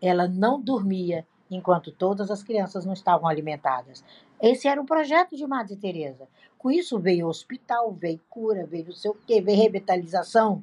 ela 0.00 0.28
não 0.28 0.60
dormia 0.60 1.26
enquanto 1.50 1.90
todas 1.90 2.30
as 2.30 2.42
crianças 2.42 2.84
não 2.84 2.92
estavam 2.92 3.28
alimentadas. 3.28 4.04
Esse 4.40 4.68
era 4.68 4.80
o 4.80 4.86
projeto 4.86 5.36
de 5.36 5.46
Madre 5.46 5.76
Teresa. 5.76 6.28
Com 6.58 6.70
isso 6.70 6.98
veio 6.98 7.26
hospital, 7.26 7.92
veio 7.92 8.20
cura, 8.28 8.66
veio 8.66 8.86
não 8.86 8.92
sei 8.92 9.10
o 9.10 9.16
quê, 9.26 9.40
veio 9.40 9.58
revitalização 9.58 10.62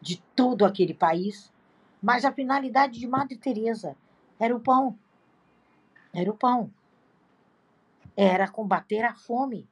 de 0.00 0.20
todo 0.34 0.64
aquele 0.64 0.94
país. 0.94 1.50
Mas 2.02 2.24
a 2.24 2.32
finalidade 2.32 2.98
de 2.98 3.06
Madre 3.06 3.36
Teresa 3.36 3.96
era 4.38 4.54
o 4.54 4.60
pão. 4.60 4.98
Era 6.12 6.30
o 6.30 6.36
pão. 6.36 6.70
Era 8.16 8.48
combater 8.48 9.04
a 9.04 9.14
fome. 9.14 9.68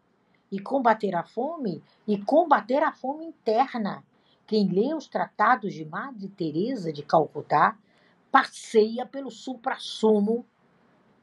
E 0.51 0.59
combater 0.59 1.14
a 1.14 1.22
fome 1.22 1.83
e 2.07 2.16
combater 2.22 2.83
a 2.83 2.93
fome 2.93 3.26
interna. 3.26 4.03
Quem 4.47 4.66
lê 4.66 4.95
os 4.95 5.07
tratados 5.07 5.74
de 5.74 5.85
Madre 5.85 6.26
Teresa 6.29 6.91
de 6.91 7.03
Calcutá 7.03 7.76
passeia 8.33 9.05
pelo 9.05 9.31
suprassumo 9.31 10.47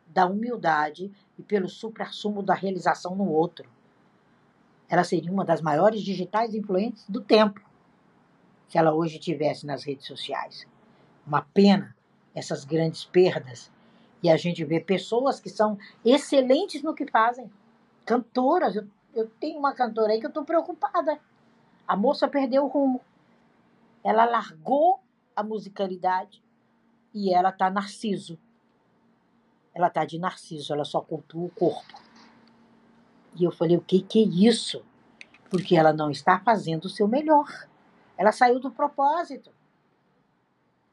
da 0.08 0.28
humildade 0.28 1.12
e 1.38 1.42
pelo 1.42 1.68
suprassumo 1.68 2.44
da 2.44 2.54
realização 2.54 3.16
no 3.16 3.28
outro. 3.28 3.68
Ela 4.88 5.04
seria 5.04 5.32
uma 5.32 5.44
das 5.44 5.62
maiores 5.62 6.02
digitais 6.02 6.54
influentes 6.54 7.10
do 7.10 7.22
tempo 7.22 7.60
se 8.68 8.78
ela 8.78 8.94
hoje 8.94 9.20
tivesse 9.20 9.66
nas 9.66 9.84
redes 9.84 10.06
sociais. 10.06 10.68
Uma 11.26 11.42
pena 11.42 11.96
essas 12.36 12.66
grandes 12.66 13.06
perdas. 13.06 13.72
E 14.22 14.30
a 14.30 14.38
gente 14.38 14.64
vê 14.66 14.80
pessoas 14.80 15.40
que 15.40 15.50
são 15.50 15.78
excelentes 16.04 16.84
no 16.84 16.94
que 16.94 17.06
fazem. 17.06 17.50
Cantoras. 18.06 18.76
Eu, 18.76 18.88
eu 19.14 19.30
tenho 19.40 19.58
uma 19.58 19.74
cantora 19.74 20.12
aí 20.12 20.20
que 20.20 20.26
eu 20.26 20.30
estou 20.30 20.44
preocupada. 20.44 21.20
A 21.88 21.96
moça 21.96 22.28
perdeu 22.28 22.66
o 22.66 22.68
rumo. 22.68 23.02
Ela 24.04 24.26
largou 24.26 25.00
a 25.36 25.44
musicalidade 25.44 26.44
e 27.14 27.34
ela 27.34 27.52
tá 27.52 27.70
narciso. 27.70 28.38
Ela 29.74 29.90
tá 29.90 30.06
de 30.06 30.18
narciso, 30.18 30.74
ela 30.74 30.86
só 30.86 31.02
cultua 31.02 31.46
o 31.46 31.50
corpo. 31.50 32.02
E 33.36 33.44
eu 33.44 33.52
falei, 33.52 33.76
o 33.76 33.82
que 33.82 34.02
que 34.02 34.20
é 34.20 34.26
isso? 34.26 34.84
Porque 35.50 35.76
ela 35.76 35.92
não 35.92 36.10
está 36.10 36.40
fazendo 36.40 36.86
o 36.86 36.90
seu 36.90 37.08
melhor. 37.08 37.68
Ela 38.18 38.32
saiu 38.32 38.60
do 38.60 38.72
propósito. 38.72 39.52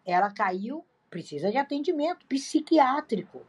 Ela 0.05 0.31
caiu, 0.31 0.85
precisa 1.11 1.51
de 1.51 1.57
atendimento 1.57 2.27
psiquiátrico. 2.27 3.43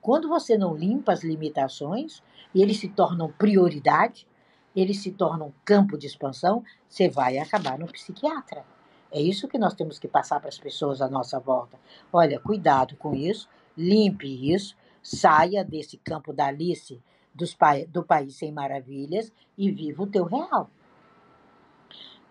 Quando 0.00 0.28
você 0.28 0.56
não 0.56 0.76
limpa 0.76 1.12
as 1.12 1.22
limitações 1.22 2.22
e 2.54 2.62
eles 2.62 2.78
se 2.78 2.88
tornam 2.88 3.30
prioridade, 3.32 4.26
eles 4.74 5.02
se 5.02 5.10
tornam 5.10 5.52
campo 5.64 5.98
de 5.98 6.06
expansão, 6.06 6.64
você 6.88 7.08
vai 7.08 7.38
acabar 7.38 7.78
no 7.78 7.86
psiquiatra. 7.86 8.64
É 9.12 9.20
isso 9.20 9.48
que 9.48 9.58
nós 9.58 9.74
temos 9.74 9.98
que 9.98 10.06
passar 10.06 10.38
para 10.38 10.48
as 10.48 10.58
pessoas 10.58 11.02
à 11.02 11.08
nossa 11.08 11.38
volta. 11.40 11.78
Olha, 12.12 12.38
cuidado 12.38 12.96
com 12.96 13.14
isso, 13.14 13.48
limpe 13.76 14.52
isso, 14.52 14.76
saia 15.02 15.64
desse 15.64 15.96
campo 15.96 16.32
da 16.32 16.46
Alice 16.46 17.02
dos, 17.34 17.56
do 17.88 18.04
País 18.04 18.36
Sem 18.36 18.52
Maravilhas 18.52 19.32
e 19.56 19.70
viva 19.70 20.02
o 20.02 20.06
teu 20.06 20.24
real. 20.24 20.70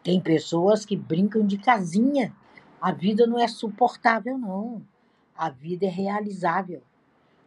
Tem 0.03 0.21
pessoas 0.21 0.85
que 0.85 0.95
brincam 0.95 1.45
de 1.45 1.57
casinha. 1.57 2.33
A 2.81 2.93
vida 2.93 3.27
não 3.27 3.37
é 3.37 3.47
suportável, 3.47 4.37
não. 4.37 4.81
A 5.35 5.49
vida 5.49 5.85
é 5.85 5.89
realizável. 5.89 6.81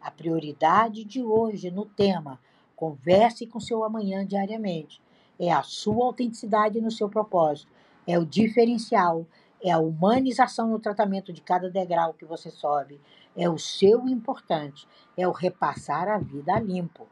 A 0.01 0.11
prioridade 0.11 1.05
de 1.05 1.22
hoje 1.22 1.70
no 1.70 1.87
tema 1.87 2.39
Converse 2.76 3.47
com 3.47 3.61
seu 3.61 3.83
amanhã 3.85 4.26
diariamente 4.26 5.01
é 5.39 5.51
a 5.51 5.62
sua 5.62 6.05
autenticidade 6.05 6.80
no 6.80 6.91
seu 6.91 7.09
propósito, 7.09 7.70
é 8.07 8.18
o 8.18 8.26
diferencial, 8.26 9.24
é 9.62 9.70
a 9.70 9.78
humanização 9.78 10.68
no 10.68 10.78
tratamento 10.78 11.33
de 11.33 11.41
cada 11.41 11.70
degrau 11.70 12.12
que 12.12 12.24
você 12.24 12.51
sobe, 12.51 13.01
é 13.37 13.49
o 13.49 13.57
seu 13.57 14.09
importante, 14.09 14.87
é 15.16 15.26
o 15.26 15.30
repassar 15.33 16.09
a 16.09 16.18
vida 16.18 16.55
a 16.55 16.61
limpo. 16.61 17.07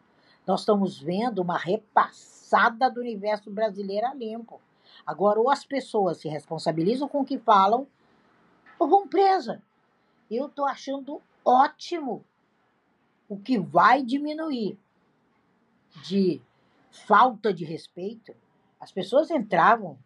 Nós 0.47 0.61
estamos 0.61 0.99
vendo 0.99 1.41
uma 1.41 1.57
repassada 1.57 2.91
do 2.91 3.01
universo 3.01 3.51
brasileiro 3.51 4.07
a 4.07 4.15
limpo. 4.15 4.61
Agora, 5.07 5.41
ou 5.41 5.49
as 5.49 5.65
pessoas 5.65 6.19
se 6.19 6.29
responsabilizam 6.29 7.09
com 7.09 7.21
o 7.21 7.25
que 7.25 7.39
falam, 7.39 7.87
ou 8.81 8.89
vão 8.89 9.07
presa. 9.07 9.63
Eu 10.31 10.47
estou 10.47 10.67
achando 10.67 11.21
ótimo. 11.45 12.25
O 13.29 13.39
que 13.39 13.59
vai 13.59 14.03
diminuir 14.03 14.77
de 16.03 16.41
falta 16.91 17.53
de 17.55 17.65
respeito, 17.65 18.35
as 18.81 18.91
pessoas 18.91 19.31
entravam 19.31 19.97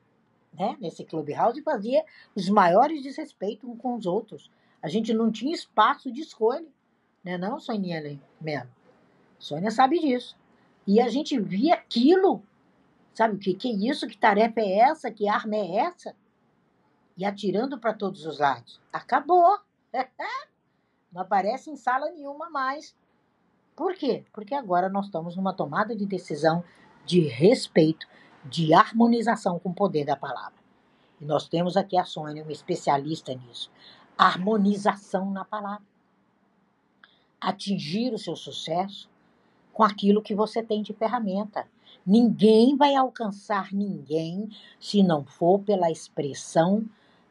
né, 0.52 0.76
nesse 0.80 1.04
clubhouse 1.04 1.58
e 1.58 1.62
fazia 1.62 2.04
os 2.34 2.48
maiores 2.50 3.02
desrespeitos 3.02 3.68
uns 3.68 3.78
com 3.78 3.94
os 3.94 4.04
outros. 4.04 4.50
A 4.82 4.88
gente 4.88 5.14
não 5.14 5.32
tinha 5.32 5.54
espaço 5.54 6.12
de 6.12 6.20
escolha, 6.20 6.66
né 7.22 7.38
não, 7.38 7.58
Soninha 7.58 8.18
mesmo? 8.40 8.70
Sônia 9.38 9.70
sabe 9.70 9.98
disso. 9.98 10.36
E 10.86 11.00
a 11.00 11.08
gente 11.08 11.40
via 11.40 11.74
aquilo, 11.74 12.42
sabe 13.14 13.36
o 13.36 13.38
que, 13.38 13.54
que 13.54 13.68
é 13.68 13.90
isso? 13.90 14.06
Que 14.06 14.16
tarefa 14.16 14.60
é 14.60 14.78
essa? 14.80 15.10
Que 15.10 15.28
arma 15.28 15.56
é 15.56 15.76
essa? 15.76 16.14
E 17.16 17.24
atirando 17.24 17.78
para 17.78 17.94
todos 17.94 18.26
os 18.26 18.38
lados. 18.38 18.80
Acabou. 18.92 19.58
não 21.12 21.22
aparece 21.22 21.70
em 21.70 21.76
sala 21.76 22.10
nenhuma 22.10 22.50
mais. 22.50 22.94
Por 23.76 23.94
quê? 23.94 24.24
Porque 24.32 24.54
agora 24.54 24.88
nós 24.88 25.06
estamos 25.06 25.36
numa 25.36 25.52
tomada 25.52 25.94
de 25.94 26.06
decisão 26.06 26.64
de 27.04 27.20
respeito, 27.20 28.06
de 28.44 28.72
harmonização 28.72 29.58
com 29.58 29.70
o 29.70 29.74
poder 29.74 30.04
da 30.04 30.16
palavra. 30.16 30.58
E 31.20 31.24
nós 31.24 31.48
temos 31.48 31.76
aqui 31.76 31.96
a 31.96 32.04
Sônia, 32.04 32.42
uma 32.42 32.52
especialista 32.52 33.34
nisso. 33.34 33.70
Harmonização 34.16 35.30
na 35.30 35.44
palavra. 35.44 35.84
Atingir 37.40 38.12
o 38.12 38.18
seu 38.18 38.36
sucesso 38.36 39.08
com 39.72 39.82
aquilo 39.82 40.22
que 40.22 40.34
você 40.34 40.62
tem 40.62 40.82
de 40.82 40.92
ferramenta. 40.92 41.66
Ninguém 42.06 42.76
vai 42.76 42.94
alcançar 42.94 43.72
ninguém 43.72 44.48
se 44.78 45.02
não 45.02 45.24
for 45.24 45.60
pela 45.60 45.90
expressão 45.90 46.84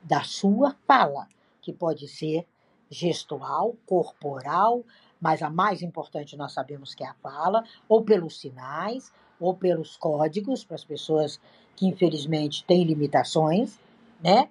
da 0.03 0.23
sua 0.23 0.75
fala, 0.85 1.27
que 1.61 1.71
pode 1.71 2.07
ser 2.07 2.45
gestual, 2.89 3.75
corporal, 3.85 4.83
mas 5.19 5.41
a 5.41 5.49
mais 5.49 5.81
importante 5.81 6.35
nós 6.35 6.51
sabemos 6.51 6.93
que 6.93 7.03
é 7.03 7.07
a 7.07 7.13
fala, 7.15 7.63
ou 7.87 8.03
pelos 8.03 8.39
sinais, 8.39 9.11
ou 9.39 9.55
pelos 9.55 9.95
códigos, 9.97 10.63
para 10.63 10.75
as 10.75 10.83
pessoas 10.83 11.39
que 11.75 11.87
infelizmente 11.87 12.63
têm 12.65 12.83
limitações, 12.83 13.79
né? 14.21 14.49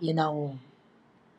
E 0.00 0.12
não 0.12 0.58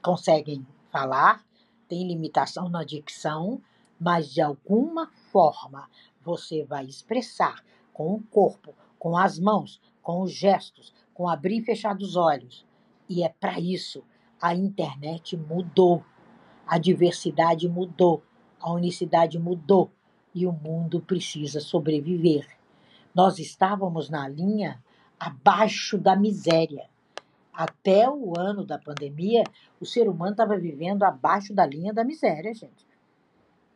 conseguem 0.01 0.65
falar, 0.91 1.43
tem 1.89 2.07
limitação 2.07 2.69
na 2.69 2.83
dicção, 2.83 3.61
mas 3.99 4.33
de 4.33 4.41
alguma 4.41 5.11
forma 5.31 5.89
você 6.23 6.63
vai 6.63 6.85
expressar 6.85 7.63
com 7.93 8.13
o 8.13 8.23
corpo, 8.23 8.73
com 8.97 9.17
as 9.17 9.39
mãos, 9.39 9.81
com 10.01 10.21
os 10.21 10.31
gestos, 10.31 10.93
com 11.13 11.27
abrir 11.27 11.59
e 11.59 11.65
fechar 11.65 11.95
dos 11.95 12.15
olhos. 12.15 12.64
E 13.07 13.23
é 13.23 13.29
para 13.29 13.59
isso 13.59 14.03
a 14.41 14.53
internet 14.53 15.37
mudou, 15.37 16.03
a 16.67 16.77
diversidade 16.77 17.67
mudou, 17.67 18.23
a 18.59 18.71
unicidade 18.71 19.39
mudou 19.39 19.91
e 20.33 20.45
o 20.45 20.51
mundo 20.51 20.99
precisa 21.01 21.59
sobreviver. 21.59 22.47
Nós 23.13 23.39
estávamos 23.39 24.09
na 24.09 24.27
linha 24.27 24.83
abaixo 25.19 25.97
da 25.97 26.15
miséria. 26.15 26.89
Até 27.53 28.09
o 28.09 28.37
ano 28.37 28.65
da 28.65 28.77
pandemia, 28.77 29.43
o 29.79 29.85
ser 29.85 30.09
humano 30.09 30.31
estava 30.31 30.57
vivendo 30.57 31.03
abaixo 31.03 31.53
da 31.53 31.65
linha 31.65 31.93
da 31.93 32.03
miséria, 32.03 32.53
gente. 32.53 32.85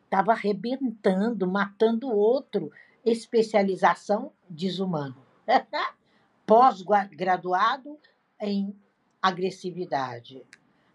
Estava 0.04 0.32
arrebentando, 0.32 1.46
matando 1.46 2.10
outro. 2.10 2.70
Especialização 3.04 4.32
desumano. 4.48 5.16
Pós-graduado 6.44 7.98
em 8.38 8.76
agressividade. 9.22 10.44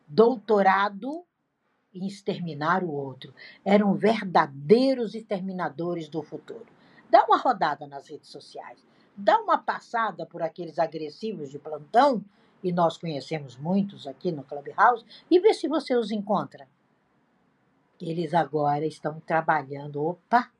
Doutorado 0.07 1.25
em 1.93 2.05
exterminar 2.05 2.83
o 2.83 2.91
outro. 2.91 3.33
Eram 3.63 3.93
verdadeiros 3.93 5.15
exterminadores 5.15 6.09
do 6.09 6.21
futuro. 6.21 6.67
Dá 7.09 7.23
uma 7.25 7.37
rodada 7.37 7.87
nas 7.87 8.09
redes 8.09 8.29
sociais. 8.29 8.85
Dá 9.15 9.39
uma 9.39 9.57
passada 9.57 10.25
por 10.25 10.41
aqueles 10.41 10.77
agressivos 10.77 11.49
de 11.49 11.57
plantão, 11.57 12.23
e 12.61 12.71
nós 12.71 12.97
conhecemos 12.97 13.55
muitos 13.55 14.07
aqui 14.07 14.31
no 14.31 14.43
Clubhouse, 14.43 15.05
e 15.31 15.39
vê 15.39 15.53
se 15.53 15.67
você 15.67 15.95
os 15.95 16.11
encontra. 16.11 16.67
Eles 18.01 18.33
agora 18.33 18.85
estão 18.85 19.21
trabalhando. 19.21 20.03
Opa! 20.03 20.51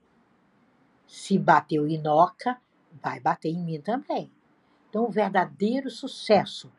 Se 1.06 1.38
bateu 1.38 1.88
Inoca, 1.88 2.60
vai 3.04 3.20
bater 3.20 3.50
em 3.50 3.64
mim 3.64 3.82
também. 3.82 4.32
Então, 4.90 5.06
o 5.06 5.12
verdadeiro 5.12 5.90
sucesso 5.90 6.72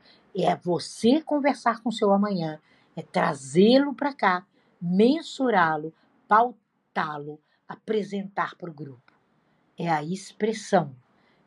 é 0.44 0.54
você 0.56 1.20
conversar 1.22 1.82
com 1.82 1.90
seu 1.90 2.12
amanhã 2.12 2.60
é 2.96 3.02
trazê-lo 3.02 3.94
para 3.94 4.14
cá, 4.14 4.46
mensurá-lo, 4.80 5.92
pautá-lo, 6.26 7.38
apresentar 7.68 8.56
para 8.56 8.70
o 8.70 8.74
grupo. 8.74 9.12
É 9.78 9.88
a 9.88 10.02
expressão. 10.02 10.96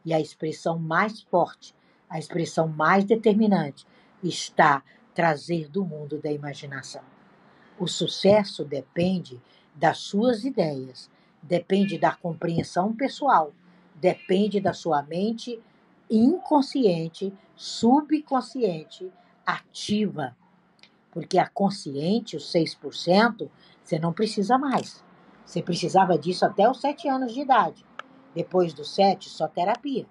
E 0.06 0.14
a 0.14 0.20
expressão 0.20 0.80
mais 0.80 1.22
forte, 1.22 1.76
a 2.10 2.18
expressão 2.18 2.68
mais 2.68 3.04
determinante, 3.04 3.86
está 4.24 4.84
trazer 5.14 5.68
do 5.68 5.84
mundo 5.84 6.20
da 6.20 6.32
imaginação. 6.32 7.04
O 7.78 7.88
sucesso 7.88 8.64
depende 8.64 9.42
das 9.76 9.98
suas 9.98 10.46
ideias, 10.46 11.10
depende 11.42 11.98
da 11.98 12.14
compreensão 12.16 12.96
pessoal, 12.96 13.54
depende 13.96 14.60
da 14.62 14.74
sua 14.74 15.02
mente 15.04 15.62
inconsciente, 16.10 17.34
subconsciente, 17.56 19.12
ativa 19.46 20.36
porque 21.12 21.38
a 21.38 21.48
consciente, 21.48 22.38
os 22.38 22.52
6%, 22.52 23.50
você 23.84 24.00
não 24.00 24.14
precisa 24.14 24.58
mais. 24.58 25.04
Você 25.46 25.62
precisava 25.62 26.18
disso 26.18 26.46
até 26.46 26.70
os 26.70 26.80
7 26.80 27.08
anos 27.08 27.34
de 27.34 27.42
idade. 27.42 27.84
Depois 28.36 28.74
dos 28.74 28.94
7, 28.94 29.30
só 29.30 29.48
terapia. 29.48 30.06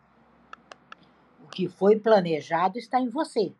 O 1.44 1.48
que 1.48 1.68
foi 1.68 1.98
planejado 1.98 2.78
está 2.78 3.00
em 3.00 3.08
você. 3.08 3.52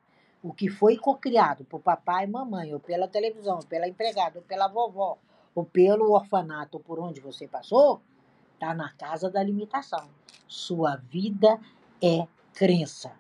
O 0.43 0.53
que 0.53 0.69
foi 0.69 0.97
cocriado 0.97 1.65
por 1.65 1.81
papai 1.81 2.25
e 2.25 2.29
mamãe, 2.29 2.73
ou 2.75 2.81
pela 2.81 3.09
televisão, 3.09 3.57
ou 3.57 3.65
pela 3.65 3.89
empregada, 3.89 4.39
ou 4.39 4.45
pela 4.45 4.69
vovó, 4.69 5.19
ou 5.55 5.65
pelo 5.65 6.13
orfanato, 6.13 6.77
ou 6.77 6.83
por 6.83 6.99
onde 6.99 7.21
você 7.21 7.47
passou, 7.47 8.01
está 8.55 8.75
na 8.75 8.93
casa 8.93 9.31
da 9.31 9.43
limitação. 9.43 10.09
Sua 10.47 10.97
vida 10.97 11.61
é 12.03 12.27
crença. 12.55 13.13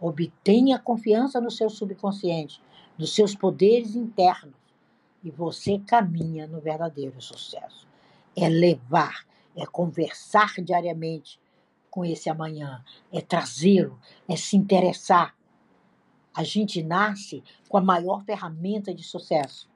Obtenha 0.00 0.78
confiança 0.78 1.40
no 1.40 1.50
seu 1.50 1.68
subconsciente 1.68 2.60
dos 2.96 3.14
seus 3.14 3.34
poderes 3.34 3.94
internos 3.94 4.54
e 5.22 5.30
você 5.30 5.78
caminha 5.80 6.46
no 6.46 6.60
verdadeiro 6.60 7.20
sucesso. 7.20 7.86
É 8.36 8.48
levar, 8.48 9.26
é 9.56 9.66
conversar 9.66 10.54
diariamente 10.62 11.40
com 11.90 12.04
esse 12.04 12.30
amanhã, 12.30 12.84
é 13.12 13.20
trazê-lo, 13.20 13.98
é 14.28 14.36
se 14.36 14.56
interessar. 14.56 15.36
A 16.34 16.44
gente 16.44 16.82
nasce 16.82 17.42
com 17.68 17.76
a 17.76 17.80
maior 17.80 18.22
ferramenta 18.24 18.94
de 18.94 19.02
sucesso. 19.02 19.68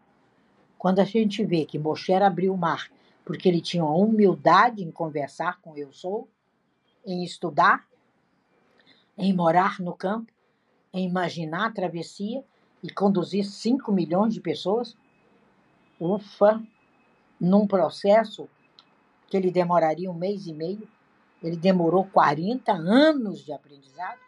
Quando 0.78 1.00
a 1.00 1.04
gente 1.04 1.44
vê 1.44 1.64
que 1.64 1.78
Moshe 1.78 2.12
abriu 2.12 2.54
o 2.54 2.58
mar 2.58 2.88
porque 3.24 3.48
ele 3.48 3.60
tinha 3.60 3.84
uma 3.84 3.94
humildade 3.94 4.82
em 4.82 4.90
conversar 4.90 5.60
com 5.60 5.76
eu 5.76 5.92
sou, 5.92 6.28
em 7.04 7.24
estudar, 7.24 7.86
em 9.16 9.32
morar 9.32 9.80
no 9.80 9.94
campo, 9.94 10.32
em 10.92 11.06
imaginar 11.06 11.66
a 11.66 11.72
travessia 11.72 12.44
e 12.82 12.90
conduzir 12.90 13.44
5 13.44 13.92
milhões 13.92 14.34
de 14.34 14.40
pessoas, 14.40 14.96
ufa, 16.00 16.62
num 17.40 17.66
processo 17.66 18.48
que 19.28 19.36
ele 19.36 19.50
demoraria 19.50 20.10
um 20.10 20.14
mês 20.14 20.46
e 20.46 20.52
meio, 20.52 20.88
ele 21.42 21.56
demorou 21.56 22.04
40 22.04 22.72
anos 22.72 23.44
de 23.44 23.52
aprendizado. 23.52 24.20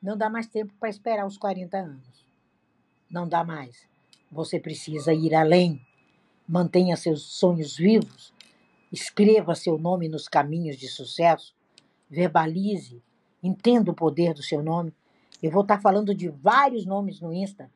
Não 0.00 0.16
dá 0.16 0.28
mais 0.28 0.46
tempo 0.46 0.72
para 0.78 0.88
esperar 0.88 1.26
os 1.26 1.36
40 1.36 1.76
anos. 1.76 2.26
Não 3.10 3.28
dá 3.28 3.42
mais. 3.42 3.88
Você 4.30 4.60
precisa 4.60 5.12
ir 5.12 5.34
além. 5.34 5.80
Mantenha 6.46 6.96
seus 6.96 7.22
sonhos 7.22 7.76
vivos. 7.76 8.32
Escreva 8.92 9.54
seu 9.54 9.78
nome 9.78 10.08
nos 10.08 10.28
caminhos 10.28 10.76
de 10.76 10.86
sucesso. 10.86 11.54
Verbalize. 12.08 13.02
Entenda 13.46 13.92
o 13.92 13.94
poder 13.94 14.34
do 14.34 14.42
seu 14.42 14.60
nome. 14.60 14.92
Eu 15.40 15.52
vou 15.52 15.62
estar 15.62 15.80
falando 15.80 16.12
de 16.12 16.28
vários 16.28 16.84
nomes 16.84 17.20
no 17.20 17.32
Insta. 17.32 17.70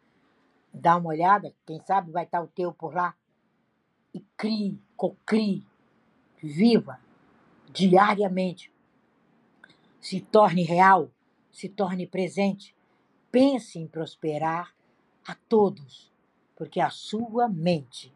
Dá 0.74 0.96
uma 0.96 1.10
olhada, 1.10 1.54
quem 1.64 1.80
sabe 1.86 2.10
vai 2.10 2.24
estar 2.24 2.42
o 2.42 2.48
teu 2.48 2.72
por 2.72 2.92
lá. 2.92 3.14
E 4.12 4.18
crie, 4.36 4.76
cocrie, 4.96 5.64
viva 6.42 6.98
diariamente. 7.72 8.72
Se 10.00 10.20
torne 10.20 10.64
real, 10.64 11.08
se 11.52 11.68
torne 11.68 12.04
presente. 12.04 12.74
Pense 13.30 13.78
em 13.78 13.86
prosperar 13.86 14.74
a 15.24 15.36
todos, 15.48 16.10
porque 16.56 16.80
a 16.80 16.90
sua 16.90 17.48
mente 17.48 18.12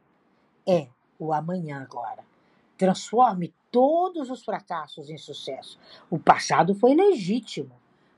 é 0.66 0.88
o 1.20 1.32
amanhã 1.32 1.80
agora. 1.80 2.24
Transforme 2.76 3.54
todos 3.74 4.30
os 4.30 4.44
fracassos 4.44 5.10
em 5.10 5.18
sucesso. 5.18 5.80
O 6.08 6.16
passado 6.16 6.76
foi 6.76 6.94
legítimo, 6.94 7.72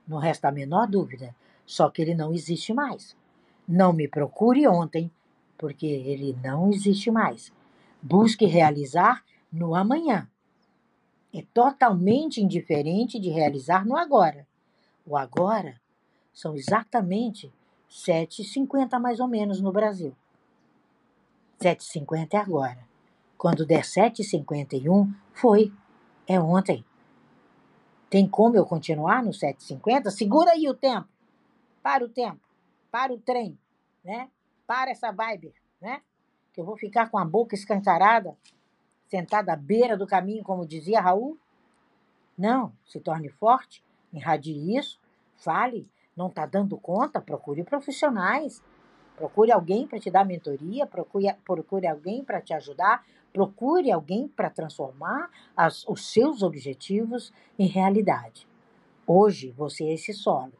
não 0.07 0.19
resta 0.19 0.49
a 0.49 0.51
menor 0.51 0.85
dúvida, 0.85 1.35
só 1.65 1.89
que 1.89 1.99
ele 1.99 2.13
não 2.13 2.31
existe 2.31 2.71
mais. 2.75 3.17
Não 3.67 3.91
me 3.91 4.07
procure 4.07 4.67
ontem, 4.67 5.09
porque 5.57 5.87
ele 5.87 6.37
não 6.43 6.69
existe 6.69 7.09
mais. 7.09 7.51
Busque 7.99 8.45
realizar 8.45 9.25
no 9.51 9.73
amanhã. 9.73 10.29
É 11.33 11.43
totalmente 11.51 12.39
indiferente 12.39 13.19
de 13.19 13.29
realizar 13.29 13.83
no 13.83 13.97
agora. 13.97 14.45
O 15.07 15.17
agora 15.17 15.81
são 16.31 16.55
exatamente 16.55 17.51
7h50 17.89 18.99
mais 18.99 19.19
ou 19.19 19.27
menos 19.27 19.59
no 19.59 19.71
Brasil. 19.71 20.15
7h50 21.59 22.35
é 22.35 22.37
agora. 22.37 22.96
Quando 23.37 23.65
der 23.65 23.83
7h51, 23.83 25.13
foi. 25.31 25.71
É 26.27 26.39
ontem. 26.39 26.83
Tem 28.09 28.27
como 28.27 28.55
eu 28.55 28.65
continuar 28.65 29.23
no 29.23 29.31
7h50? 29.31 30.09
Segura 30.09 30.51
aí 30.51 30.67
o 30.67 30.73
tempo. 30.73 31.07
Para 31.83 32.03
o 32.03 32.09
tempo. 32.09 32.39
Para 32.89 33.13
o 33.13 33.19
trem. 33.19 33.57
Né? 34.03 34.29
Para 34.65 34.91
essa 34.91 35.11
vibe. 35.11 35.53
Né? 35.79 36.01
Que 36.53 36.61
eu 36.61 36.65
vou 36.65 36.77
ficar 36.77 37.09
com 37.11 37.17
a 37.17 37.25
boca 37.25 37.53
escancarada, 37.53 38.35
sentada 39.07 39.53
à 39.53 39.55
beira 39.55 39.95
do 39.95 40.07
caminho, 40.07 40.43
como 40.43 40.65
dizia 40.65 40.99
Raul. 40.99 41.37
Não. 42.37 42.73
Se 42.85 42.99
torne 42.99 43.29
forte. 43.29 43.83
Irradie 44.11 44.77
isso. 44.77 44.99
Fale. 45.35 45.89
Não 46.15 46.27
está 46.27 46.45
dando 46.45 46.77
conta? 46.77 47.21
Procure 47.21 47.63
profissionais. 47.63 48.63
Procure 49.17 49.51
alguém 49.51 49.87
para 49.87 49.99
te 49.99 50.11
dar 50.11 50.23
mentoria, 50.23 50.85
procure, 50.85 51.33
procure 51.43 51.87
alguém 51.87 52.23
para 52.23 52.39
te 52.39 52.53
ajudar, 52.53 53.03
procure 53.37 53.91
alguém 53.91 54.27
para 54.27 54.49
transformar 54.49 55.29
as, 55.55 55.87
os 55.87 56.11
seus 56.11 56.41
objetivos 56.41 57.31
em 57.59 57.67
realidade. 57.67 58.47
Hoje 59.05 59.53
você 59.55 59.83
é 59.83 59.93
esse 59.93 60.11
solo. 60.11 60.53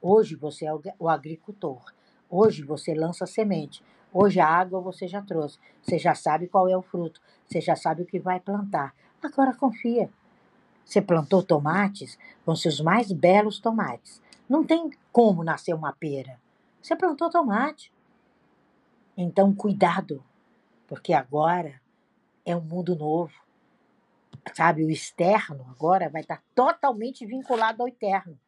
Hoje 0.00 0.34
você 0.34 0.64
é 0.64 0.72
o, 0.98 1.06
agricultor. 1.06 1.92
Hoje 2.30 2.62
você 2.62 2.94
lança 2.94 3.26
semente. 3.26 3.84
Hoje 4.10 4.40
a 4.40 4.48
água 4.48 4.80
você 4.80 5.06
já 5.06 5.20
trouxe. 5.20 5.58
Você 5.82 5.98
já 5.98 6.14
sabe 6.14 6.48
qual 6.48 6.66
é 6.66 6.74
o 6.74 6.80
fruto. 6.80 7.20
Você 7.46 7.60
já 7.60 7.76
sabe 7.76 8.04
o 8.04 8.06
que 8.06 8.18
vai 8.18 8.40
plantar. 8.40 8.94
Agora 9.22 9.54
confia. 9.54 10.08
Você 10.82 11.02
plantou 11.02 11.42
tomates, 11.42 12.18
vão 12.46 12.56
ser 12.56 12.68
os 12.68 12.80
mais 12.80 13.12
belos 13.12 13.58
tomates. 13.58 14.22
Não 14.48 14.64
tem 14.64 14.88
como 15.12 15.44
nascer 15.44 15.74
uma 15.74 15.92
pera. 15.92 16.40
Você 16.80 16.96
plantou 16.96 17.28
tomate. 17.28 17.92
Então, 19.14 19.54
cuidado, 19.54 20.24
porque 20.88 21.12
agora 21.12 21.83
é 22.44 22.56
um 22.56 22.60
mundo 22.60 22.94
novo. 22.94 23.32
Sabe, 24.52 24.84
o 24.84 24.90
externo 24.90 25.64
agora 25.70 26.10
vai 26.10 26.20
estar 26.20 26.42
totalmente 26.54 27.24
vinculado 27.24 27.82
ao 27.82 27.88
interno. 27.88 28.38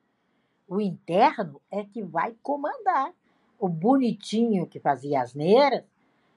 O 0.68 0.80
interno 0.80 1.60
é 1.70 1.84
que 1.84 2.02
vai 2.02 2.36
comandar. 2.42 3.12
O 3.58 3.68
bonitinho 3.68 4.66
que 4.66 4.78
fazia 4.78 5.22
asneiras, 5.22 5.84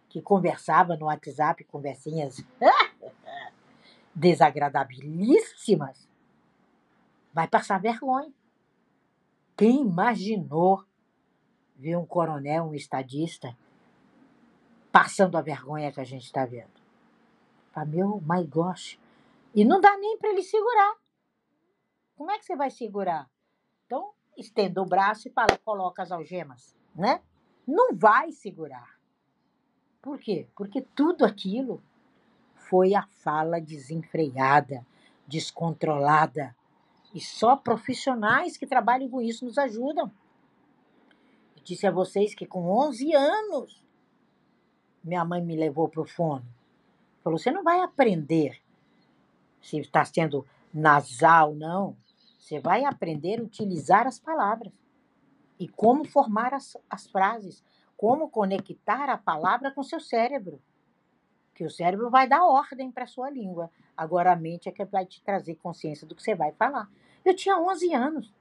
que 0.08 0.22
conversava 0.22 0.96
no 0.96 1.08
WhatsApp, 1.08 1.64
conversinhas 1.66 2.44
desagradabilíssimas, 4.16 6.08
vai 7.34 7.48
passar 7.48 7.82
vergonha. 7.82 8.32
Quem 9.58 9.82
imaginou 9.82 10.86
ver 11.76 11.98
um 11.98 12.06
coronel, 12.06 12.66
um 12.66 12.76
estadista, 12.76 13.56
passando 14.92 15.38
a 15.38 15.42
vergonha 15.42 15.92
que 15.92 16.00
a 16.00 16.06
gente 16.06 16.26
está 16.26 16.46
vendo. 16.46 16.79
Meu, 17.88 18.22
my 18.26 18.44
gosh. 18.46 19.00
E 19.56 19.64
não 19.64 19.80
dá 19.80 19.98
nem 19.98 20.18
para 20.18 20.30
ele 20.30 20.44
segurar. 20.44 20.96
Como 22.16 22.32
é 22.32 22.38
que 22.38 22.46
você 22.46 22.56
vai 22.56 22.70
segurar? 22.70 23.30
Então, 23.86 24.12
estenda 24.38 24.82
o 24.82 24.86
braço 24.86 25.28
e 25.28 25.32
fala, 25.32 25.58
coloca 25.64 26.04
as 26.04 26.12
algemas, 26.12 26.76
né? 26.94 27.22
Não 27.66 27.96
vai 27.96 28.32
segurar. 28.32 29.00
Por 30.02 30.20
quê? 30.20 30.48
Porque 30.56 30.82
tudo 30.82 31.26
aquilo 31.26 31.82
foi 32.56 32.94
a 32.94 33.04
fala 33.04 33.60
desenfreada, 33.60 34.86
descontrolada. 35.28 36.56
E 37.14 37.20
só 37.20 37.56
profissionais 37.56 38.58
que 38.58 38.68
trabalham 38.68 39.10
com 39.10 39.22
isso 39.22 39.46
nos 39.46 39.58
ajudam. 39.58 40.12
Eu 41.56 41.64
disse 41.64 41.88
a 41.88 41.92
vocês 41.92 42.36
que 42.36 42.46
com 42.46 42.70
11 42.70 43.14
anos 43.14 43.84
minha 45.04 45.24
mãe 45.24 45.42
me 45.42 45.56
levou 45.56 45.88
para 45.88 46.02
o 46.02 46.06
fono. 46.06 46.46
Falou: 47.24 47.38
você 47.38 47.52
não 47.52 47.64
vai 47.64 47.82
aprender 47.82 48.62
se 49.62 49.78
está 49.80 50.04
sendo 50.06 50.46
nasal, 50.74 51.54
não. 51.54 51.96
Você 52.40 52.60
vai 52.60 52.86
aprender 52.86 53.40
a 53.40 53.44
utilizar 53.44 54.08
as 54.08 54.20
palavras 54.20 54.72
e 55.60 55.68
como 55.68 56.06
formar 56.06 56.54
as, 56.54 56.78
as 56.90 57.08
frases, 57.08 57.64
como 57.98 58.30
conectar 58.30 59.10
a 59.10 59.18
palavra 59.18 59.72
com 59.72 59.84
seu 59.84 60.00
cérebro. 60.00 60.62
Que 61.54 61.66
o 61.66 61.70
cérebro 61.70 62.10
vai 62.10 62.28
dar 62.28 62.46
ordem 62.46 62.90
para 62.90 63.04
a 63.04 63.08
sua 63.08 63.30
língua. 63.30 63.70
Agora 63.96 64.32
a 64.32 64.36
mente 64.36 64.70
é 64.70 64.72
que 64.72 64.86
vai 64.86 65.06
te 65.06 65.22
trazer 65.22 65.56
consciência 65.56 66.08
do 66.08 66.16
que 66.16 66.24
você 66.24 66.34
vai 66.34 66.54
falar. 66.54 66.90
Eu 67.26 67.36
tinha 67.36 67.60
11 67.60 67.94
anos. 67.94 68.34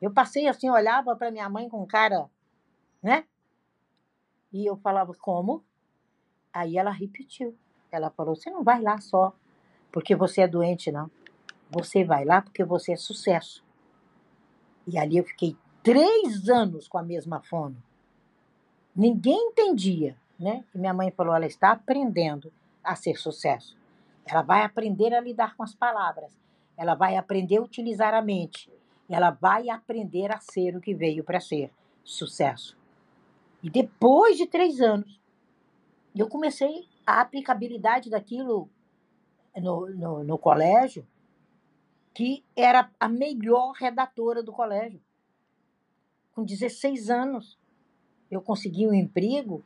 Eu 0.00 0.12
passei 0.12 0.46
assim, 0.46 0.68
olhava 0.68 1.16
para 1.16 1.30
minha 1.30 1.48
mãe 1.48 1.66
com 1.66 1.86
cara, 1.86 2.28
né? 3.02 3.24
E 4.52 4.66
eu 4.66 4.76
falava, 4.76 5.14
como? 5.14 5.64
Aí 6.54 6.78
ela 6.78 6.92
repetiu. 6.92 7.56
Ela 7.90 8.10
falou: 8.10 8.36
Você 8.36 8.48
não 8.48 8.62
vai 8.62 8.80
lá 8.80 9.00
só 9.00 9.34
porque 9.90 10.14
você 10.14 10.42
é 10.42 10.48
doente, 10.48 10.92
não. 10.92 11.10
Você 11.68 12.04
vai 12.04 12.24
lá 12.24 12.40
porque 12.40 12.64
você 12.64 12.92
é 12.92 12.96
sucesso. 12.96 13.64
E 14.86 14.96
ali 14.96 15.16
eu 15.16 15.24
fiquei 15.24 15.56
três 15.82 16.48
anos 16.48 16.86
com 16.86 16.96
a 16.96 17.02
mesma 17.02 17.40
fono. 17.40 17.76
Ninguém 18.94 19.48
entendia, 19.48 20.16
né? 20.38 20.64
E 20.72 20.78
minha 20.78 20.94
mãe 20.94 21.10
falou: 21.10 21.34
ela 21.34 21.46
está 21.46 21.72
aprendendo 21.72 22.52
a 22.82 22.94
ser 22.94 23.16
sucesso. 23.16 23.76
Ela 24.24 24.42
vai 24.42 24.62
aprender 24.62 25.12
a 25.12 25.20
lidar 25.20 25.56
com 25.56 25.64
as 25.64 25.74
palavras. 25.74 26.32
Ela 26.76 26.94
vai 26.94 27.16
aprender 27.16 27.58
a 27.58 27.62
utilizar 27.62 28.14
a 28.14 28.22
mente. 28.22 28.70
Ela 29.08 29.30
vai 29.30 29.68
aprender 29.68 30.32
a 30.32 30.38
ser 30.40 30.76
o 30.76 30.80
que 30.80 30.94
veio 30.94 31.24
para 31.24 31.40
ser 31.40 31.70
sucesso. 32.02 32.76
E 33.62 33.68
depois 33.70 34.36
de 34.36 34.46
três 34.46 34.80
anos, 34.80 35.20
eu 36.20 36.28
comecei 36.28 36.88
a 37.06 37.20
aplicabilidade 37.20 38.08
daquilo 38.08 38.70
no, 39.56 39.88
no, 39.90 40.24
no 40.24 40.38
colégio, 40.38 41.06
que 42.14 42.44
era 42.54 42.90
a 42.98 43.08
melhor 43.08 43.72
redatora 43.72 44.42
do 44.42 44.52
colégio. 44.52 45.02
Com 46.32 46.44
16 46.44 47.10
anos, 47.10 47.58
eu 48.30 48.40
consegui 48.40 48.86
um 48.86 48.94
emprego 48.94 49.64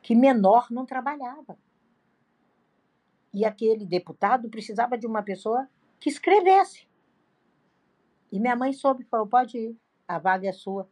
que 0.00 0.14
menor 0.14 0.70
não 0.70 0.86
trabalhava. 0.86 1.58
E 3.34 3.44
aquele 3.44 3.84
deputado 3.84 4.48
precisava 4.48 4.96
de 4.96 5.06
uma 5.06 5.22
pessoa 5.22 5.68
que 6.00 6.08
escrevesse. 6.08 6.88
E 8.30 8.38
minha 8.38 8.56
mãe 8.56 8.72
soube, 8.72 9.04
falou: 9.04 9.26
pode 9.26 9.58
ir, 9.58 9.76
a 10.06 10.18
vaga 10.18 10.48
é 10.48 10.52
sua. 10.52 10.88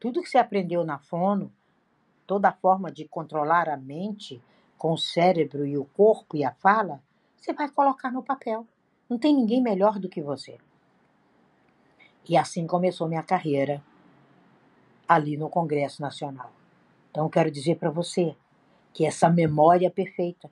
Tudo 0.00 0.22
que 0.22 0.28
você 0.28 0.38
aprendeu 0.38 0.84
na 0.84 0.98
fono, 0.98 1.52
toda 2.28 2.52
forma 2.52 2.92
de 2.92 3.08
controlar 3.08 3.70
a 3.70 3.76
mente 3.76 4.40
com 4.76 4.92
o 4.92 4.98
cérebro 4.98 5.66
e 5.66 5.78
o 5.78 5.86
corpo 5.86 6.36
e 6.36 6.44
a 6.44 6.52
fala, 6.52 7.02
você 7.34 7.54
vai 7.54 7.70
colocar 7.70 8.12
no 8.12 8.22
papel. 8.22 8.66
Não 9.08 9.18
tem 9.18 9.34
ninguém 9.34 9.62
melhor 9.62 9.98
do 9.98 10.10
que 10.10 10.20
você. 10.20 10.58
E 12.28 12.36
assim 12.36 12.66
começou 12.66 13.08
minha 13.08 13.22
carreira 13.22 13.82
ali 15.08 15.38
no 15.38 15.48
Congresso 15.48 16.02
Nacional. 16.02 16.52
Então, 17.10 17.30
quero 17.30 17.50
dizer 17.50 17.76
para 17.76 17.88
você 17.88 18.36
que 18.92 19.06
essa 19.06 19.30
memória 19.30 19.90
perfeita, 19.90 20.50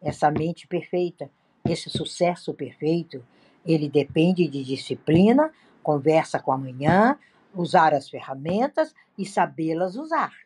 essa 0.00 0.30
mente 0.30 0.68
perfeita, 0.68 1.28
esse 1.68 1.90
sucesso 1.90 2.54
perfeito, 2.54 3.24
ele 3.64 3.88
depende 3.88 4.46
de 4.46 4.62
disciplina, 4.62 5.52
conversa 5.82 6.38
com 6.38 6.52
a 6.52 6.56
manhã, 6.56 7.18
usar 7.52 7.92
as 7.94 8.08
ferramentas 8.08 8.94
e 9.18 9.26
sabê-las 9.26 9.96
usar. 9.96 10.45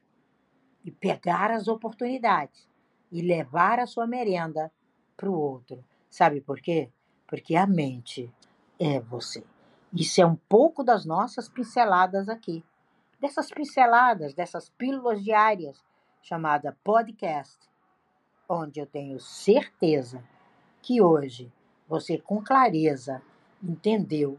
E 0.84 0.90
pegar 0.90 1.50
as 1.50 1.68
oportunidades 1.68 2.68
e 3.12 3.20
levar 3.20 3.78
a 3.78 3.86
sua 3.86 4.06
merenda 4.06 4.72
para 5.16 5.28
o 5.28 5.38
outro. 5.38 5.84
Sabe 6.08 6.40
por 6.40 6.60
quê? 6.60 6.90
Porque 7.26 7.54
a 7.54 7.66
mente 7.66 8.32
é 8.78 9.00
você. 9.00 9.44
Isso 9.92 10.20
é 10.20 10.26
um 10.26 10.36
pouco 10.36 10.82
das 10.82 11.04
nossas 11.04 11.48
pinceladas 11.48 12.28
aqui. 12.28 12.64
Dessas 13.20 13.50
pinceladas, 13.50 14.32
dessas 14.32 14.70
pílulas 14.70 15.22
diárias, 15.22 15.84
chamada 16.22 16.76
podcast, 16.82 17.58
onde 18.48 18.80
eu 18.80 18.86
tenho 18.86 19.20
certeza 19.20 20.22
que 20.80 21.02
hoje 21.02 21.52
você 21.88 22.18
com 22.18 22.42
clareza 22.42 23.22
entendeu 23.62 24.38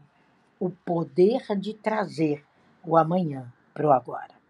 o 0.58 0.70
poder 0.70 1.42
de 1.58 1.74
trazer 1.74 2.44
o 2.84 2.96
amanhã 2.96 3.52
para 3.72 3.86
o 3.86 3.92
agora. 3.92 4.41